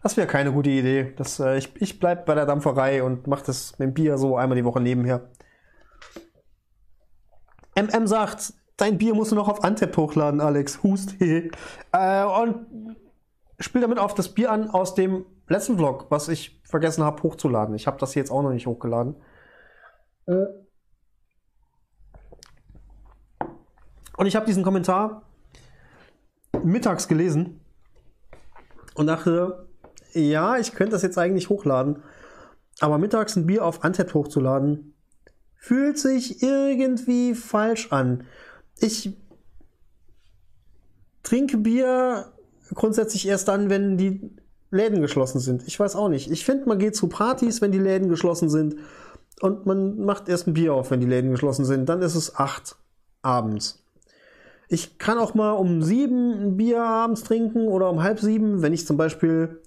das 0.07 0.17
wäre 0.17 0.29
keine 0.29 0.53
gute 0.53 0.71
Idee. 0.71 1.13
Das, 1.17 1.41
äh, 1.41 1.59
ich, 1.59 1.71
ich 1.83 1.99
bleib 1.99 2.27
bei 2.27 2.37
der 2.37 2.47
Dampferei 2.47 3.03
und 3.03 3.27
mach 3.27 3.43
das 3.43 3.77
mit 3.81 3.89
dem 3.89 3.93
Bier 3.93 4.19
so 4.19 4.37
einmal 4.37 4.55
die 4.55 4.65
Woche 4.65 4.81
nebenher. 4.81 5.29
MM 7.75 8.07
sagt, 8.07 8.53
dein 8.77 8.99
Bier 8.99 9.15
musst 9.15 9.33
du 9.33 9.35
noch 9.35 9.49
auf 9.49 9.65
Antep 9.65 9.97
hochladen, 9.97 10.41
Alex. 10.41 10.85
Hust. 10.85 11.17
äh, 11.21 12.25
und 12.25 12.97
spiel 13.59 13.81
damit 13.81 13.99
auf 13.99 14.15
das 14.15 14.33
Bier 14.33 14.53
an 14.53 14.71
aus 14.71 14.95
dem 14.95 15.27
letzten 15.49 15.77
Vlog, 15.77 16.07
was 16.09 16.29
ich 16.29 16.63
vergessen 16.63 17.03
habe 17.03 17.25
hochzuladen. 17.25 17.75
Ich 17.75 17.89
habe 17.89 17.99
das 17.99 18.15
jetzt 18.15 18.31
auch 18.31 18.43
noch 18.43 18.53
nicht 18.53 18.69
hochgeladen. 18.69 19.17
Äh. 20.27 20.66
Und 24.17 24.27
ich 24.27 24.37
habe 24.37 24.47
diesen 24.47 24.63
Kommentar 24.63 25.23
mittags 26.63 27.09
gelesen 27.09 27.61
und 28.95 29.07
dachte, 29.07 29.67
ja, 30.13 30.57
ich 30.57 30.73
könnte 30.73 30.93
das 30.93 31.03
jetzt 31.03 31.19
eigentlich 31.19 31.51
hochladen, 31.51 32.03
aber 32.81 32.99
mittags 32.99 33.37
ein 33.37 33.47
Bier 33.47 33.65
auf 33.65 33.85
Antep 33.85 34.15
hochzuladen, 34.15 34.95
fühlt 35.57 35.99
sich 35.99 36.43
irgendwie 36.43 37.35
falsch 37.35 37.93
an. 37.93 38.25
Ich 38.79 39.17
trinke 41.23 41.59
Bier 41.59 42.33
grundsätzlich 42.75 43.27
erst 43.27 43.49
dann, 43.49 43.69
wenn 43.69 43.97
die 43.97 44.31
Läden 44.71 45.01
geschlossen 45.01 45.41
sind. 45.41 45.67
Ich 45.67 45.79
weiß 45.79 45.97
auch 45.97 46.09
nicht. 46.09 46.31
Ich 46.31 46.45
finde, 46.45 46.69
man 46.69 46.79
geht 46.79 46.97
zu 46.97 47.09
Partys, 47.09 47.61
wenn 47.61 47.73
die 47.73 47.79
Läden 47.79 48.09
geschlossen 48.09 48.49
sind. 48.49 48.77
Und 49.41 49.67
man 49.67 49.99
macht 50.01 50.29
erst 50.29 50.47
ein 50.47 50.55
Bier 50.55 50.75
auf, 50.75 50.91
wenn 50.91 51.01
die 51.01 51.07
Läden 51.07 51.31
geschlossen 51.31 51.65
sind. 51.65 51.89
Dann 51.89 52.03
ist 52.03 52.15
es 52.15 52.37
acht 52.37 52.77
abends. 53.23 53.86
Ich 54.69 54.99
kann 54.99 55.19
auch 55.19 55.35
mal 55.35 55.53
um 55.53 55.83
sieben 55.83 56.33
ein 56.33 56.57
Bier 56.57 56.83
abends 56.83 57.23
trinken 57.23 57.69
oder 57.69 57.91
um 57.91 58.03
halb 58.03 58.19
sieben, 58.19 58.63
wenn 58.63 58.73
ich 58.73 58.87
zum 58.87 58.97
Beispiel, 58.97 59.63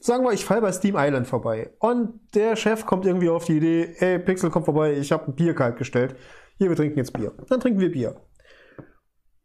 sagen 0.00 0.24
wir, 0.24 0.32
ich 0.32 0.44
fall 0.44 0.60
bei 0.60 0.72
Steam 0.72 0.94
Island 0.98 1.26
vorbei 1.26 1.70
und 1.78 2.20
der 2.34 2.56
Chef 2.56 2.84
kommt 2.84 3.06
irgendwie 3.06 3.30
auf 3.30 3.44
die 3.46 3.56
Idee, 3.56 3.94
ey, 3.98 4.18
Pixel 4.18 4.50
kommt 4.50 4.66
vorbei, 4.66 4.92
ich 4.92 5.12
habe 5.12 5.28
ein 5.28 5.34
Bier 5.34 5.54
kalt 5.54 5.76
gestellt. 5.76 6.14
Hier, 6.58 6.68
wir 6.68 6.76
trinken 6.76 6.98
jetzt 6.98 7.12
Bier. 7.12 7.32
Dann 7.48 7.60
trinken 7.60 7.80
wir 7.80 7.90
Bier. 7.90 8.16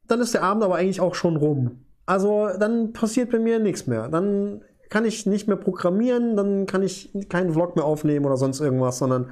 Dann 0.07 0.19
ist 0.21 0.33
der 0.33 0.43
Abend 0.43 0.63
aber 0.63 0.75
eigentlich 0.75 1.01
auch 1.01 1.15
schon 1.15 1.35
rum. 1.37 1.85
Also 2.05 2.49
dann 2.59 2.93
passiert 2.93 3.31
bei 3.31 3.39
mir 3.39 3.59
nichts 3.59 3.87
mehr. 3.87 4.07
Dann 4.07 4.61
kann 4.89 5.05
ich 5.05 5.25
nicht 5.25 5.47
mehr 5.47 5.57
programmieren, 5.57 6.37
dann 6.37 6.65
kann 6.65 6.81
ich 6.81 7.11
keinen 7.29 7.53
Vlog 7.53 7.75
mehr 7.75 7.85
aufnehmen 7.85 8.25
oder 8.25 8.37
sonst 8.37 8.61
irgendwas, 8.61 8.97
sondern 8.97 9.31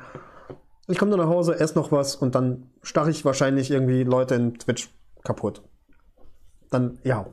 ich 0.88 0.98
komme 0.98 1.12
dann 1.12 1.20
nach 1.20 1.30
Hause, 1.30 1.60
esse 1.60 1.76
noch 1.76 1.92
was 1.92 2.16
und 2.16 2.36
dann 2.36 2.70
starre 2.82 3.10
ich 3.10 3.26
wahrscheinlich 3.26 3.72
irgendwie 3.72 4.04
Leute 4.04 4.36
in 4.36 4.54
Twitch 4.56 4.90
kaputt. 5.24 5.64
Dann, 6.70 7.00
ja, 7.04 7.28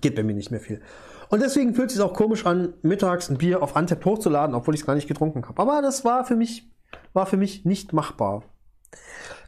geht 0.00 0.16
bei 0.16 0.22
mir 0.22 0.34
nicht 0.34 0.50
mehr 0.50 0.60
viel. 0.60 0.80
Und 1.28 1.42
deswegen 1.42 1.74
fühlt 1.74 1.88
es 1.90 1.96
sich 1.96 2.04
auch 2.04 2.14
komisch 2.14 2.46
an, 2.46 2.74
mittags 2.82 3.28
ein 3.28 3.38
Bier 3.38 3.62
auf 3.62 3.76
Antep 3.76 4.04
hochzuladen, 4.04 4.54
obwohl 4.54 4.74
ich 4.74 4.80
es 4.80 4.86
gar 4.86 4.94
nicht 4.94 5.08
getrunken 5.08 5.46
habe. 5.46 5.60
Aber 5.60 5.82
das 5.82 6.04
war 6.04 6.24
für 6.24 6.36
mich, 6.36 6.70
war 7.12 7.26
für 7.26 7.36
mich 7.36 7.64
nicht 7.64 7.92
machbar. 7.92 8.44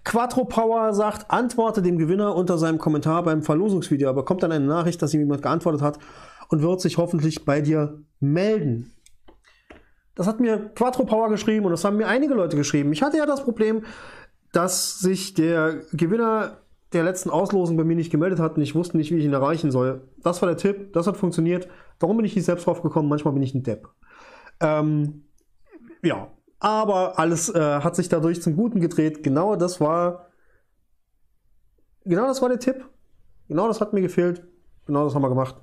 Quattro 0.04 0.44
Power 0.44 0.92
sagt, 0.94 1.30
antworte 1.30 1.82
dem 1.82 1.98
Gewinner 1.98 2.34
unter 2.34 2.58
seinem 2.58 2.78
Kommentar 2.78 3.22
beim 3.22 3.42
Verlosungsvideo, 3.42 4.08
aber 4.08 4.24
kommt 4.24 4.42
dann 4.42 4.52
eine 4.52 4.64
Nachricht, 4.64 5.02
dass 5.02 5.14
ihm 5.14 5.20
jemand 5.20 5.42
geantwortet 5.42 5.82
hat 5.82 5.98
und 6.48 6.62
wird 6.62 6.80
sich 6.80 6.98
hoffentlich 6.98 7.44
bei 7.44 7.60
dir 7.60 8.02
melden. 8.20 8.92
Das 10.18 10.26
hat 10.26 10.40
mir 10.40 10.70
Quattro 10.74 11.04
Power 11.04 11.28
geschrieben 11.28 11.64
und 11.64 11.70
das 11.70 11.84
haben 11.84 11.96
mir 11.96 12.08
einige 12.08 12.34
Leute 12.34 12.56
geschrieben. 12.56 12.92
Ich 12.92 13.02
hatte 13.02 13.16
ja 13.16 13.24
das 13.24 13.44
Problem, 13.44 13.84
dass 14.52 14.98
sich 14.98 15.32
der 15.32 15.76
Gewinner 15.92 16.58
der 16.92 17.04
letzten 17.04 17.30
Auslosung 17.30 17.76
bei 17.76 17.84
mir 17.84 17.94
nicht 17.94 18.10
gemeldet 18.10 18.40
hat 18.40 18.56
und 18.56 18.62
ich 18.62 18.74
wusste 18.74 18.96
nicht, 18.96 19.12
wie 19.12 19.18
ich 19.18 19.24
ihn 19.24 19.32
erreichen 19.32 19.70
soll. 19.70 20.08
Das 20.24 20.42
war 20.42 20.48
der 20.48 20.56
Tipp, 20.56 20.92
das 20.92 21.06
hat 21.06 21.16
funktioniert. 21.16 21.68
Warum 22.00 22.16
bin 22.16 22.26
ich 22.26 22.34
nicht 22.34 22.46
selbst 22.46 22.66
drauf 22.66 22.82
gekommen? 22.82 23.08
Manchmal 23.08 23.32
bin 23.32 23.44
ich 23.44 23.54
ein 23.54 23.62
Depp. 23.62 23.88
Ähm, 24.58 25.22
ja, 26.02 26.32
aber 26.58 27.16
alles 27.20 27.48
äh, 27.54 27.80
hat 27.80 27.94
sich 27.94 28.08
dadurch 28.08 28.42
zum 28.42 28.56
Guten 28.56 28.80
gedreht. 28.80 29.22
Genau 29.22 29.54
das 29.54 29.80
war, 29.80 30.30
genau 32.04 32.26
das 32.26 32.42
war 32.42 32.48
der 32.48 32.58
Tipp. 32.58 32.84
Genau 33.46 33.68
das 33.68 33.80
hat 33.80 33.92
mir 33.92 34.00
gefehlt. 34.00 34.42
Genau 34.84 35.04
das 35.04 35.14
haben 35.14 35.22
wir 35.22 35.28
gemacht. 35.28 35.54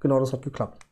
Genau 0.00 0.18
das 0.18 0.32
hat 0.32 0.42
geklappt. 0.42 0.85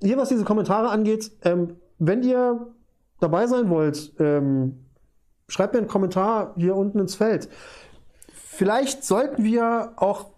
Hier, 0.00 0.16
was 0.16 0.28
diese 0.28 0.44
Kommentare 0.44 0.88
angeht, 0.88 1.30
ähm, 1.42 1.76
wenn 1.98 2.22
ihr 2.22 2.68
dabei 3.20 3.46
sein 3.46 3.68
wollt, 3.68 4.12
ähm, 4.18 4.84
schreibt 5.48 5.72
mir 5.72 5.80
einen 5.80 5.88
Kommentar 5.88 6.54
hier 6.56 6.76
unten 6.76 6.98
ins 6.98 7.16
Feld. 7.16 7.48
Vielleicht 8.32 9.04
sollten 9.04 9.44
wir 9.44 9.92
auch 9.96 10.30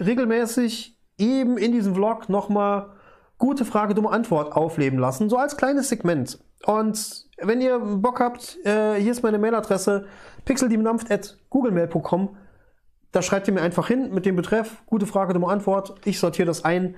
regelmäßig 0.00 0.96
eben 1.18 1.58
in 1.58 1.72
diesem 1.72 1.94
Vlog 1.94 2.28
nochmal 2.28 2.90
gute 3.38 3.64
Frage, 3.64 3.94
dumme 3.94 4.10
Antwort 4.10 4.52
aufleben 4.52 4.98
lassen, 4.98 5.28
so 5.28 5.36
als 5.36 5.56
kleines 5.56 5.88
Segment. 5.88 6.38
Und 6.66 7.26
wenn 7.38 7.60
ihr 7.60 7.78
Bock 7.78 8.20
habt, 8.20 8.58
äh, 8.64 8.94
hier 8.96 9.12
ist 9.12 9.22
meine 9.22 9.38
Mailadresse 9.38 10.06
pixeldiebendampft.googlemail.com. 10.44 12.36
Da 13.12 13.22
schreibt 13.22 13.48
ihr 13.48 13.54
mir 13.54 13.62
einfach 13.62 13.88
hin 13.88 14.12
mit 14.12 14.26
dem 14.26 14.36
Betreff 14.36 14.82
gute 14.86 15.06
Frage, 15.06 15.32
dumme 15.32 15.48
Antwort. 15.48 15.94
Ich 16.04 16.18
sortiere 16.18 16.46
das 16.46 16.64
ein 16.64 16.96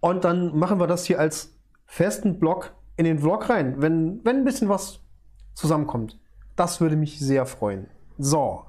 und 0.00 0.24
dann 0.24 0.58
machen 0.58 0.80
wir 0.80 0.86
das 0.86 1.04
hier 1.04 1.18
als 1.18 1.56
festen 1.86 2.38
Block 2.38 2.74
in 2.96 3.04
den 3.04 3.18
Vlog 3.18 3.48
rein, 3.48 3.80
wenn, 3.80 4.24
wenn 4.24 4.36
ein 4.36 4.44
bisschen 4.44 4.68
was 4.68 5.00
zusammenkommt. 5.54 6.18
Das 6.56 6.80
würde 6.80 6.96
mich 6.96 7.18
sehr 7.18 7.46
freuen. 7.46 7.88
So, 8.18 8.66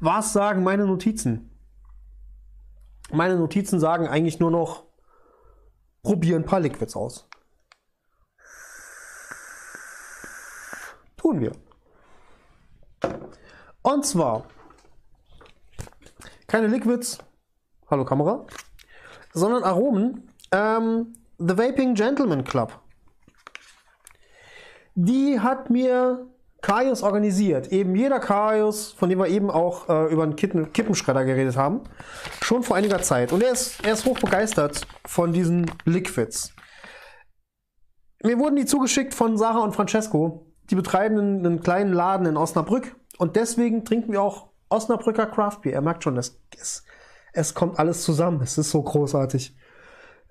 was 0.00 0.32
sagen 0.32 0.62
meine 0.62 0.86
Notizen? 0.86 1.50
Meine 3.12 3.36
Notizen 3.36 3.80
sagen 3.80 4.06
eigentlich 4.06 4.38
nur 4.40 4.50
noch, 4.50 4.84
probier 6.02 6.36
ein 6.36 6.44
paar 6.44 6.60
Liquids 6.60 6.96
aus. 6.96 7.28
Tun 11.16 11.40
wir. 11.40 11.52
Und 13.82 14.06
zwar 14.06 14.46
keine 16.46 16.66
Liquids, 16.66 17.18
hallo 17.88 18.04
Kamera, 18.04 18.44
sondern 19.32 19.62
Aromen, 19.62 20.29
ähm, 20.52 21.14
The 21.38 21.56
Vaping 21.56 21.94
Gentleman 21.94 22.44
Club. 22.44 22.78
Die 24.94 25.40
hat 25.40 25.70
mir 25.70 26.26
Kaius 26.60 27.02
organisiert. 27.02 27.68
Eben 27.72 27.94
jeder 27.94 28.20
Kaius, 28.20 28.92
von 28.92 29.08
dem 29.08 29.18
wir 29.18 29.28
eben 29.28 29.50
auch 29.50 29.88
äh, 29.88 30.12
über 30.12 30.24
einen 30.24 30.36
Kippen 30.36 30.72
Kippenschredder 30.72 31.24
geredet 31.24 31.56
haben, 31.56 31.82
schon 32.42 32.62
vor 32.62 32.76
einiger 32.76 33.00
Zeit. 33.00 33.32
Und 33.32 33.42
er 33.42 33.52
ist, 33.52 33.84
er 33.84 33.94
ist 33.94 34.04
hoch 34.04 34.18
begeistert 34.18 34.86
von 35.06 35.32
diesen 35.32 35.70
Liquids. 35.84 36.52
Mir 38.22 38.38
wurden 38.38 38.56
die 38.56 38.66
zugeschickt 38.66 39.14
von 39.14 39.38
Sarah 39.38 39.60
und 39.60 39.74
Francesco. 39.74 40.46
Die 40.68 40.74
betreiben 40.74 41.18
einen, 41.18 41.46
einen 41.46 41.60
kleinen 41.60 41.92
Laden 41.92 42.26
in 42.26 42.36
Osnabrück. 42.36 42.94
Und 43.16 43.36
deswegen 43.36 43.84
trinken 43.84 44.12
wir 44.12 44.20
auch 44.20 44.48
Osnabrücker 44.68 45.26
Craft 45.26 45.60
Beer. 45.62 45.74
Er 45.74 45.80
merkt 45.80 46.04
schon, 46.04 46.18
es, 46.18 46.40
es, 46.58 46.84
es 47.32 47.54
kommt 47.54 47.78
alles 47.78 48.02
zusammen. 48.02 48.42
Es 48.42 48.58
ist 48.58 48.70
so 48.70 48.82
großartig. 48.82 49.56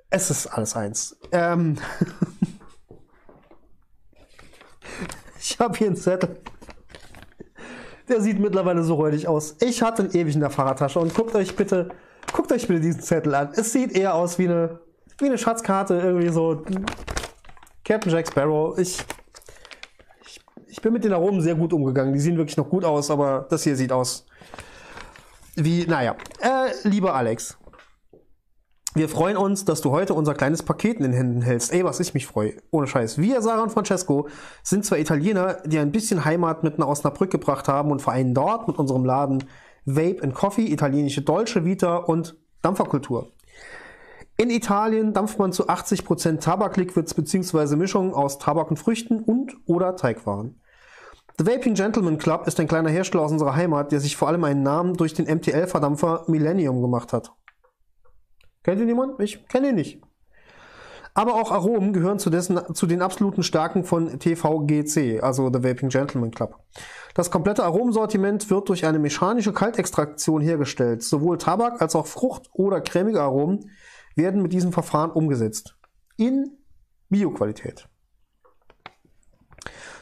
Es 0.10 0.32
ist 0.32 0.48
alles 0.48 0.76
eins. 0.76 1.18
Ähm 1.32 1.78
ich 5.40 5.60
habe 5.60 5.78
hier 5.78 5.88
einen 5.88 5.96
Zettel. 5.96 6.38
Der 8.08 8.22
sieht 8.22 8.40
mittlerweile 8.40 8.84
so 8.84 8.96
räudig 8.96 9.28
aus. 9.28 9.56
Ich 9.62 9.84
hatte 9.84 10.04
ihn 10.04 10.12
ewig 10.12 10.34
in 10.34 10.42
der 10.42 10.50
Fahrradtasche 10.50 11.00
und 11.00 11.14
guckt 11.14 11.36
euch 11.36 11.56
bitte, 11.56 11.90
guckt 12.34 12.52
euch 12.52 12.68
bitte 12.68 12.80
diesen 12.80 13.02
Zettel 13.02 13.36
an. 13.36 13.52
Es 13.54 13.72
sieht 13.72 13.92
eher 13.92 14.16
aus 14.16 14.40
wie 14.40 14.48
eine, 14.48 14.80
wie 15.20 15.26
eine 15.26 15.38
Schatzkarte, 15.38 16.00
irgendwie 16.00 16.30
so. 16.30 16.64
Captain 17.84 18.12
Jack 18.12 18.28
Sparrow. 18.28 18.78
Ich, 18.80 18.98
ich, 20.26 20.40
ich 20.68 20.82
bin 20.82 20.94
mit 20.94 21.04
den 21.04 21.14
Aromen 21.14 21.42
sehr 21.42 21.56
gut 21.56 21.72
umgegangen. 21.72 22.14
Die 22.14 22.20
sehen 22.20 22.38
wirklich 22.38 22.58
noch 22.58 22.70
gut 22.70 22.84
aus, 22.84 23.12
aber 23.12 23.46
das 23.50 23.64
hier 23.64 23.76
sieht 23.76 23.92
aus 23.92 24.26
wie, 25.64 25.86
naja. 25.86 26.16
Äh, 26.40 26.88
lieber 26.88 27.14
Alex, 27.14 27.58
Wir 28.96 29.08
freuen 29.08 29.38
uns, 29.38 29.66
dass 29.66 29.82
du 29.82 29.92
heute 29.92 30.16
unser 30.16 30.34
kleines 30.34 30.64
Paket 30.64 30.98
in 30.98 31.04
den 31.04 31.14
Händen 31.14 31.42
hältst. 31.44 31.72
Ey, 31.72 31.84
was 31.84 32.00
ich 32.00 32.16
mich 32.16 32.26
freue. 32.26 32.56
Ohne 32.72 32.88
Scheiß. 32.88 33.20
Wir, 33.20 33.40
Sarah 33.44 33.62
und 33.62 33.72
Francesco, 33.72 34.28
sind 34.64 34.84
zwei 34.84 35.00
Italiener, 35.00 35.58
die 35.64 35.78
ein 35.78 35.92
bisschen 35.92 36.26
Heimat 36.26 36.64
mit 36.64 36.80
nach 36.80 36.88
Osnabrück 36.88 37.30
gebracht 37.30 37.68
haben 37.68 37.92
und 37.92 38.02
vereinen 38.02 38.34
dort 38.34 38.68
mit 38.68 38.80
unserem 38.80 39.06
Laden 39.06 39.44
Vape 39.86 40.24
and 40.24 40.34
Coffee, 40.34 40.72
italienische 40.72 41.22
Dolce 41.22 41.66
Vita 41.66 41.98
und 41.98 42.36
Dampferkultur. 42.64 43.32
In 44.38 44.50
Italien 44.50 45.14
dampft 45.14 45.38
man 45.38 45.52
zu 45.52 45.68
80% 45.68 46.40
Tabakliquids 46.40 47.14
bzw. 47.14 47.76
Mischungen 47.76 48.14
aus 48.14 48.40
Tabak 48.40 48.72
und 48.72 48.78
Früchten 48.78 49.20
und 49.20 49.56
oder 49.68 49.98
Teigwaren. 49.98 50.60
The 51.38 51.46
Vaping 51.46 51.76
Gentleman 51.76 52.18
Club 52.18 52.48
ist 52.48 52.60
ein 52.60 52.68
kleiner 52.68 52.90
Hersteller 52.90 53.24
aus 53.24 53.32
unserer 53.32 53.56
Heimat, 53.56 53.92
der 53.92 54.00
sich 54.00 54.18
vor 54.18 54.28
allem 54.28 54.44
einen 54.44 54.64
Namen 54.64 54.96
durch 54.96 55.14
den 55.14 55.26
MTL-Verdampfer 55.26 56.26
Millennium 56.28 56.82
gemacht 56.82 57.14
hat. 57.14 57.32
Kennt 58.70 58.82
ihn 58.82 58.88
jemand? 58.88 59.20
Ich 59.20 59.48
kenne 59.48 59.70
ihn 59.70 59.76
nicht. 59.76 60.00
Aber 61.16 61.34
auch 61.34 61.52
Aromen 61.52 61.92
gehören 61.92 62.20
zu, 62.20 62.30
dessen, 62.30 62.76
zu 62.76 62.86
den 62.86 63.02
absoluten 63.02 63.42
Stärken 63.42 63.84
von 63.84 64.20
TVGC, 64.20 65.24
also 65.24 65.50
The 65.52 65.64
Vaping 65.64 65.90
Gentleman 65.90 66.30
Club. 66.30 66.56
Das 67.16 67.32
komplette 67.32 67.64
Aromensortiment 67.64 68.48
wird 68.52 68.70
durch 68.70 68.86
eine 68.86 69.00
mechanische 69.00 69.54
Kaltextraktion 69.54 70.44
hergestellt. 70.44 71.02
Sowohl 71.02 71.40
Tabak 71.40 71.82
als 71.82 71.96
auch 71.96 72.06
Frucht- 72.06 72.52
oder 72.54 72.80
cremige 72.80 73.24
Aromen 73.24 73.72
werden 74.16 74.44
mit 74.44 74.54
diesem 74.54 74.72
Verfahren 74.72 75.10
umgesetzt. 75.10 75.76
In 76.18 76.60
Bioqualität. 77.10 77.90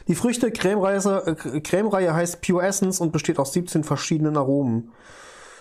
Die 0.08 0.14
Früchte-Creme-Reihe 0.14 2.14
heißt 2.14 2.42
Pure 2.42 2.66
Essence 2.66 3.00
und 3.00 3.12
besteht 3.12 3.38
aus 3.38 3.54
17 3.54 3.82
verschiedenen 3.82 4.36
Aromen. 4.36 4.92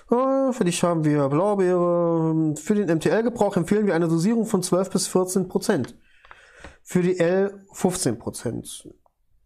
Für 0.09 0.63
dich 0.63 0.83
haben 0.83 1.03
wir 1.03 1.27
Blaubeere. 1.27 2.55
Für 2.55 2.75
den 2.75 2.95
MTL-Gebrauch 2.95 3.57
empfehlen 3.57 3.85
wir 3.85 3.95
eine 3.95 4.07
Dosierung 4.07 4.45
von 4.45 4.63
12 4.63 4.89
bis 4.89 5.07
14 5.07 5.49
Prozent. 5.49 5.95
Für 6.81 7.01
die 7.01 7.19
L 7.19 7.65
15 7.73 8.17
Prozent. 8.17 8.87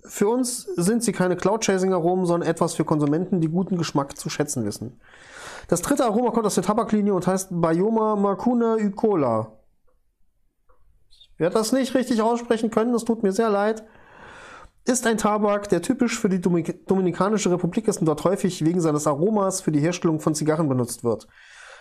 Für 0.04 0.30
uns 0.30 0.64
sind 0.76 1.04
sie 1.04 1.12
keine 1.12 1.36
Cloud-Chasing-Aromen, 1.36 2.26
sondern 2.26 2.48
etwas 2.48 2.76
für 2.76 2.86
Konsumenten, 2.86 3.42
die 3.42 3.50
guten 3.50 3.78
Geschmack 3.78 4.18
zu 4.18 4.30
schätzen 4.30 4.64
wissen. 4.66 5.00
Das 5.68 5.82
dritte 5.82 6.06
Aroma 6.06 6.32
kommt 6.32 6.46
aus 6.46 6.56
der 6.56 6.64
Tabaklinie 6.64 7.14
und 7.14 7.26
heißt 7.26 7.50
Bioma 7.52 8.16
Macuna 8.16 8.76
Ucola. 8.76 9.58
Ich 11.10 11.40
werde 11.40 11.56
das 11.56 11.72
nicht 11.72 11.96
richtig 11.96 12.22
aussprechen 12.22 12.70
können, 12.70 12.94
das 12.94 13.06
tut 13.06 13.24
mir 13.24 13.32
sehr 13.32 13.50
leid 13.50 13.84
ist 14.86 15.06
ein 15.06 15.18
Tabak, 15.18 15.70
der 15.70 15.82
typisch 15.82 16.20
für 16.20 16.30
die 16.30 16.42
Dominikanische 16.42 17.52
Republik 17.52 17.88
ist 17.88 18.00
und 18.00 18.06
dort 18.06 18.24
häufig 18.24 18.66
wegen 18.66 18.82
seines 18.82 19.08
Aromas 19.08 19.62
für 19.62 19.72
die 19.72 19.80
Herstellung 19.80 20.20
von 20.20 20.34
Zigarren 20.34 20.68
benutzt 20.68 21.04
wird. 21.04 21.28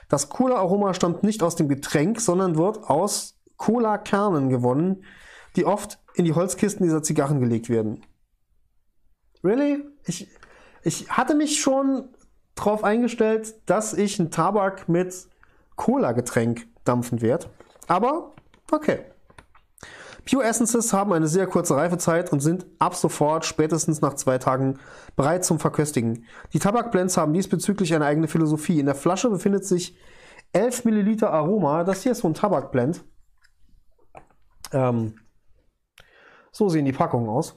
Das 0.08 0.28
Cola-Aroma 0.28 0.92
stammt 0.92 1.22
nicht 1.22 1.42
aus 1.42 1.56
dem 1.56 1.68
Getränk, 1.68 2.20
sondern 2.20 2.58
wird 2.58 2.84
aus 2.84 3.38
Cola-Kernen 3.56 4.50
gewonnen, 4.50 5.04
die 5.56 5.64
oft 5.64 5.98
in 6.14 6.24
die 6.24 6.34
Holzkisten 6.34 6.84
dieser 6.84 7.02
Zigarren 7.02 7.40
gelegt 7.40 7.68
werden. 7.68 8.04
Really? 9.42 9.84
Ich, 10.04 10.28
ich 10.82 11.10
hatte 11.10 11.34
mich 11.34 11.60
schon 11.60 12.08
darauf 12.54 12.84
eingestellt, 12.84 13.54
dass 13.66 13.94
ich 13.94 14.18
einen 14.20 14.30
Tabak 14.30 14.88
mit 14.88 15.28
Cola-Getränk 15.76 16.66
dampfen 16.84 17.22
werde. 17.22 17.46
Aber 17.86 18.34
okay. 18.70 19.04
Pure 20.28 20.44
Essences 20.44 20.92
haben 20.92 21.12
eine 21.12 21.28
sehr 21.28 21.46
kurze 21.46 21.76
Reifezeit 21.76 22.32
und 22.32 22.40
sind 22.40 22.66
ab 22.78 22.94
sofort, 22.94 23.44
spätestens 23.44 24.00
nach 24.00 24.14
zwei 24.14 24.38
Tagen, 24.38 24.78
bereit 25.16 25.44
zum 25.44 25.58
Verköstigen. 25.58 26.24
Die 26.52 26.58
Tabakblends 26.58 27.16
haben 27.16 27.32
diesbezüglich 27.32 27.94
eine 27.94 28.06
eigene 28.06 28.28
Philosophie. 28.28 28.80
In 28.80 28.86
der 28.86 28.94
Flasche 28.94 29.30
befindet 29.30 29.64
sich 29.64 29.96
11 30.52 30.84
Milliliter 30.84 31.32
Aroma. 31.32 31.84
Das 31.84 32.02
hier 32.02 32.12
ist 32.12 32.18
so 32.18 32.28
ein 32.28 32.34
Tabakblend. 32.34 33.04
Ähm, 34.72 35.14
so 36.52 36.68
sehen 36.68 36.84
die 36.84 36.92
Packungen 36.92 37.28
aus. 37.28 37.56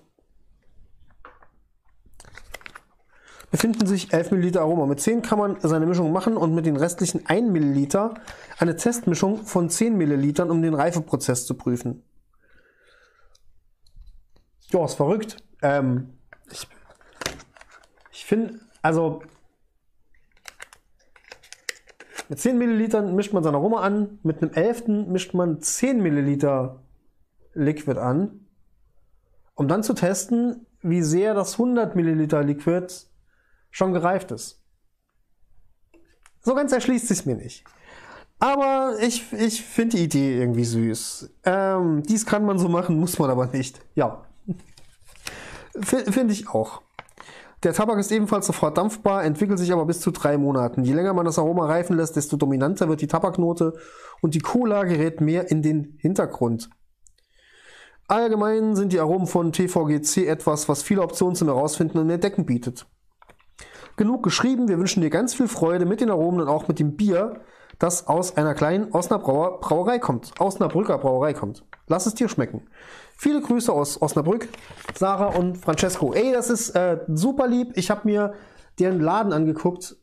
befinden 3.53 3.86
sich 3.86 4.11
11 4.11 4.32
Milliliter 4.32 4.61
Aroma. 4.61 4.88
Mit 4.88 4.99
10 4.99 5.22
kann 5.22 5.38
man 5.38 5.57
seine 5.61 5.86
Mischung 5.86 6.11
machen 6.11 6.38
und 6.38 6.55
mit 6.55 6.66
den 6.66 6.76
restlichen 6.76 7.28
1 7.28 7.51
Milliliter 7.51 8.16
eine 8.57 8.76
Testmischung 8.76 9.45
von 9.45 9.70
10 9.70 9.95
Millilitern, 9.95 10.49
um 10.49 10.64
den 10.64 10.74
Reifeprozess 10.74 11.45
zu 11.45 11.53
prüfen. 11.53 12.01
Ja, 14.74 14.84
ist 14.86 14.96
verrückt. 14.96 15.38
Ähm, 15.62 16.18
ich 16.52 16.68
ich 18.12 18.26
finde, 18.26 18.60
also 18.82 19.22
mit 22.28 22.40
10 22.40 22.58
Millilitern 22.58 23.16
mischt 23.16 23.34
man 23.34 23.44
sein 23.44 23.54
Aroma 23.54 23.82
an, 23.82 24.18
mit 24.24 24.42
einem 24.42 24.52
11. 24.52 24.88
mischt 25.08 25.36
man 25.36 25.62
10 25.62 26.02
Milliliter 26.02 26.84
Liquid 27.54 28.00
an, 28.00 28.48
um 29.54 29.68
dann 29.68 29.84
zu 29.84 29.94
testen, 29.94 30.66
wie 30.82 31.04
sehr 31.04 31.36
das 31.36 31.54
100 31.54 31.96
Milliliter 31.96 32.44
Liquid 32.44 32.88
schon 33.70 33.94
gereift 33.94 34.32
ist. 34.32 34.64
So 36.42 36.56
ganz 36.56 36.72
erschließt 36.72 37.08
sich 37.08 37.28
mir 37.28 37.36
nicht. 37.36 37.64
Aber 38.40 38.96
ich, 39.00 39.32
ich 39.34 39.64
finde 39.64 39.98
die 39.98 40.04
Idee 40.06 40.40
irgendwie 40.40 40.66
süß. 40.66 41.30
Ähm, 41.44 42.02
dies 42.02 42.26
kann 42.26 42.44
man 42.44 42.58
so 42.58 42.70
machen, 42.70 43.00
muss 43.00 43.20
man 43.20 43.30
aber 43.30 43.46
nicht. 43.46 43.80
Ja. 43.94 44.26
Finde 45.82 46.34
ich 46.34 46.50
auch. 46.50 46.82
Der 47.64 47.74
Tabak 47.74 47.98
ist 47.98 48.12
ebenfalls 48.12 48.46
sofort 48.46 48.78
dampfbar, 48.78 49.24
entwickelt 49.24 49.58
sich 49.58 49.72
aber 49.72 49.86
bis 49.86 50.02
zu 50.02 50.12
drei 50.12 50.38
Monaten. 50.38 50.84
Je 50.84 50.94
länger 50.94 51.14
man 51.14 51.26
das 51.26 51.40
Aroma 51.40 51.66
reifen 51.66 51.96
lässt, 51.96 52.18
desto 52.18 52.36
dominanter 52.36 52.90
wird 52.90 53.00
die 53.00 53.08
Tabaknote 53.08 53.74
und 54.22 54.36
die 54.36 54.42
Cola 54.42 54.84
gerät 54.84 55.22
mehr 55.22 55.50
in 55.50 55.62
den 55.62 55.98
Hintergrund. 56.00 56.70
Allgemein 58.10 58.76
sind 58.76 58.92
die 58.92 59.00
Aromen 59.00 59.28
von 59.28 59.54
TVGC 59.54 60.28
etwas, 60.28 60.68
was 60.68 60.84
viele 60.84 61.02
Optionen 61.02 61.36
zum 61.36 61.48
Herausfinden 61.48 62.00
und 62.00 62.10
Entdecken 62.10 62.46
bietet. 62.46 62.86
Genug 63.96 64.24
geschrieben, 64.24 64.68
wir 64.68 64.78
wünschen 64.78 65.02
dir 65.02 65.10
ganz 65.10 65.34
viel 65.34 65.48
Freude 65.48 65.86
mit 65.86 66.02
den 66.02 66.10
Aromen 66.10 66.42
und 66.42 66.50
auch 66.50 66.68
mit 66.68 66.80
dem 66.80 66.98
Bier, 66.98 67.42
das 67.80 68.08
aus 68.08 68.36
einer 68.36 68.56
kleinen 68.56 68.92
Osnabrauer 68.92 69.62
Brauerei 69.62 70.00
kommt, 70.00 70.34
Osnabrücker 70.40 70.98
Brauerei 70.98 71.34
kommt. 71.34 71.64
Lass 71.88 72.06
es 72.06 72.14
dir 72.14 72.28
schmecken. 72.28 72.68
Viele 73.24 73.40
Grüße 73.40 73.72
aus 73.72 74.02
Osnabrück, 74.02 74.50
Sarah 74.96 75.28
und 75.28 75.58
Francesco. 75.58 76.12
Ey, 76.12 76.34
das 76.34 76.50
ist 76.50 76.72
äh, 76.72 77.00
super 77.08 77.48
lieb. 77.48 77.72
Ich 77.76 77.90
habe 77.90 78.02
mir 78.04 78.34
deren 78.80 79.00
Laden 79.00 79.32
angeguckt. 79.32 79.96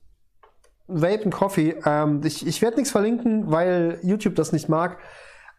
Vape 0.87 1.25
and 1.25 1.35
Coffee. 1.35 1.79
Ähm, 1.85 2.23
ich 2.25 2.47
ich 2.47 2.62
werde 2.62 2.79
nichts 2.79 2.91
verlinken, 2.91 3.51
weil 3.53 3.99
YouTube 4.03 4.37
das 4.37 4.53
nicht 4.53 4.71
mag. 4.71 4.97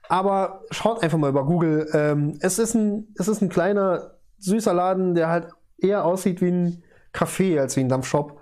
Aber 0.10 0.64
schaut 0.72 1.04
einfach 1.04 1.20
mal 1.20 1.30
über 1.30 1.46
Google. 1.46 1.88
Ähm, 1.94 2.36
es, 2.40 2.58
ist 2.58 2.74
ein, 2.74 3.14
es 3.20 3.28
ist 3.28 3.44
ein 3.44 3.50
kleiner, 3.50 4.16
süßer 4.40 4.74
Laden, 4.74 5.14
der 5.14 5.30
halt 5.30 5.50
eher 5.78 6.04
aussieht 6.04 6.42
wie 6.42 6.50
ein 6.50 6.84
Café 7.14 7.60
als 7.60 7.76
wie 7.76 7.82
ein 7.82 7.90
Dampfshop. 7.90 8.42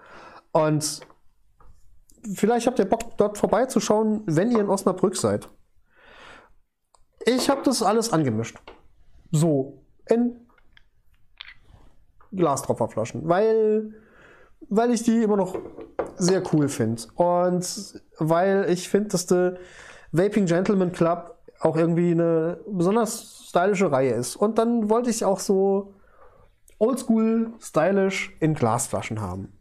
Und 0.53 1.01
vielleicht 2.35 2.67
habt 2.67 2.79
ihr 2.79 2.85
Bock, 2.85 3.17
dort 3.17 3.37
vorbeizuschauen, 3.37 4.23
wenn 4.27 4.49
ihr 4.49 4.61
in 4.61 4.69
Osnabrück 4.69 5.17
seid. 5.17 5.49
Ich 7.25 7.49
habe 7.49 7.63
das 7.65 7.83
alles 7.83 8.13
angemischt. 8.13 8.57
So, 9.31 9.83
in 10.07 10.47
Glastropferflaschen, 12.31 13.27
weil, 13.27 13.93
weil 14.69 14.91
ich 14.91 15.03
die 15.03 15.23
immer 15.23 15.37
noch 15.37 15.57
sehr 16.15 16.43
cool 16.53 16.69
finde. 16.69 17.01
Und 17.15 18.01
weil 18.17 18.69
ich 18.69 18.89
finde, 18.89 19.09
dass 19.09 19.25
der 19.25 19.57
Vaping 20.11 20.45
Gentleman 20.45 20.91
Club 20.91 21.37
auch 21.59 21.75
irgendwie 21.75 22.11
eine 22.11 22.59
besonders 22.67 23.45
stylische 23.47 23.91
Reihe 23.91 24.13
ist. 24.13 24.35
Und 24.35 24.57
dann 24.57 24.89
wollte 24.89 25.09
ich 25.09 25.25
auch 25.25 25.39
so 25.39 25.93
oldschool, 26.77 27.53
stylisch 27.59 28.35
in 28.39 28.53
Glasflaschen 28.53 29.21
haben. 29.21 29.53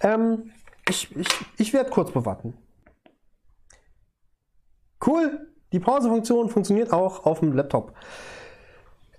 Ähm, 0.00 0.52
ich 0.88 1.14
ich, 1.16 1.28
ich 1.56 1.72
werde 1.72 1.90
kurz 1.90 2.12
bewarten. 2.12 2.56
Cool. 5.04 5.51
Die 5.72 5.80
Pausefunktion 5.80 6.48
funktioniert 6.48 6.92
auch 6.92 7.24
auf 7.24 7.40
dem 7.40 7.52
Laptop. 7.52 7.94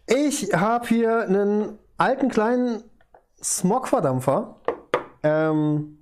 Ich 0.05 0.53
habe 0.53 0.87
hier 0.87 1.21
einen 1.21 1.79
alten 1.97 2.29
kleinen 2.29 2.83
Smog-Verdampfer. 3.41 4.55
Ähm, 5.23 5.97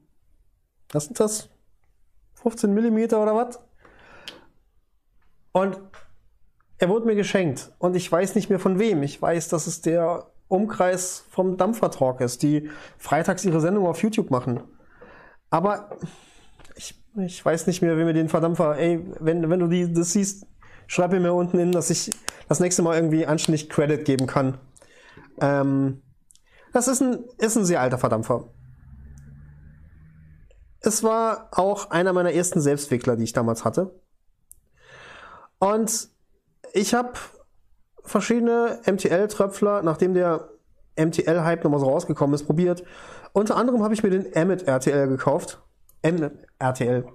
was 0.92 1.06
sind 1.06 1.20
das? 1.20 1.50
15 2.36 2.74
mm 2.74 3.14
oder 3.14 3.36
was? 3.36 3.60
Und 5.52 5.80
er 6.78 6.90
wurde 6.90 7.06
mir 7.06 7.16
geschenkt. 7.16 7.72
Und 7.78 7.96
ich 7.96 8.12
weiß 8.12 8.36
nicht 8.36 8.50
mehr 8.50 8.60
von 8.60 8.80
wem. 8.80 9.04
Ich 9.04 9.22
weiß, 9.22 9.50
dass 9.50 9.68
es 9.68 9.82
der 9.82 10.28
Umkreis 10.48 11.24
vom 11.30 11.58
Dampfer-Talk 11.58 12.20
ist, 12.22 12.44
die 12.44 12.70
freitags 12.98 13.46
ihre 13.46 13.62
Sendung 13.62 13.88
auf 13.88 14.02
YouTube 14.02 14.32
machen. 14.32 14.62
Aber 15.50 15.98
ich 17.18 17.44
weiß 17.44 17.68
nicht 17.68 17.82
mehr, 17.82 17.98
wie 17.98 18.04
mir 18.04 18.14
den 18.14 18.30
Verdampfer, 18.30 18.78
ey, 18.78 19.06
wenn, 19.20 19.50
wenn 19.50 19.60
du 19.60 19.68
die, 19.68 19.92
das 19.92 20.14
siehst, 20.14 20.46
schreib 20.88 21.12
mir 21.12 21.34
unten 21.34 21.58
hin, 21.58 21.72
dass 21.72 21.90
ich 21.90 22.12
das 22.48 22.60
nächste 22.60 22.82
Mal 22.82 22.96
irgendwie 22.96 23.26
anständig 23.26 23.70
Credit 23.70 24.04
geben 24.04 24.28
kann. 24.28 24.58
Ähm, 25.40 26.02
das 26.74 26.88
ist 26.88 27.02
ein, 27.02 27.26
ist 27.38 27.58
ein 27.58 27.66
sehr 27.66 27.82
alter 27.82 27.98
Verdampfer. 27.98 28.50
es 30.82 31.04
war 31.04 31.50
auch 31.52 31.92
einer 31.92 32.14
meiner 32.14 32.34
ersten 32.34 32.62
Selbstwickler, 32.62 33.16
die 33.16 33.24
ich 33.24 33.34
damals 33.34 33.66
hatte. 33.66 34.00
Und 35.60 36.10
ich 36.74 36.94
habe 36.94 37.14
verschiedene 38.04 38.80
MTL-Tröpfler, 38.86 39.84
nachdem 39.84 40.14
der 40.14 40.50
MTL-Hype 40.98 41.64
nochmal 41.64 41.80
so 41.80 41.88
rausgekommen 41.88 42.34
ist, 42.34 42.46
probiert. 42.46 42.84
Unter 43.34 43.56
anderem 43.58 43.84
habe 43.84 43.94
ich 43.94 44.02
mir 44.02 44.10
den 44.10 44.34
Emmet 44.34 44.64
RTL 44.68 45.08
gekauft. 45.08 45.62
RTL. 46.62 47.06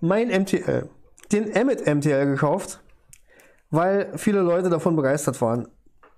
Mein 0.00 0.28
MTL. 0.28 0.88
Den 1.32 1.50
Emmet 1.50 1.86
MTL 1.86 2.26
gekauft, 2.26 2.82
weil 3.70 4.16
viele 4.16 4.40
Leute 4.40 4.68
davon 4.68 4.96
begeistert 4.96 5.40
waren. 5.40 5.68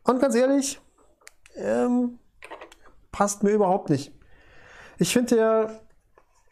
Und 0.04 0.20
ganz 0.20 0.34
ehrlich, 0.34 0.80
ähm, 1.56 2.18
passt 3.12 3.42
mir 3.42 3.50
überhaupt 3.50 3.90
nicht. 3.90 4.12
Ich 4.98 5.12
finde, 5.12 5.36
der 5.36 5.80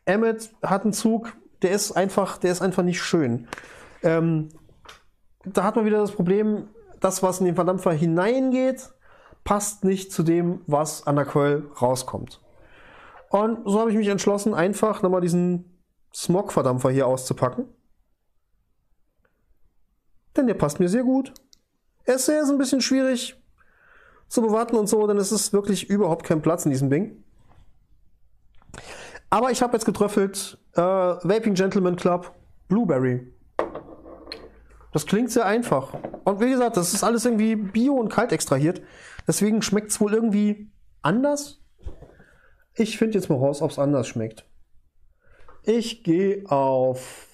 Emmet 0.05 0.51
hat 0.63 0.83
einen 0.83 0.93
Zug, 0.93 1.33
der 1.63 1.73
ist 1.73 1.93
einfach, 1.93 2.39
der 2.39 2.53
ist 2.53 2.63
einfach 2.63 2.83
nicht 2.83 3.03
schön. 3.03 3.49
Ähm, 4.03 4.51
da 5.45 5.65
hat 5.65 5.77
man 5.77 5.85
wieder 5.85 5.99
das 5.99 6.13
Problem, 6.13 6.69
das, 7.01 7.23
was 7.23 7.41
in 7.41 7.47
den 7.47 7.55
Verdampfer 7.55 7.93
hineingeht, 7.93 8.91
passt 9.45 9.85
nicht 9.85 10.13
zu 10.13 10.23
dem, 10.23 10.63
was 10.67 11.07
an 11.07 11.17
der 11.17 11.27
Coil 11.27 11.65
rauskommt. 11.81 12.41
Und 13.35 13.69
so 13.69 13.81
habe 13.81 13.91
ich 13.91 13.97
mich 13.97 14.07
entschlossen, 14.07 14.55
einfach 14.55 15.03
nochmal 15.03 15.21
diesen 15.21 15.83
Smog-Verdampfer 16.15 16.91
hier 16.91 17.09
auszupacken. 17.09 17.67
Denn 20.37 20.47
der 20.47 20.55
passt 20.55 20.79
mir 20.79 20.89
sehr 20.89 21.03
gut. 21.03 21.35
Er 22.05 22.15
ist, 22.15 22.31
ein 22.31 22.59
bisschen 22.59 22.81
schwierig 22.81 23.37
zu 24.29 24.41
bewarten 24.41 24.77
und 24.77 24.87
so, 24.87 25.05
denn 25.09 25.17
es 25.17 25.33
ist 25.33 25.53
wirklich 25.53 25.91
überhaupt 25.91 26.25
kein 26.25 26.43
Platz 26.43 26.65
in 26.65 26.71
diesem 26.71 26.91
Ding. 26.91 27.25
Aber 29.31 29.51
ich 29.51 29.63
habe 29.63 29.73
jetzt 29.73 29.85
getröffelt 29.85 30.57
äh, 30.75 30.81
Vaping 30.81 31.55
Gentleman 31.55 31.97
Club 31.97 32.33
Blueberry. 32.69 33.35
Das 34.93 35.07
klingt 35.07 35.33
sehr 35.33 35.45
einfach. 35.45 35.93
Und 36.23 36.39
wie 36.39 36.51
gesagt, 36.51 36.77
das 36.77 36.95
ist 36.95 37.03
alles 37.03 37.25
irgendwie 37.25 37.57
bio 37.57 37.95
und 37.95 38.11
kalt 38.11 38.31
extrahiert. 38.31 38.81
Deswegen 39.27 39.61
schmeckt 39.61 39.91
es 39.91 40.01
wohl 40.01 40.15
irgendwie 40.15 40.71
anders. 41.03 41.64
Ich 42.77 42.99
finde 42.99 43.19
jetzt 43.19 43.29
mal 43.29 43.39
raus, 43.39 43.63
ob 43.63 43.71
es 43.71 43.79
anders 43.79 44.09
schmeckt. 44.09 44.45
Ich 45.63 46.03
gehe 46.03 46.49
auf 46.51 47.29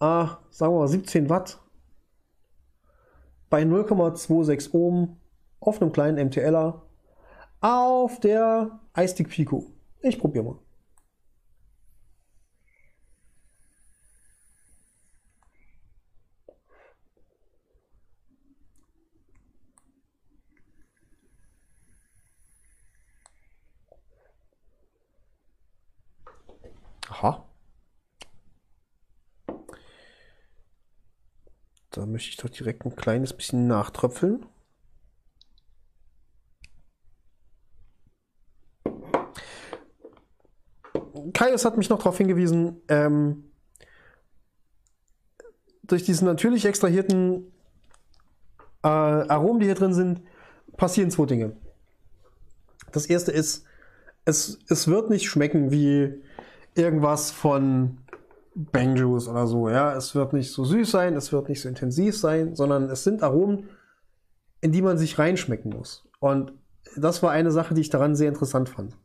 ah, 0.00 0.38
sagen 0.50 0.74
wir 0.74 0.80
mal 0.80 0.88
17 0.88 1.28
Watt 1.30 1.60
bei 3.48 3.62
0,26 3.62 4.72
Ohm 4.72 5.16
auf 5.60 5.80
einem 5.80 5.92
kleinen 5.92 6.26
MTLer 6.26 6.82
auf 7.60 8.18
der 8.20 8.80
iStick 8.96 9.28
Pico. 9.28 9.66
Ich 10.00 10.18
probiere 10.18 10.44
mal. 10.44 10.58
Aha. 27.12 27.44
Da 31.90 32.01
möchte 32.12 32.30
ich 32.30 32.36
doch 32.36 32.50
direkt 32.50 32.84
ein 32.84 32.94
kleines 32.94 33.32
bisschen 33.32 33.66
nachtröpfeln. 33.66 34.46
Kaius 41.32 41.64
hat 41.64 41.76
mich 41.76 41.88
noch 41.88 41.98
darauf 41.98 42.18
hingewiesen, 42.18 42.80
ähm, 42.88 43.44
durch 45.82 46.04
diesen 46.04 46.26
natürlich 46.26 46.64
extrahierten 46.64 47.52
äh, 48.82 48.88
Aromen, 48.88 49.60
die 49.60 49.66
hier 49.66 49.74
drin 49.74 49.94
sind, 49.94 50.22
passieren 50.76 51.10
zwei 51.10 51.26
Dinge. 51.26 51.56
Das 52.92 53.06
erste 53.06 53.32
ist, 53.32 53.64
es, 54.24 54.58
es 54.68 54.88
wird 54.88 55.10
nicht 55.10 55.28
schmecken 55.28 55.70
wie 55.70 56.22
irgendwas 56.74 57.30
von 57.30 57.98
Bang 58.54 59.02
oder 59.02 59.46
so. 59.46 59.68
Ja, 59.68 59.94
es 59.94 60.14
wird 60.14 60.32
nicht 60.32 60.52
so 60.52 60.64
süß 60.64 60.90
sein, 60.90 61.16
es 61.16 61.32
wird 61.32 61.48
nicht 61.48 61.60
so 61.60 61.68
intensiv 61.68 62.18
sein, 62.18 62.54
sondern 62.54 62.90
es 62.90 63.04
sind 63.04 63.22
Aromen, 63.22 63.68
in 64.60 64.72
die 64.72 64.82
man 64.82 64.98
sich 64.98 65.18
reinschmecken 65.18 65.72
muss. 65.72 66.08
Und 66.20 66.52
das 66.96 67.22
war 67.22 67.30
eine 67.30 67.50
Sache, 67.50 67.74
die 67.74 67.80
ich 67.80 67.90
daran 67.90 68.14
sehr 68.14 68.28
interessant 68.28 68.68
fand. 68.68 68.96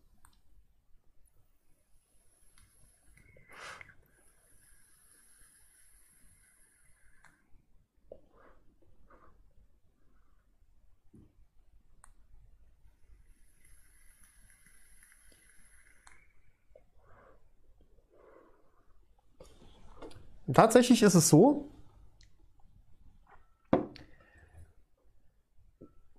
Tatsächlich 20.53 21.03
ist 21.03 21.15
es 21.15 21.27
so, 21.27 21.69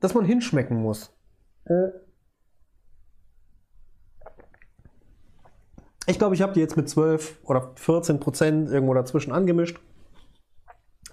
dass 0.00 0.14
man 0.14 0.24
hinschmecken 0.24 0.80
muss. 0.80 1.10
Äh. 1.64 1.88
Ich 6.06 6.18
glaube, 6.18 6.34
ich 6.34 6.42
habe 6.42 6.52
die 6.52 6.60
jetzt 6.60 6.76
mit 6.76 6.88
12 6.88 7.40
oder 7.44 7.72
14 7.76 8.20
Prozent 8.20 8.70
irgendwo 8.70 8.94
dazwischen 8.94 9.32
angemischt. 9.32 9.78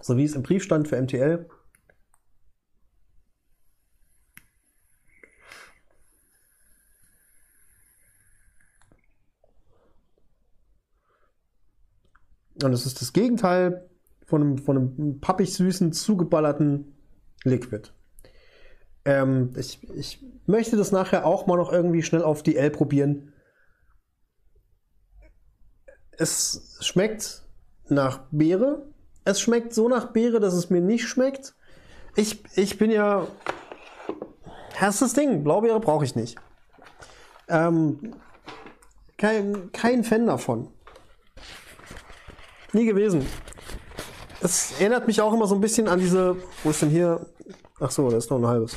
So 0.02 0.18
wie 0.18 0.24
es 0.24 0.36
im 0.36 0.44
Brief 0.44 0.64
stand 0.64 0.88
für 0.88 1.02
MTL. 1.02 1.50
Und 12.66 12.74
es 12.74 12.86
ist 12.86 13.00
das 13.00 13.14
Gegenteil 13.14 13.88
von 14.26 14.42
einem, 14.42 14.58
von 14.58 14.78
einem 14.78 15.20
pappig 15.22 15.54
süßen, 15.54 15.94
zugeballerten 15.94 16.96
Liquid. 17.44 17.92
Ähm, 19.06 19.54
ich, 19.56 19.88
ich 19.96 20.26
möchte 20.48 20.76
das 20.76 20.92
nachher 20.92 21.26
auch 21.26 21.46
mal 21.46 21.58
noch 21.58 21.72
irgendwie 21.72 22.02
schnell 22.02 22.24
auf 22.24 22.42
die 22.42 22.56
L 22.56 22.72
probieren. 22.72 23.34
Es 26.18 26.78
schmeckt 26.82 27.44
nach 27.88 28.24
Beere. 28.32 28.88
Es 29.26 29.40
schmeckt 29.40 29.74
so 29.74 29.88
nach 29.88 30.12
Beere, 30.12 30.40
dass 30.40 30.56
es 30.56 30.72
mir 30.72 30.82
nicht 30.82 31.08
schmeckt. 31.08 31.54
Ich, 32.16 32.44
ich 32.56 32.80
bin 32.80 32.90
ja. 32.90 33.28
Das 34.80 34.96
ist 34.96 35.02
das 35.02 35.14
Ding. 35.14 35.44
Blaubeere 35.44 35.80
brauche 35.80 36.04
ich 36.04 36.16
nicht. 36.16 36.38
Ähm, 37.48 38.16
kein, 39.18 39.72
kein 39.72 40.04
Fan 40.04 40.26
davon. 40.26 40.70
Nie 42.76 42.86
gewesen. 42.86 43.26
Es 44.42 44.78
erinnert 44.82 45.08
mich 45.08 45.22
auch 45.22 45.34
immer 45.34 45.48
so 45.48 45.56
ein 45.56 45.62
bisschen 45.62 45.88
an 45.88 45.98
diese. 45.98 46.36
Wo 46.62 46.72
ist 46.72 46.82
denn 46.82 46.90
hier? 46.90 47.26
Ach 47.80 47.90
so, 47.90 48.10
da 48.10 48.18
ist 48.18 48.30
noch 48.30 48.38
ein 48.38 48.46
halbes. 48.46 48.76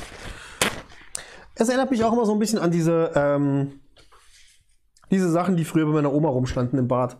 Es 1.55 1.67
erinnert 1.67 1.91
mich 1.91 2.01
auch 2.05 2.13
immer 2.13 2.25
so 2.25 2.31
ein 2.31 2.39
bisschen 2.39 2.59
an 2.59 2.71
diese, 2.71 3.11
ähm, 3.13 3.81
diese 5.11 5.29
Sachen, 5.29 5.57
die 5.57 5.65
früher 5.65 5.85
bei 5.85 5.91
meiner 5.91 6.13
Oma 6.13 6.29
rumstanden 6.29 6.79
im 6.79 6.87
Bad. 6.87 7.17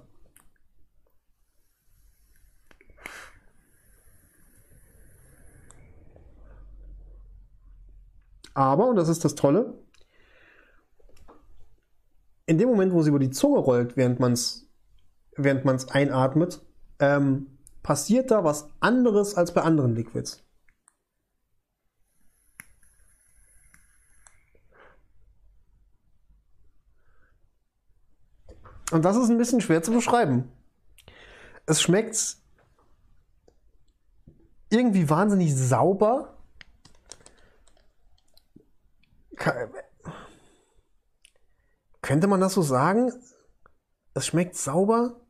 Aber, 8.54 8.88
und 8.88 8.96
das 8.96 9.10
ist 9.10 9.26
das 9.26 9.36
Tolle, 9.36 9.78
in 12.46 12.58
dem 12.58 12.70
Moment, 12.70 12.94
wo 12.94 13.02
sie 13.02 13.10
über 13.10 13.20
die 13.20 13.32
Zunge 13.32 13.60
rollt, 13.60 13.98
während 13.98 14.22
man 14.22 14.32
es 14.32 14.70
während 15.36 15.94
einatmet, 15.94 16.62
ähm, 17.00 17.58
passiert 17.84 18.32
da 18.32 18.44
was 18.44 18.70
anderes 18.80 19.36
als 19.36 19.54
bei 19.54 19.62
anderen 19.62 19.96
Liquids. 19.96 20.44
Und 28.92 29.06
das 29.06 29.18
ist 29.18 29.30
ein 29.30 29.38
bisschen 29.38 29.62
schwer 29.62 29.84
zu 29.84 29.92
beschreiben. 29.92 30.52
Es 31.66 31.82
schmeckt 31.82 32.38
irgendwie 34.70 35.10
wahnsinnig 35.10 35.56
sauber. 35.56 36.36
Könnte 42.02 42.28
man 42.28 42.42
das 42.42 42.54
so 42.54 42.62
sagen? 42.62 43.14
Es 44.16 44.26
schmeckt 44.26 44.56
sauber. 44.56 45.22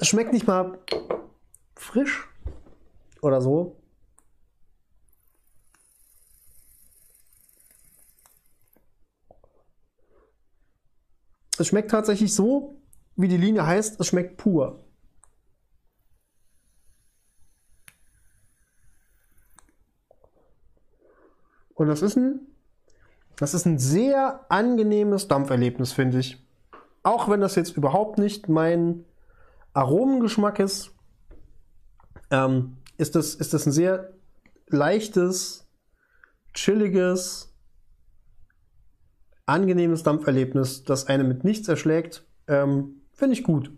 Es 0.00 0.08
schmeckt 0.08 0.32
nicht 0.32 0.46
mal 0.46 0.78
frisch 1.76 2.26
oder 3.20 3.42
so. 3.42 3.76
Es 11.58 11.66
schmeckt 11.66 11.90
tatsächlich 11.90 12.34
so, 12.34 12.80
wie 13.16 13.28
die 13.28 13.36
Linie 13.36 13.66
heißt, 13.66 14.00
es 14.00 14.06
schmeckt 14.06 14.38
pur. 14.38 14.82
Und 21.74 21.88
das 21.88 22.00
ist 22.00 22.16
ein, 22.16 22.46
das 23.36 23.52
ist 23.52 23.66
ein 23.66 23.78
sehr 23.78 24.50
angenehmes 24.50 25.28
Dampferlebnis, 25.28 25.92
finde 25.92 26.20
ich. 26.20 26.42
Auch 27.02 27.28
wenn 27.28 27.42
das 27.42 27.54
jetzt 27.54 27.76
überhaupt 27.76 28.18
nicht 28.18 28.48
mein 28.48 29.04
Aromengeschmack 29.72 30.58
ist, 30.58 30.92
ähm, 32.30 32.78
ist, 32.96 33.14
das, 33.14 33.34
ist 33.34 33.54
das 33.54 33.66
ein 33.66 33.72
sehr 33.72 34.12
leichtes, 34.66 35.68
chilliges, 36.54 37.54
angenehmes 39.46 40.02
Dampferlebnis, 40.02 40.84
das 40.84 41.06
eine 41.06 41.24
mit 41.24 41.44
nichts 41.44 41.68
erschlägt. 41.68 42.26
Ähm, 42.46 43.02
finde 43.12 43.34
ich 43.34 43.44
gut. 43.44 43.72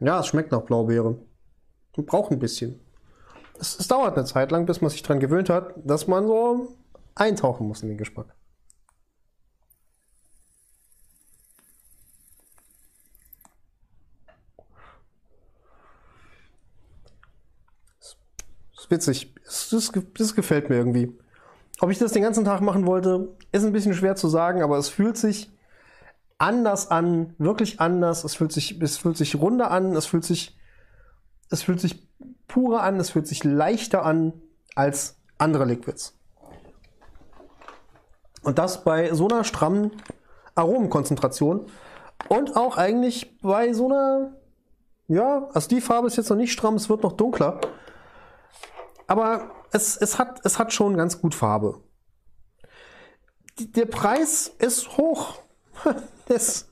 Ja, 0.00 0.20
es 0.20 0.26
schmeckt 0.26 0.52
nach 0.52 0.62
Blaubeere. 0.62 1.18
Braucht 1.96 2.30
ein 2.30 2.38
bisschen. 2.38 2.83
Es, 3.58 3.78
es, 3.78 3.88
dauert 3.88 4.16
eine 4.16 4.26
Zeit 4.26 4.50
lang, 4.50 4.66
bis 4.66 4.80
man 4.80 4.90
sich 4.90 5.02
daran 5.02 5.20
gewöhnt 5.20 5.48
hat, 5.48 5.74
dass 5.76 6.06
man 6.06 6.26
so 6.26 6.76
eintauchen 7.14 7.68
muss 7.68 7.82
in 7.82 7.88
den 7.88 7.98
Geschmack. 7.98 8.34
Ist 18.00 18.90
witzig. 18.90 19.34
Das, 19.44 19.68
das, 19.70 19.92
das 20.14 20.34
gefällt 20.34 20.68
mir 20.68 20.76
irgendwie. 20.76 21.16
Ob 21.80 21.90
ich 21.90 21.98
das 21.98 22.12
den 22.12 22.22
ganzen 22.22 22.44
Tag 22.44 22.60
machen 22.60 22.86
wollte, 22.86 23.36
ist 23.52 23.64
ein 23.64 23.72
bisschen 23.72 23.94
schwer 23.94 24.16
zu 24.16 24.28
sagen, 24.28 24.62
aber 24.62 24.78
es 24.78 24.88
fühlt 24.88 25.16
sich 25.16 25.50
anders 26.38 26.90
an, 26.90 27.34
wirklich 27.38 27.80
anders. 27.80 28.24
Es 28.24 28.34
fühlt 28.34 28.52
sich, 28.52 28.80
es 28.80 28.98
fühlt 28.98 29.16
sich 29.16 29.36
runder 29.36 29.70
an, 29.70 29.94
es 29.96 30.06
fühlt 30.06 30.24
sich, 30.24 30.56
es 31.50 31.62
fühlt 31.62 31.80
sich 31.80 32.08
purer 32.48 32.82
an, 32.82 33.00
es 33.00 33.10
fühlt 33.10 33.26
sich 33.26 33.44
leichter 33.44 34.04
an 34.04 34.32
als 34.74 35.16
andere 35.38 35.64
Liquids. 35.64 36.16
Und 38.42 38.58
das 38.58 38.84
bei 38.84 39.12
so 39.14 39.28
einer 39.28 39.44
strammen 39.44 39.90
Aromenkonzentration 40.54 41.66
und 42.28 42.56
auch 42.56 42.76
eigentlich 42.76 43.38
bei 43.40 43.72
so 43.72 43.86
einer, 43.86 44.34
ja, 45.08 45.48
also 45.52 45.68
die 45.68 45.80
Farbe 45.80 46.06
ist 46.06 46.16
jetzt 46.16 46.30
noch 46.30 46.36
nicht 46.36 46.52
stramm, 46.52 46.74
es 46.74 46.88
wird 46.88 47.02
noch 47.02 47.12
dunkler. 47.12 47.60
Aber 49.06 49.50
es, 49.72 49.96
es, 49.96 50.18
hat, 50.18 50.40
es 50.44 50.58
hat 50.58 50.72
schon 50.72 50.96
ganz 50.96 51.20
gut 51.20 51.34
Farbe. 51.34 51.80
Der 53.58 53.86
Preis 53.86 54.48
ist 54.58 54.96
hoch. 54.96 55.38
das, 56.26 56.68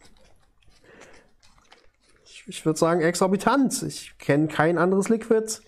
ich, 2.46 2.64
würde 2.64 2.78
sagen, 2.78 3.00
exorbitant. 3.00 3.82
Ich 3.82 4.16
kenne 4.18 4.48
kein 4.48 4.78
anderes 4.78 5.08
Liquid, 5.08 5.60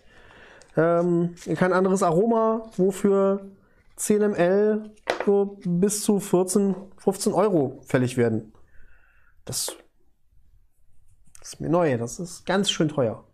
ähm, 0.77 1.35
kein 1.57 1.73
anderes 1.73 2.03
Aroma, 2.03 2.71
wofür 2.77 3.51
10 3.97 4.31
ml 4.33 4.91
so 5.25 5.59
bis 5.65 6.03
zu 6.03 6.21
14, 6.21 6.75
15 6.99 7.33
Euro 7.33 7.81
fällig 7.87 8.17
werden. 8.17 8.53
Das, 9.45 9.77
das 11.39 11.55
ist 11.55 11.61
mir 11.61 11.71
neu, 11.71 11.97
das 11.97 12.19
ist 12.19 12.45
ganz 12.45 12.71
schön 12.71 12.89
teuer. 12.89 13.25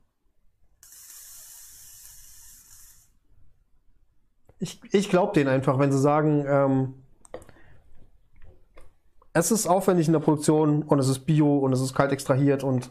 Ich, 4.59 4.81
ich 4.93 5.09
glaube 5.09 5.33
denen 5.33 5.49
einfach, 5.49 5.79
wenn 5.79 5.91
sie 5.91 5.99
sagen, 5.99 6.45
ähm, 6.47 6.95
es 9.33 9.51
ist 9.51 9.67
aufwendig 9.67 10.07
in 10.07 10.13
der 10.13 10.21
Produktion 10.21 10.83
und 10.83 10.99
es 10.99 11.09
ist 11.09 11.21
bio 11.21 11.59
und 11.59 11.73
es 11.73 11.81
ist 11.81 11.95
kalt 11.95 12.13
extrahiert 12.13 12.63
und 12.63 12.91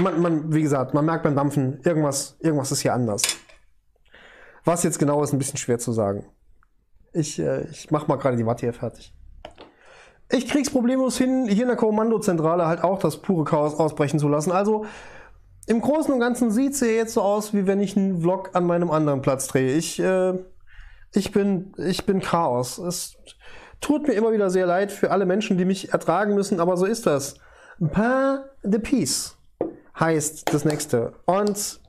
man, 0.00 0.20
man, 0.20 0.54
wie 0.54 0.62
gesagt, 0.62 0.94
man 0.94 1.04
merkt 1.04 1.24
beim 1.24 1.36
Dampfen, 1.36 1.80
irgendwas, 1.84 2.36
irgendwas 2.40 2.72
ist 2.72 2.80
hier 2.80 2.94
anders. 2.94 3.22
Was 4.64 4.82
jetzt 4.82 4.98
genau 4.98 5.22
ist, 5.22 5.32
ein 5.32 5.38
bisschen 5.38 5.58
schwer 5.58 5.78
zu 5.78 5.92
sagen. 5.92 6.26
Ich, 7.12 7.38
äh, 7.38 7.68
ich 7.70 7.90
mach 7.90 8.08
mal 8.08 8.16
gerade 8.16 8.36
die 8.36 8.46
Watte 8.46 8.66
hier 8.66 8.72
fertig. 8.72 9.14
Ich 10.30 10.46
krieg's 10.46 10.70
problemlos 10.70 11.18
hin, 11.18 11.46
hier 11.48 11.62
in 11.62 11.68
der 11.68 11.76
Kommandozentrale 11.76 12.66
halt 12.66 12.84
auch 12.84 12.98
das 13.00 13.16
pure 13.16 13.44
Chaos 13.44 13.74
ausbrechen 13.74 14.20
zu 14.20 14.28
lassen. 14.28 14.52
Also 14.52 14.86
im 15.66 15.80
Großen 15.80 16.12
und 16.12 16.20
Ganzen 16.20 16.50
sieht's 16.50 16.78
hier 16.78 16.94
jetzt 16.94 17.14
so 17.14 17.22
aus, 17.22 17.52
wie 17.52 17.66
wenn 17.66 17.80
ich 17.80 17.96
einen 17.96 18.20
Vlog 18.20 18.50
an 18.54 18.66
meinem 18.66 18.90
anderen 18.90 19.22
Platz 19.22 19.48
drehe. 19.48 19.74
Ich, 19.74 19.98
äh, 19.98 20.34
ich 21.12 21.32
bin, 21.32 21.72
ich 21.78 22.06
bin 22.06 22.20
Chaos. 22.20 22.78
Es, 22.78 23.16
Tut 23.80 24.06
mir 24.06 24.12
immer 24.12 24.32
wieder 24.32 24.50
sehr 24.50 24.66
leid 24.66 24.92
für 24.92 25.10
alle 25.10 25.24
Menschen, 25.24 25.56
die 25.56 25.64
mich 25.64 25.92
ertragen 25.92 26.34
müssen, 26.34 26.60
aber 26.60 26.76
so 26.76 26.84
ist 26.84 27.06
das. 27.06 27.36
Pain 27.92 28.40
de 28.62 28.78
Peace 28.78 29.36
heißt 30.00 30.52
das 30.52 30.64
nächste. 30.64 31.12
Und 31.26 31.80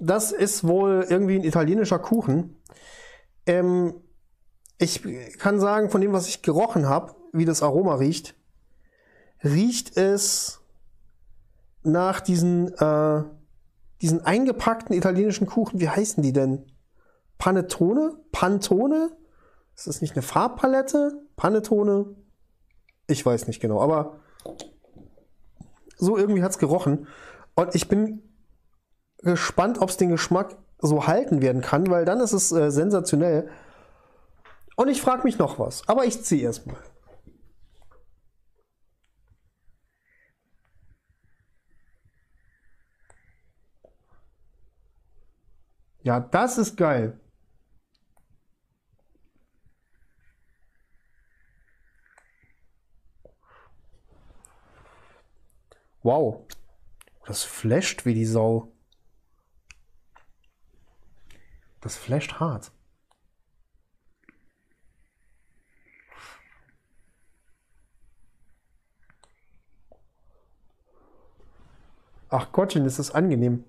das 0.00 0.32
ist 0.32 0.66
wohl 0.66 1.06
irgendwie 1.08 1.36
ein 1.36 1.44
italienischer 1.44 1.98
Kuchen. 1.98 2.60
Ähm, 3.46 3.94
ich 4.78 5.02
kann 5.38 5.60
sagen, 5.60 5.90
von 5.90 6.00
dem, 6.00 6.12
was 6.12 6.28
ich 6.28 6.42
gerochen 6.42 6.88
habe, 6.88 7.14
wie 7.32 7.44
das 7.44 7.62
Aroma 7.62 7.94
riecht, 7.96 8.34
riecht 9.44 9.96
es 9.96 10.60
nach 11.82 12.20
diesen, 12.20 12.72
äh, 12.74 13.22
diesen 14.00 14.24
eingepackten 14.24 14.96
italienischen 14.96 15.46
Kuchen. 15.46 15.80
Wie 15.80 15.88
heißen 15.88 16.22
die 16.22 16.32
denn? 16.32 16.66
Panettone? 17.38 18.18
Pantone? 18.32 19.10
Ist 19.76 19.86
das 19.86 20.00
nicht 20.00 20.14
eine 20.14 20.22
Farbpalette? 20.22 21.22
Panettone? 21.36 22.16
Ich 23.06 23.24
weiß 23.24 23.46
nicht 23.46 23.60
genau, 23.60 23.80
aber 23.80 24.20
so 26.00 26.16
irgendwie 26.16 26.42
hat 26.42 26.52
es 26.52 26.58
gerochen. 26.58 27.06
Und 27.54 27.74
ich 27.74 27.88
bin 27.88 28.22
gespannt, 29.18 29.80
ob 29.80 29.90
es 29.90 29.96
den 29.96 30.10
Geschmack 30.10 30.56
so 30.78 31.06
halten 31.06 31.42
werden 31.42 31.60
kann, 31.60 31.90
weil 31.90 32.04
dann 32.04 32.20
ist 32.20 32.32
es 32.32 32.52
äh, 32.52 32.70
sensationell. 32.70 33.50
Und 34.76 34.88
ich 34.88 35.02
frage 35.02 35.24
mich 35.24 35.38
noch 35.38 35.58
was, 35.58 35.86
aber 35.88 36.06
ich 36.06 36.22
ziehe 36.24 36.42
erstmal. 36.42 36.78
Ja, 46.02 46.18
das 46.18 46.56
ist 46.56 46.76
geil. 46.78 47.20
Wow. 56.02 56.46
Das 57.26 57.44
flasht 57.44 58.06
wie 58.06 58.14
die 58.14 58.24
Sau. 58.24 58.72
Das 61.80 61.96
flasht 61.96 62.40
hart. 62.40 62.72
Ach 72.28 72.52
Gottchen, 72.52 72.84
ist 72.84 72.98
das 72.98 73.10
angenehm. 73.10 73.64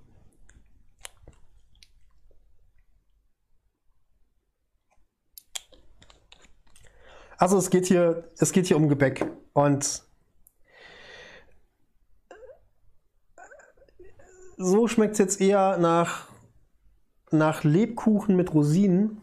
Also 7.37 7.57
es 7.57 7.71
geht 7.71 7.87
hier, 7.87 8.29
es 8.37 8.51
geht 8.51 8.67
hier 8.67 8.77
um 8.77 8.87
Gebäck 8.87 9.25
und 9.53 10.03
so 14.61 14.87
schmeckt 14.87 15.13
es 15.13 15.19
jetzt 15.19 15.41
eher 15.41 15.77
nach, 15.77 16.27
nach 17.31 17.63
Lebkuchen 17.63 18.35
mit 18.35 18.53
Rosinen. 18.53 19.21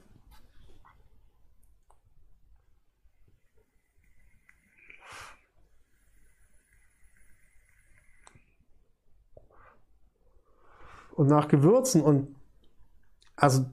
Und 11.14 11.26
nach 11.26 11.48
Gewürzen 11.48 12.00
und 12.00 12.36
also 13.34 13.66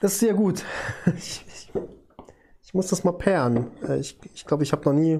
das 0.00 0.12
ist 0.12 0.20
sehr 0.20 0.34
gut. 0.34 0.64
Ich, 1.16 1.44
ich, 1.48 1.72
ich 2.62 2.74
muss 2.74 2.88
das 2.88 3.02
mal 3.04 3.12
pairen. 3.12 3.70
Äh, 3.82 4.00
ich 4.00 4.18
glaube, 4.18 4.34
ich, 4.34 4.46
glaub, 4.46 4.62
ich 4.62 4.72
habe 4.72 4.84
noch 4.84 4.92
nie 4.92 5.18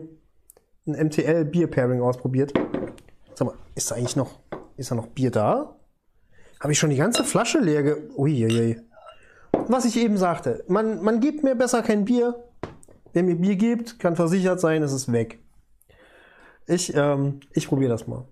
ein 0.87 1.07
MTL 1.07 1.47
Bier 1.47 1.71
Pairing 1.71 2.03
ausprobiert. 2.03 2.53
Sag 3.37 3.49
mal, 3.49 3.55
ist 3.75 3.91
da 3.91 3.97
eigentlich 3.97 4.17
noch, 4.17 4.39
ist 4.79 4.91
da 4.91 4.95
noch 4.95 5.09
Bier 5.09 5.31
da? 5.31 5.77
Habe 6.59 6.73
ich 6.73 6.79
schon 6.79 6.89
die 6.89 6.97
ganze 6.97 7.23
Flasche 7.23 7.59
leer 7.59 7.83
ge... 7.83 8.11
Uiuiui. 8.17 8.81
Was 9.53 9.85
ich 9.85 9.99
eben 9.99 10.17
sagte, 10.17 10.65
man, 10.69 11.03
man 11.03 11.21
gibt 11.21 11.45
mir 11.45 11.55
besser 11.55 11.83
kein 11.83 12.07
Bier. 12.07 12.43
Wer 13.13 13.23
mir 13.23 13.37
Bier 13.37 13.57
gibt, 13.57 13.99
kann 13.99 14.17
versichert 14.17 14.59
sein, 14.59 14.83
es 14.83 14.93
ist 14.93 15.13
weg. 15.13 15.39
Ich, 16.67 16.95
ähm, 16.95 17.41
ich 17.53 17.69
probiere 17.69 17.91
das 17.91 18.07
mal. 18.07 18.27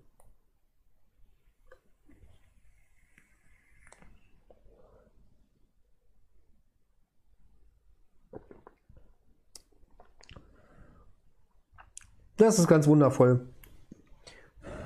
Das 12.38 12.58
ist 12.58 12.68
ganz 12.68 12.86
wundervoll. 12.86 13.53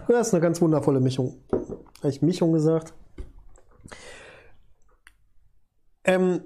Das 0.08 0.28
ist 0.28 0.34
eine 0.34 0.40
ganz 0.40 0.60
wundervolle 0.62 1.00
Mischung. 1.00 1.44
Habe 1.52 2.08
ich 2.08 2.22
Mischung 2.22 2.52
gesagt? 2.52 2.94
Ähm, 6.04 6.42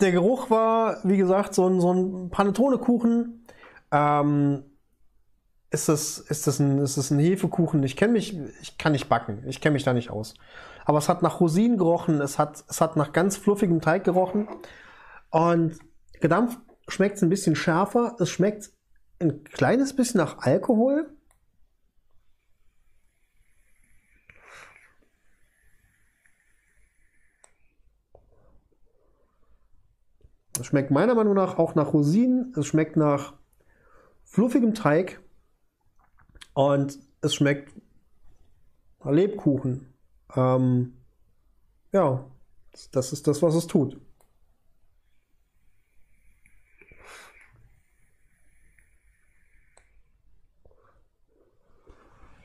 der 0.00 0.12
Geruch 0.12 0.48
war, 0.48 1.00
wie 1.04 1.18
gesagt, 1.18 1.54
so 1.54 1.68
ein, 1.68 1.80
so 1.80 1.92
ein 1.92 2.30
Panettone-Kuchen. 2.30 3.46
Ähm, 3.92 4.64
ist 5.70 5.90
das, 5.90 6.18
ist 6.18 6.46
das 6.46 6.60
ein, 6.60 6.78
ist 6.78 6.96
das 6.96 7.10
ein 7.10 7.18
Hefekuchen? 7.18 7.82
Ich 7.82 7.96
kenne 7.96 8.14
mich, 8.14 8.38
ich 8.62 8.78
kann 8.78 8.92
nicht 8.92 9.10
backen. 9.10 9.44
Ich 9.46 9.60
kenne 9.60 9.74
mich 9.74 9.84
da 9.84 9.92
nicht 9.92 10.08
aus. 10.08 10.34
Aber 10.86 10.96
es 10.96 11.10
hat 11.10 11.20
nach 11.20 11.40
Rosinen 11.40 11.76
gerochen. 11.76 12.22
Es 12.22 12.38
hat, 12.38 12.64
es 12.68 12.80
hat 12.80 12.96
nach 12.96 13.12
ganz 13.12 13.36
fluffigem 13.36 13.82
Teig 13.82 14.04
gerochen. 14.04 14.48
Und 15.30 15.78
gedampft 16.20 16.58
schmeckt 16.88 17.16
es 17.16 17.22
ein 17.22 17.28
bisschen 17.28 17.54
schärfer. 17.54 18.16
Es 18.18 18.30
schmeckt 18.30 18.70
ein 19.18 19.44
kleines 19.44 19.94
bisschen 19.94 20.18
nach 20.18 20.38
Alkohol. 20.38 21.17
Schmeckt 30.68 30.90
meiner 30.90 31.14
Meinung 31.14 31.32
nach 31.32 31.56
auch 31.56 31.74
nach 31.74 31.94
Rosinen. 31.94 32.52
Es 32.54 32.66
schmeckt 32.66 32.94
nach 32.94 33.32
fluffigem 34.24 34.74
Teig. 34.74 35.18
Und 36.52 36.98
es 37.22 37.34
schmeckt 37.34 37.72
nach 39.02 39.10
Lebkuchen. 39.10 39.94
Ähm, 40.36 40.92
ja, 41.90 42.30
das 42.92 43.14
ist 43.14 43.26
das, 43.26 43.40
was 43.40 43.54
es 43.54 43.66
tut. 43.66 43.98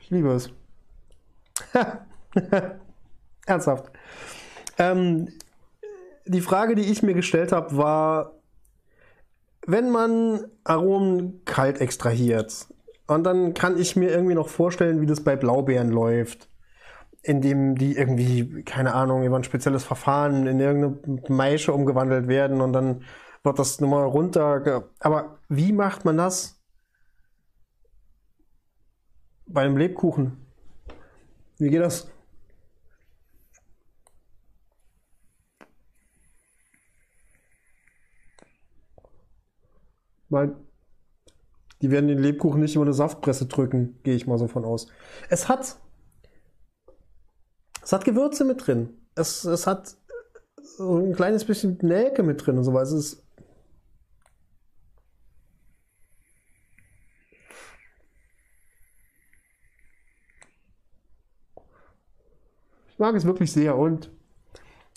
Ich 0.00 0.08
liebe 0.08 0.30
es. 0.32 0.50
Ernsthaft. 3.46 3.92
Ähm, 4.78 5.28
die 6.26 6.40
Frage, 6.40 6.74
die 6.74 6.90
ich 6.90 7.02
mir 7.02 7.14
gestellt 7.14 7.52
habe, 7.52 7.76
war, 7.76 8.40
wenn 9.66 9.90
man 9.90 10.44
Aromen 10.64 11.44
kalt 11.44 11.80
extrahiert, 11.80 12.68
und 13.06 13.24
dann 13.24 13.52
kann 13.54 13.78
ich 13.78 13.96
mir 13.96 14.10
irgendwie 14.10 14.34
noch 14.34 14.48
vorstellen, 14.48 15.00
wie 15.00 15.06
das 15.06 15.22
bei 15.22 15.36
Blaubeeren 15.36 15.90
läuft, 15.90 16.48
indem 17.22 17.76
die 17.76 17.96
irgendwie, 17.96 18.62
keine 18.62 18.94
Ahnung, 18.94 19.24
über 19.24 19.36
ein 19.36 19.44
spezielles 19.44 19.84
Verfahren 19.84 20.46
in 20.46 20.58
irgendeine 20.60 21.22
Maische 21.28 21.72
umgewandelt 21.72 22.28
werden 22.28 22.60
und 22.60 22.72
dann 22.72 23.04
wird 23.42 23.58
das 23.58 23.80
nochmal 23.80 24.06
runter. 24.06 24.88
Aber 25.00 25.38
wie 25.48 25.72
macht 25.72 26.04
man 26.06 26.16
das 26.16 26.62
bei 29.46 29.62
einem 29.62 29.76
Lebkuchen? 29.76 30.38
Wie 31.58 31.68
geht 31.68 31.82
das? 31.82 32.10
Weil 40.34 40.56
die 41.80 41.92
werden 41.92 42.08
den 42.08 42.18
Lebkuchen 42.18 42.60
nicht 42.60 42.74
über 42.74 42.84
eine 42.84 42.92
Saftpresse 42.92 43.46
drücken, 43.46 44.00
gehe 44.02 44.16
ich 44.16 44.26
mal 44.26 44.36
so 44.36 44.48
von 44.48 44.64
aus. 44.64 44.88
Es 45.28 45.48
hat, 45.48 45.76
es 47.80 47.92
hat 47.92 48.04
Gewürze 48.04 48.44
mit 48.44 48.66
drin. 48.66 48.98
Es, 49.14 49.44
es 49.44 49.68
hat 49.68 49.96
so 50.60 50.96
ein 50.96 51.14
kleines 51.14 51.44
bisschen 51.44 51.78
Nelke 51.82 52.24
mit 52.24 52.44
drin 52.44 52.58
und 52.58 52.64
so 52.64 52.74
weiter. 52.74 52.82
Es 52.82 52.92
ist 52.92 53.20
Ich 62.90 62.98
mag 63.00 63.14
es 63.16 63.24
wirklich 63.24 63.52
sehr 63.52 63.76
und 63.76 64.10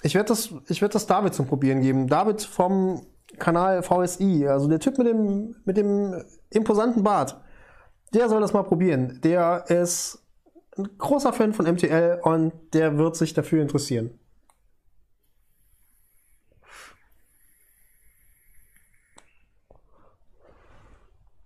ich 0.03 0.13
werde 0.13 0.27
das, 0.29 0.53
ich 0.69 0.81
werde 0.81 0.93
das 0.93 1.07
David 1.07 1.33
zum 1.33 1.47
Probieren 1.47 1.81
geben. 1.81 2.07
David 2.07 2.43
vom 2.43 3.07
Kanal 3.39 3.83
VSI, 3.83 4.47
also 4.47 4.67
der 4.67 4.79
Typ 4.79 4.97
mit 4.97 5.07
dem, 5.07 5.55
mit 5.65 5.77
dem 5.77 6.23
imposanten 6.49 7.03
Bart, 7.03 7.39
der 8.13 8.29
soll 8.29 8.41
das 8.41 8.53
mal 8.53 8.63
probieren. 8.63 9.19
Der 9.23 9.65
ist 9.69 10.23
ein 10.77 10.97
großer 10.97 11.33
Fan 11.33 11.53
von 11.53 11.65
MTL 11.65 12.19
und 12.23 12.53
der 12.73 12.97
wird 12.97 13.15
sich 13.15 13.33
dafür 13.33 13.61
interessieren. 13.61 14.17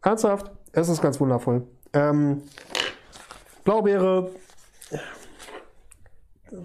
Ernsthaft, 0.03 0.51
es 0.71 0.89
ist 0.89 1.01
ganz 1.01 1.19
wundervoll. 1.19 1.67
Ähm, 1.93 2.43
Blaubeere, 3.63 4.31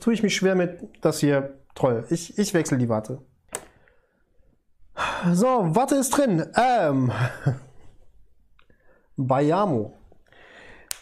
tue 0.01 0.15
ich 0.15 0.23
mich 0.23 0.35
schwer 0.35 0.55
mit. 0.55 0.89
Das 1.03 1.21
hier, 1.21 1.59
toll. 1.75 2.07
Ich, 2.09 2.39
ich 2.39 2.55
wechsle 2.55 2.79
die 2.79 2.89
Warte. 2.89 3.21
So, 5.33 5.75
Watte 5.75 5.97
ist 5.97 6.11
drin. 6.11 6.47
Ähm, 6.57 7.13
Bayamo. 9.17 9.95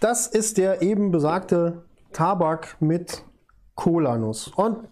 Das 0.00 0.26
ist 0.26 0.58
der 0.58 0.82
eben 0.82 1.10
besagte 1.10 1.84
Tabak 2.12 2.76
mit 2.80 3.24
Cola-Nuss. 3.74 4.48
Und 4.48 4.88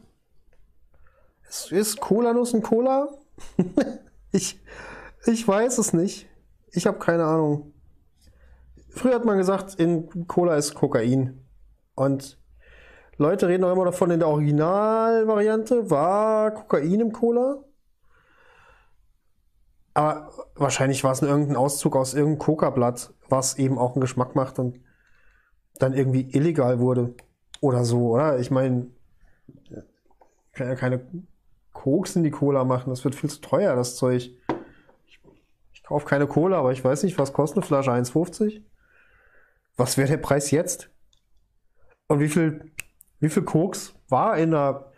ist 1.70 2.00
Cola-Nuss 2.00 2.54
ein 2.54 2.62
Cola? 2.62 3.08
ich, 4.32 4.60
ich 5.26 5.46
weiß 5.46 5.78
es 5.78 5.92
nicht. 5.92 6.28
Ich 6.70 6.86
habe 6.86 6.98
keine 6.98 7.24
Ahnung. 7.24 7.72
Früher 8.88 9.14
hat 9.14 9.24
man 9.24 9.38
gesagt, 9.38 9.74
in 9.76 10.26
Cola 10.26 10.56
ist 10.56 10.74
Kokain. 10.74 11.46
Und 11.94 12.38
Leute 13.18 13.48
reden 13.48 13.64
auch 13.64 13.72
immer 13.72 13.84
davon, 13.84 14.10
in 14.10 14.18
der 14.20 14.28
Originalvariante 14.28 15.90
war 15.90 16.52
Kokain 16.52 17.00
im 17.00 17.12
Cola. 17.12 17.62
Aber 19.94 20.30
wahrscheinlich 20.54 21.04
war 21.04 21.12
es 21.12 21.22
irgendein 21.22 21.56
Auszug 21.56 21.96
aus 21.96 22.14
irgendeinem 22.14 22.38
Coca-Blatt, 22.38 23.12
was 23.28 23.58
eben 23.58 23.78
auch 23.78 23.92
einen 23.92 24.00
Geschmack 24.00 24.34
macht 24.34 24.58
und 24.58 24.80
dann 25.78 25.92
irgendwie 25.92 26.30
illegal 26.30 26.78
wurde. 26.78 27.14
Oder 27.60 27.84
so, 27.84 28.12
oder? 28.12 28.38
Ich 28.38 28.50
meine, 28.50 28.88
ich 29.46 30.52
kann 30.52 30.68
ja 30.68 30.74
keine 30.74 31.06
Koks 31.72 32.16
in 32.16 32.22
die 32.22 32.30
Cola 32.30 32.64
machen. 32.64 32.90
Das 32.90 33.04
wird 33.04 33.14
viel 33.14 33.30
zu 33.30 33.40
teuer, 33.40 33.76
das 33.76 33.96
Zeug. 33.96 34.30
Ich, 35.06 35.20
ich 35.72 35.82
kaufe 35.82 36.06
keine 36.06 36.26
Cola, 36.26 36.58
aber 36.58 36.72
ich 36.72 36.84
weiß 36.84 37.02
nicht, 37.02 37.18
was 37.18 37.32
kostet 37.32 37.58
eine 37.58 37.66
Flasche 37.66 37.92
1,50? 37.92 38.62
Was 39.76 39.96
wäre 39.96 40.08
der 40.08 40.16
Preis 40.18 40.50
jetzt? 40.50 40.90
Und 42.08 42.20
wie 42.20 42.28
viel, 42.28 42.72
wie 43.20 43.28
viel 43.28 43.42
Koks 43.42 43.94
war 44.08 44.36
in 44.36 44.50
der. 44.50 44.92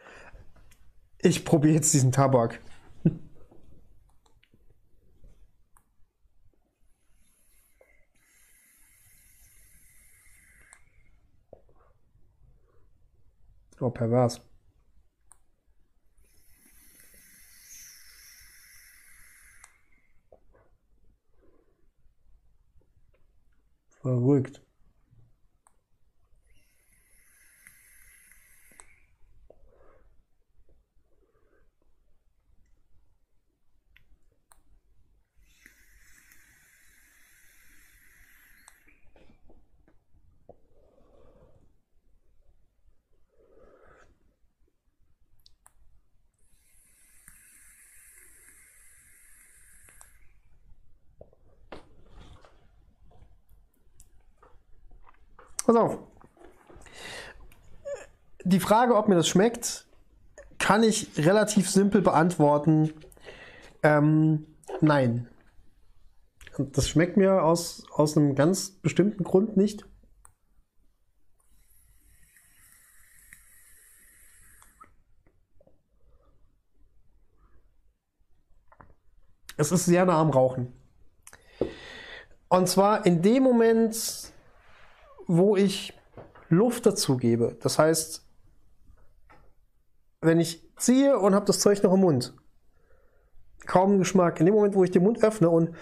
Ich 1.18 1.44
probiere 1.44 1.74
jetzt 1.74 1.94
diesen 1.94 2.12
Tabak. 2.12 2.60
Oh, 13.80 13.90
pervers. 13.90 14.40
Verrückt. 24.02 24.63
Pass 55.64 55.76
auf. 55.76 55.98
Die 58.44 58.60
Frage, 58.60 58.96
ob 58.96 59.08
mir 59.08 59.14
das 59.14 59.28
schmeckt, 59.28 59.86
kann 60.58 60.82
ich 60.82 61.10
relativ 61.16 61.70
simpel 61.70 62.02
beantworten. 62.02 62.92
Ähm, 63.82 64.46
nein. 64.80 65.28
Das 66.58 66.88
schmeckt 66.88 67.16
mir 67.16 67.42
aus, 67.42 67.84
aus 67.90 68.16
einem 68.16 68.34
ganz 68.34 68.70
bestimmten 68.70 69.24
Grund 69.24 69.56
nicht. 69.56 69.86
Es 79.56 79.72
ist 79.72 79.86
sehr 79.86 80.04
nah 80.04 80.20
am 80.20 80.30
Rauchen. 80.30 80.72
Und 82.48 82.68
zwar 82.68 83.06
in 83.06 83.22
dem 83.22 83.42
Moment, 83.42 84.33
wo 85.26 85.56
ich 85.56 85.92
Luft 86.48 86.86
dazu 86.86 87.16
gebe. 87.16 87.56
Das 87.60 87.78
heißt, 87.78 88.26
wenn 90.20 90.40
ich 90.40 90.68
ziehe 90.76 91.18
und 91.18 91.34
habe 91.34 91.46
das 91.46 91.60
Zeug 91.60 91.82
noch 91.82 91.92
im 91.94 92.00
Mund, 92.00 92.34
kaum 93.66 93.98
Geschmack. 93.98 94.40
In 94.40 94.46
dem 94.46 94.54
Moment, 94.54 94.74
wo 94.74 94.84
ich 94.84 94.90
den 94.90 95.02
Mund 95.02 95.22
öffne 95.22 95.50
und 95.50 95.74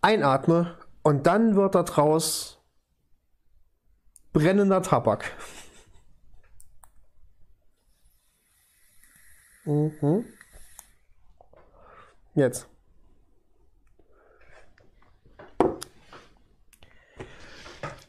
einatme 0.00 0.78
und 1.02 1.26
dann 1.26 1.56
wird 1.56 1.74
da 1.74 1.82
draus 1.82 2.62
brennender 4.32 4.82
Tabak. 4.82 5.24
Mhm. 9.64 10.24
Jetzt. 12.34 12.71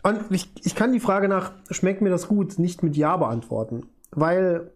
Und 0.04 0.32
ich, 0.32 0.52
ich 0.66 0.76
kann 0.76 0.92
die 0.92 1.00
Frage 1.00 1.30
nach, 1.30 1.54
schmeckt 1.72 2.02
mir 2.02 2.10
das 2.10 2.28
gut, 2.28 2.60
nicht 2.60 2.84
mit 2.84 2.98
Ja 2.98 3.16
beantworten. 3.18 3.88
Weil 4.12 4.72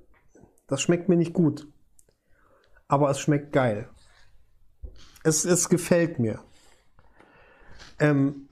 das 0.67 0.81
schmeckt 0.81 1.09
mir 1.09 1.17
nicht 1.17 1.33
gut. 1.33 1.67
Aber 2.87 3.09
es 3.09 3.19
schmeckt 3.19 3.51
geil. 3.51 3.89
Es, 5.23 5.43
es 5.43 5.67
gefällt 5.67 6.19
mir. 6.19 6.39
Ähm, 7.99 8.47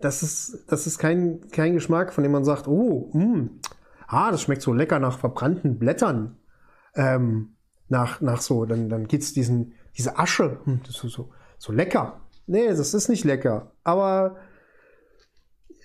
das 0.00 0.22
ist, 0.22 0.64
das 0.68 0.86
ist 0.86 0.98
kein, 0.98 1.50
kein 1.50 1.74
Geschmack, 1.74 2.14
von 2.14 2.22
dem 2.22 2.32
man 2.32 2.44
sagt, 2.44 2.66
oh, 2.66 3.10
mh, 3.12 3.24
mm, 3.24 3.60
ah, 4.06 4.30
das 4.30 4.42
schmeckt 4.42 4.62
so 4.62 4.72
lecker 4.72 4.98
nach 4.98 5.18
verbrannten 5.18 5.78
Blättern. 5.78 6.38
Ähm, 6.94 7.56
nach, 7.88 8.20
nach 8.22 8.40
so, 8.40 8.64
dann, 8.64 8.88
dann 8.88 9.04
es 9.04 9.34
diesen, 9.34 9.74
diese 9.98 10.18
Asche, 10.18 10.60
hm, 10.64 10.80
das 10.86 11.04
ist 11.04 11.12
so, 11.12 11.30
so 11.58 11.72
lecker. 11.72 12.20
Nee, 12.46 12.68
das 12.68 12.94
ist 12.94 13.08
nicht 13.08 13.24
lecker. 13.24 13.72
Aber 13.84 14.36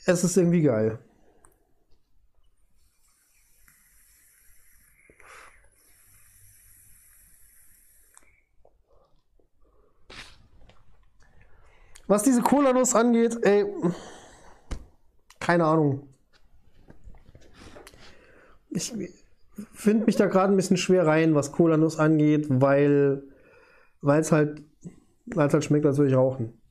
es 0.06 0.24
ist 0.24 0.38
irgendwie 0.38 0.62
geil. 0.62 0.99
Was 12.08 12.22
diese 12.22 12.43
Cola-Nuss 12.43 12.93
angeht, 12.93 13.36
ey, 13.41 13.66
keine 15.39 15.66
Ahnung. 15.66 16.08
Ich 18.70 18.93
finde 19.74 20.06
mich 20.06 20.16
da 20.16 20.28
gerade 20.28 20.53
ein 20.53 20.56
bisschen 20.56 20.78
schwer 20.78 21.08
rein, 21.08 21.34
was 21.34 21.51
Cola-Nuss 21.51 21.97
angeht, 21.97 22.45
weil 22.49 23.24
es 24.03 24.32
halt, 24.32 24.62
halt 25.36 25.64
schmeckt, 25.64 25.86
als 25.88 25.97
würde 25.97 26.12
ich 26.12 26.18
rauchen. 26.18 26.62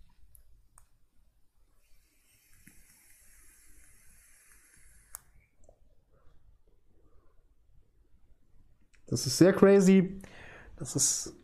Das 9.14 9.28
ist 9.28 9.38
sehr 9.38 9.52
crazy. 9.52 10.20
Das 10.76 10.96
ist, 10.96 11.36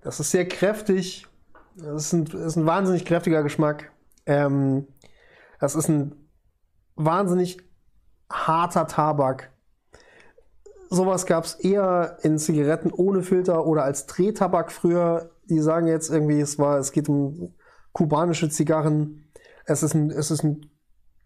das 0.00 0.20
ist 0.20 0.30
sehr 0.30 0.46
kräftig. 0.46 1.26
Das 1.74 2.04
ist 2.04 2.12
ein, 2.12 2.24
das 2.26 2.40
ist 2.40 2.56
ein 2.56 2.66
wahnsinnig 2.66 3.04
kräftiger 3.04 3.42
Geschmack. 3.42 3.90
Ähm, 4.26 4.86
das 5.58 5.74
ist 5.74 5.88
ein 5.88 6.14
wahnsinnig 6.94 7.58
harter 8.30 8.86
Tabak. 8.86 9.50
Sowas 10.88 11.26
gab 11.26 11.46
es 11.46 11.54
eher 11.54 12.18
in 12.22 12.38
Zigaretten 12.38 12.92
ohne 12.92 13.22
Filter 13.22 13.66
oder 13.66 13.82
als 13.82 14.06
Drehtabak 14.06 14.70
früher. 14.70 15.32
Die 15.46 15.58
sagen 15.58 15.88
jetzt 15.88 16.10
irgendwie, 16.10 16.40
es 16.40 16.60
war, 16.60 16.78
es 16.78 16.92
geht 16.92 17.08
um 17.08 17.56
kubanische 17.90 18.50
Zigarren. 18.50 19.28
Es 19.64 19.82
ist 19.82 19.94
ein, 19.94 20.12
es 20.12 20.30
ist 20.30 20.44
ein 20.44 20.70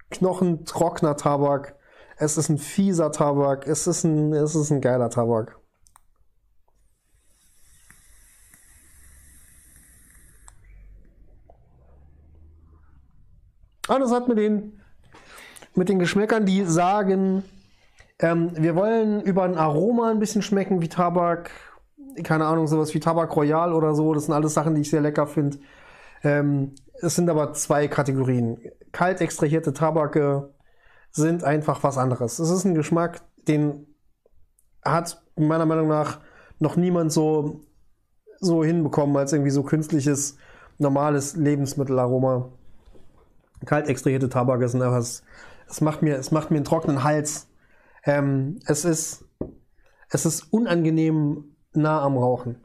knochentrockener 0.08 1.18
Tabak. 1.18 1.76
Es 2.16 2.38
ist 2.38 2.48
ein 2.48 2.56
fieser 2.56 3.12
Tabak. 3.12 3.66
Es 3.66 3.86
ist 3.86 4.04
ein, 4.04 4.32
es 4.32 4.54
ist 4.54 4.70
ein 4.70 4.80
geiler 4.80 5.10
Tabak. 5.10 5.58
Anders 13.88 14.12
hat 14.12 14.28
mit 14.28 14.38
den, 14.38 14.80
mit 15.74 15.88
den 15.88 15.98
Geschmäckern, 15.98 16.46
die 16.46 16.64
sagen, 16.64 17.44
ähm, 18.18 18.52
wir 18.54 18.74
wollen 18.74 19.20
über 19.22 19.42
ein 19.42 19.56
Aroma 19.56 20.10
ein 20.10 20.20
bisschen 20.20 20.42
schmecken 20.42 20.80
wie 20.80 20.88
Tabak, 20.88 21.50
keine 22.22 22.46
Ahnung, 22.46 22.66
sowas 22.66 22.94
wie 22.94 23.00
Tabak 23.00 23.34
Royal 23.36 23.72
oder 23.72 23.94
so. 23.94 24.14
Das 24.14 24.26
sind 24.26 24.34
alles 24.34 24.54
Sachen, 24.54 24.74
die 24.74 24.82
ich 24.82 24.90
sehr 24.90 25.00
lecker 25.00 25.26
finde. 25.26 25.58
Ähm, 26.22 26.74
es 27.00 27.16
sind 27.16 27.28
aber 27.28 27.52
zwei 27.52 27.88
Kategorien. 27.88 28.58
Kalt 28.92 29.20
extrahierte 29.20 29.72
Tabake 29.72 30.54
sind 31.10 31.44
einfach 31.44 31.82
was 31.82 31.98
anderes. 31.98 32.38
Es 32.38 32.50
ist 32.50 32.64
ein 32.64 32.74
Geschmack, 32.74 33.22
den 33.48 33.86
hat 34.82 35.22
meiner 35.36 35.66
Meinung 35.66 35.88
nach 35.88 36.20
noch 36.58 36.76
niemand 36.76 37.12
so, 37.12 37.60
so 38.40 38.64
hinbekommen 38.64 39.16
als 39.16 39.32
irgendwie 39.32 39.50
so 39.50 39.62
künstliches, 39.62 40.36
normales 40.78 41.36
Lebensmittelaroma 41.36 42.52
kalt 43.64 43.88
extrahierte 43.88 44.28
Tabak 44.28 44.66
sind 44.68 44.82
einfach, 44.82 44.98
es, 44.98 45.22
es, 45.68 45.80
macht 45.80 46.02
mir, 46.02 46.16
es 46.16 46.30
macht 46.30 46.50
mir 46.50 46.56
einen 46.56 46.64
trockenen 46.64 47.04
Hals. 47.04 47.48
Ähm, 48.04 48.60
es 48.66 48.84
ist, 48.84 49.24
es 50.10 50.26
ist 50.26 50.52
unangenehm 50.52 51.56
nah 51.72 52.02
am 52.02 52.16
Rauchen. 52.16 52.64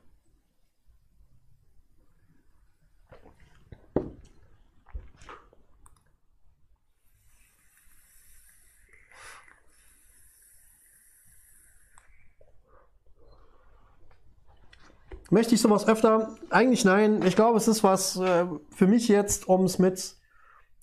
Möchte 15.31 15.53
ich 15.53 15.61
sowas 15.61 15.87
öfter? 15.87 16.35
Eigentlich 16.49 16.85
nein. 16.85 17.21
Ich 17.23 17.35
glaube, 17.35 17.57
es 17.57 17.67
ist 17.67 17.83
was 17.83 18.17
äh, 18.17 18.45
für 18.71 18.87
mich 18.87 19.07
jetzt, 19.07 19.47
um 19.47 19.63
es 19.63 19.77
mit 19.77 20.15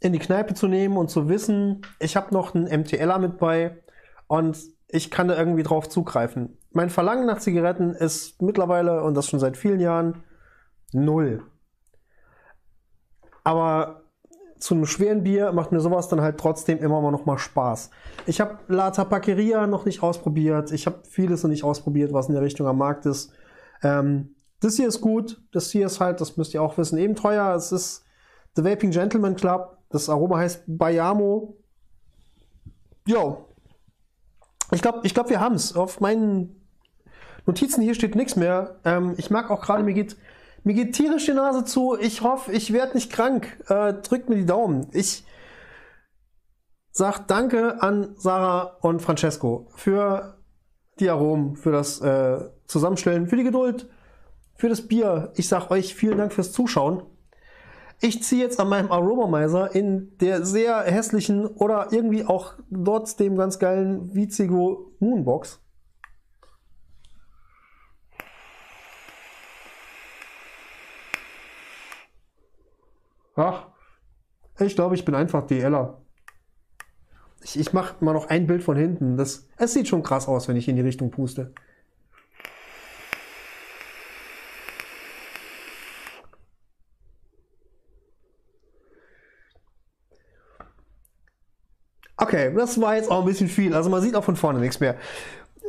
in 0.00 0.12
die 0.12 0.18
Kneipe 0.18 0.54
zu 0.54 0.68
nehmen 0.68 0.96
und 0.96 1.10
zu 1.10 1.28
wissen, 1.28 1.82
ich 1.98 2.16
habe 2.16 2.34
noch 2.34 2.54
einen 2.54 2.64
MTLer 2.64 3.18
mit 3.18 3.38
bei 3.38 3.82
und 4.26 4.58
ich 4.88 5.10
kann 5.10 5.28
da 5.28 5.36
irgendwie 5.36 5.62
drauf 5.62 5.88
zugreifen. 5.88 6.58
Mein 6.72 6.90
Verlangen 6.90 7.26
nach 7.26 7.38
Zigaretten 7.38 7.94
ist 7.94 8.40
mittlerweile, 8.42 9.02
und 9.02 9.14
das 9.14 9.28
schon 9.28 9.40
seit 9.40 9.56
vielen 9.56 9.80
Jahren, 9.80 10.24
null. 10.92 11.42
Aber 13.44 14.02
zu 14.58 14.74
einem 14.74 14.86
schweren 14.86 15.22
Bier 15.22 15.52
macht 15.52 15.72
mir 15.72 15.80
sowas 15.80 16.08
dann 16.08 16.20
halt 16.20 16.38
trotzdem 16.38 16.78
immer 16.78 17.10
noch 17.10 17.26
mal 17.26 17.38
Spaß. 17.38 17.90
Ich 18.26 18.40
habe 18.40 18.58
La 18.68 18.90
Tabaqueria 18.90 19.66
noch 19.66 19.84
nicht 19.84 20.02
ausprobiert. 20.02 20.72
Ich 20.72 20.86
habe 20.86 21.02
vieles 21.08 21.42
noch 21.42 21.50
nicht 21.50 21.64
ausprobiert, 21.64 22.12
was 22.12 22.28
in 22.28 22.34
der 22.34 22.42
Richtung 22.42 22.66
am 22.66 22.78
Markt 22.78 23.06
ist. 23.06 23.32
Ähm, 23.82 24.34
das 24.60 24.76
hier 24.76 24.88
ist 24.88 25.00
gut. 25.00 25.42
Das 25.52 25.70
hier 25.70 25.86
ist 25.86 26.00
halt, 26.00 26.20
das 26.20 26.36
müsst 26.36 26.54
ihr 26.54 26.62
auch 26.62 26.78
wissen, 26.78 26.98
eben 26.98 27.14
teuer. 27.14 27.54
Es 27.54 27.72
ist 27.72 28.04
The 28.54 28.64
Vaping 28.64 28.90
Gentleman 28.90 29.36
Club. 29.36 29.75
Das 29.90 30.08
Aroma 30.08 30.38
heißt 30.38 30.64
Bayamo. 30.66 31.56
Jo. 33.06 33.46
Ich 34.72 34.82
glaube, 34.82 35.00
ich 35.04 35.14
glaub, 35.14 35.30
wir 35.30 35.40
haben 35.40 35.54
es. 35.54 35.76
Auf 35.76 36.00
meinen 36.00 36.68
Notizen 37.46 37.82
hier 37.82 37.94
steht 37.94 38.16
nichts 38.16 38.36
mehr. 38.36 38.80
Ähm, 38.84 39.14
ich 39.16 39.30
mag 39.30 39.50
auch 39.50 39.62
gerade, 39.62 39.84
mir 39.84 39.94
geht, 39.94 40.16
mir 40.64 40.74
geht 40.74 40.94
tierisch 40.94 41.26
die 41.26 41.32
Nase 41.32 41.64
zu. 41.64 41.96
Ich 41.98 42.22
hoffe, 42.22 42.52
ich 42.52 42.72
werde 42.72 42.94
nicht 42.94 43.12
krank. 43.12 43.62
Äh, 43.68 43.94
drückt 43.94 44.28
mir 44.28 44.36
die 44.36 44.46
Daumen. 44.46 44.88
Ich 44.92 45.24
sag 46.90 47.28
Danke 47.28 47.82
an 47.82 48.14
Sarah 48.16 48.76
und 48.80 49.00
Francesco 49.00 49.68
für 49.74 50.38
die 50.98 51.10
Aromen, 51.10 51.56
für 51.56 51.70
das 51.70 52.00
äh, 52.00 52.40
Zusammenstellen, 52.66 53.28
für 53.28 53.36
die 53.36 53.44
Geduld, 53.44 53.88
für 54.56 54.68
das 54.68 54.88
Bier. 54.88 55.32
Ich 55.36 55.46
sag 55.46 55.70
euch 55.70 55.94
vielen 55.94 56.18
Dank 56.18 56.32
fürs 56.32 56.52
Zuschauen. 56.52 57.02
Ich 58.00 58.22
ziehe 58.22 58.42
jetzt 58.42 58.60
an 58.60 58.68
meinem 58.68 58.92
Aromomizer 58.92 59.74
in 59.74 60.16
der 60.18 60.44
sehr 60.44 60.82
hässlichen 60.82 61.46
oder 61.46 61.88
irgendwie 61.92 62.24
auch 62.26 62.54
trotzdem 62.84 63.36
ganz 63.36 63.58
geilen 63.58 64.14
Vizigo 64.14 64.92
Moonbox. 64.98 65.60
Ach, 73.34 73.66
ich 74.58 74.74
glaube, 74.74 74.94
ich 74.94 75.04
bin 75.04 75.14
einfach 75.14 75.46
DLer. 75.46 76.00
Ich, 77.42 77.58
ich 77.58 77.72
mache 77.72 78.02
mal 78.04 78.14
noch 78.14 78.26
ein 78.26 78.46
Bild 78.46 78.62
von 78.62 78.76
hinten. 78.76 79.16
Das, 79.16 79.46
es 79.56 79.74
sieht 79.74 79.88
schon 79.88 80.02
krass 80.02 80.26
aus, 80.26 80.48
wenn 80.48 80.56
ich 80.56 80.68
in 80.68 80.76
die 80.76 80.82
Richtung 80.82 81.10
puste. 81.10 81.52
Okay, 92.26 92.52
das 92.52 92.80
war 92.80 92.96
jetzt 92.96 93.08
auch 93.08 93.20
ein 93.20 93.24
bisschen 93.24 93.46
viel. 93.46 93.72
Also 93.72 93.88
man 93.88 94.02
sieht 94.02 94.16
auch 94.16 94.24
von 94.24 94.34
vorne 94.34 94.58
nichts 94.58 94.80
mehr. 94.80 94.96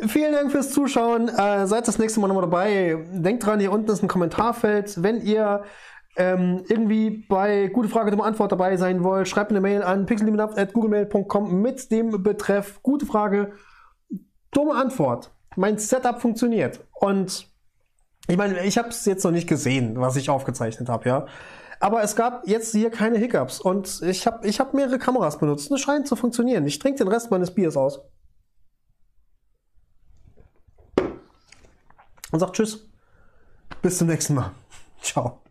Vielen 0.08 0.34
Dank 0.34 0.51
fürs 0.51 0.72
Zuschauen. 0.72 1.30
Äh, 1.30 1.68
seid 1.68 1.88
das 1.88 1.99
nächste 1.99 2.20
Mal 2.20 2.28
nochmal 2.28 2.43
dabei. 2.43 2.97
Denkt 3.12 3.45
dran, 3.45 3.60
hier 3.60 3.72
unten 3.72 3.91
ist 3.91 4.01
ein 4.01 4.08
Kommentarfeld. 4.08 5.03
Wenn 5.03 5.22
ihr 5.22 5.64
ähm, 6.16 6.64
irgendwie 6.68 7.26
bei 7.30 7.68
Gute 7.68 7.89
Frage, 7.89 8.10
dumme 8.10 8.24
Antwort 8.24 8.51
dabei 8.51 8.76
sein 8.78 9.03
wollt, 9.03 9.28
schreibt 9.28 9.51
eine 9.51 9.62
Mail 9.62 9.84
an 9.84 10.08
pixellimonat.googlemail.com 10.08 11.62
mit 11.62 11.91
dem 11.91 12.24
Betreff 12.24 12.82
Gute 12.82 13.05
Frage, 13.05 13.51
dumme 14.51 14.74
Antwort. 14.74 15.32
Mein 15.55 15.78
Setup 15.78 16.20
funktioniert. 16.20 16.80
Und 16.93 17.47
ich 18.28 18.38
meine, 18.38 18.66
ich 18.66 18.80
habe 18.80 18.89
es 18.89 19.05
jetzt 19.05 19.24
noch 19.24 19.32
nicht 19.32 19.47
gesehen, 19.47 19.99
was 19.99 20.16
ich 20.16 20.32
aufgezeichnet 20.32 20.89
habe, 20.89 21.08
ja. 21.08 21.26
Aber 21.80 22.02
es 22.02 22.16
gab 22.16 22.48
jetzt 22.48 22.72
hier 22.72 22.90
keine 22.90 23.18
Hiccups 23.18 23.60
und 23.60 24.02
ich 24.02 24.26
habe 24.26 24.48
ich 24.48 24.60
hab 24.60 24.74
mehrere 24.74 24.98
Kameras 24.98 25.38
benutzt 25.38 25.72
es 25.72 25.82
scheint 25.82 26.08
zu 26.08 26.16
funktionieren. 26.16 26.66
Ich 26.66 26.80
trinke 26.80 27.00
den 27.00 27.08
Rest 27.08 27.30
meines 27.32 27.54
Biers 27.54 27.78
aus. 27.78 28.00
Und 32.32 32.40
sag 32.40 32.54
Tschüss. 32.54 32.90
Bis 33.82 33.98
zum 33.98 34.08
nächsten 34.08 34.34
Mal. 34.34 34.52
Ciao. 35.02 35.42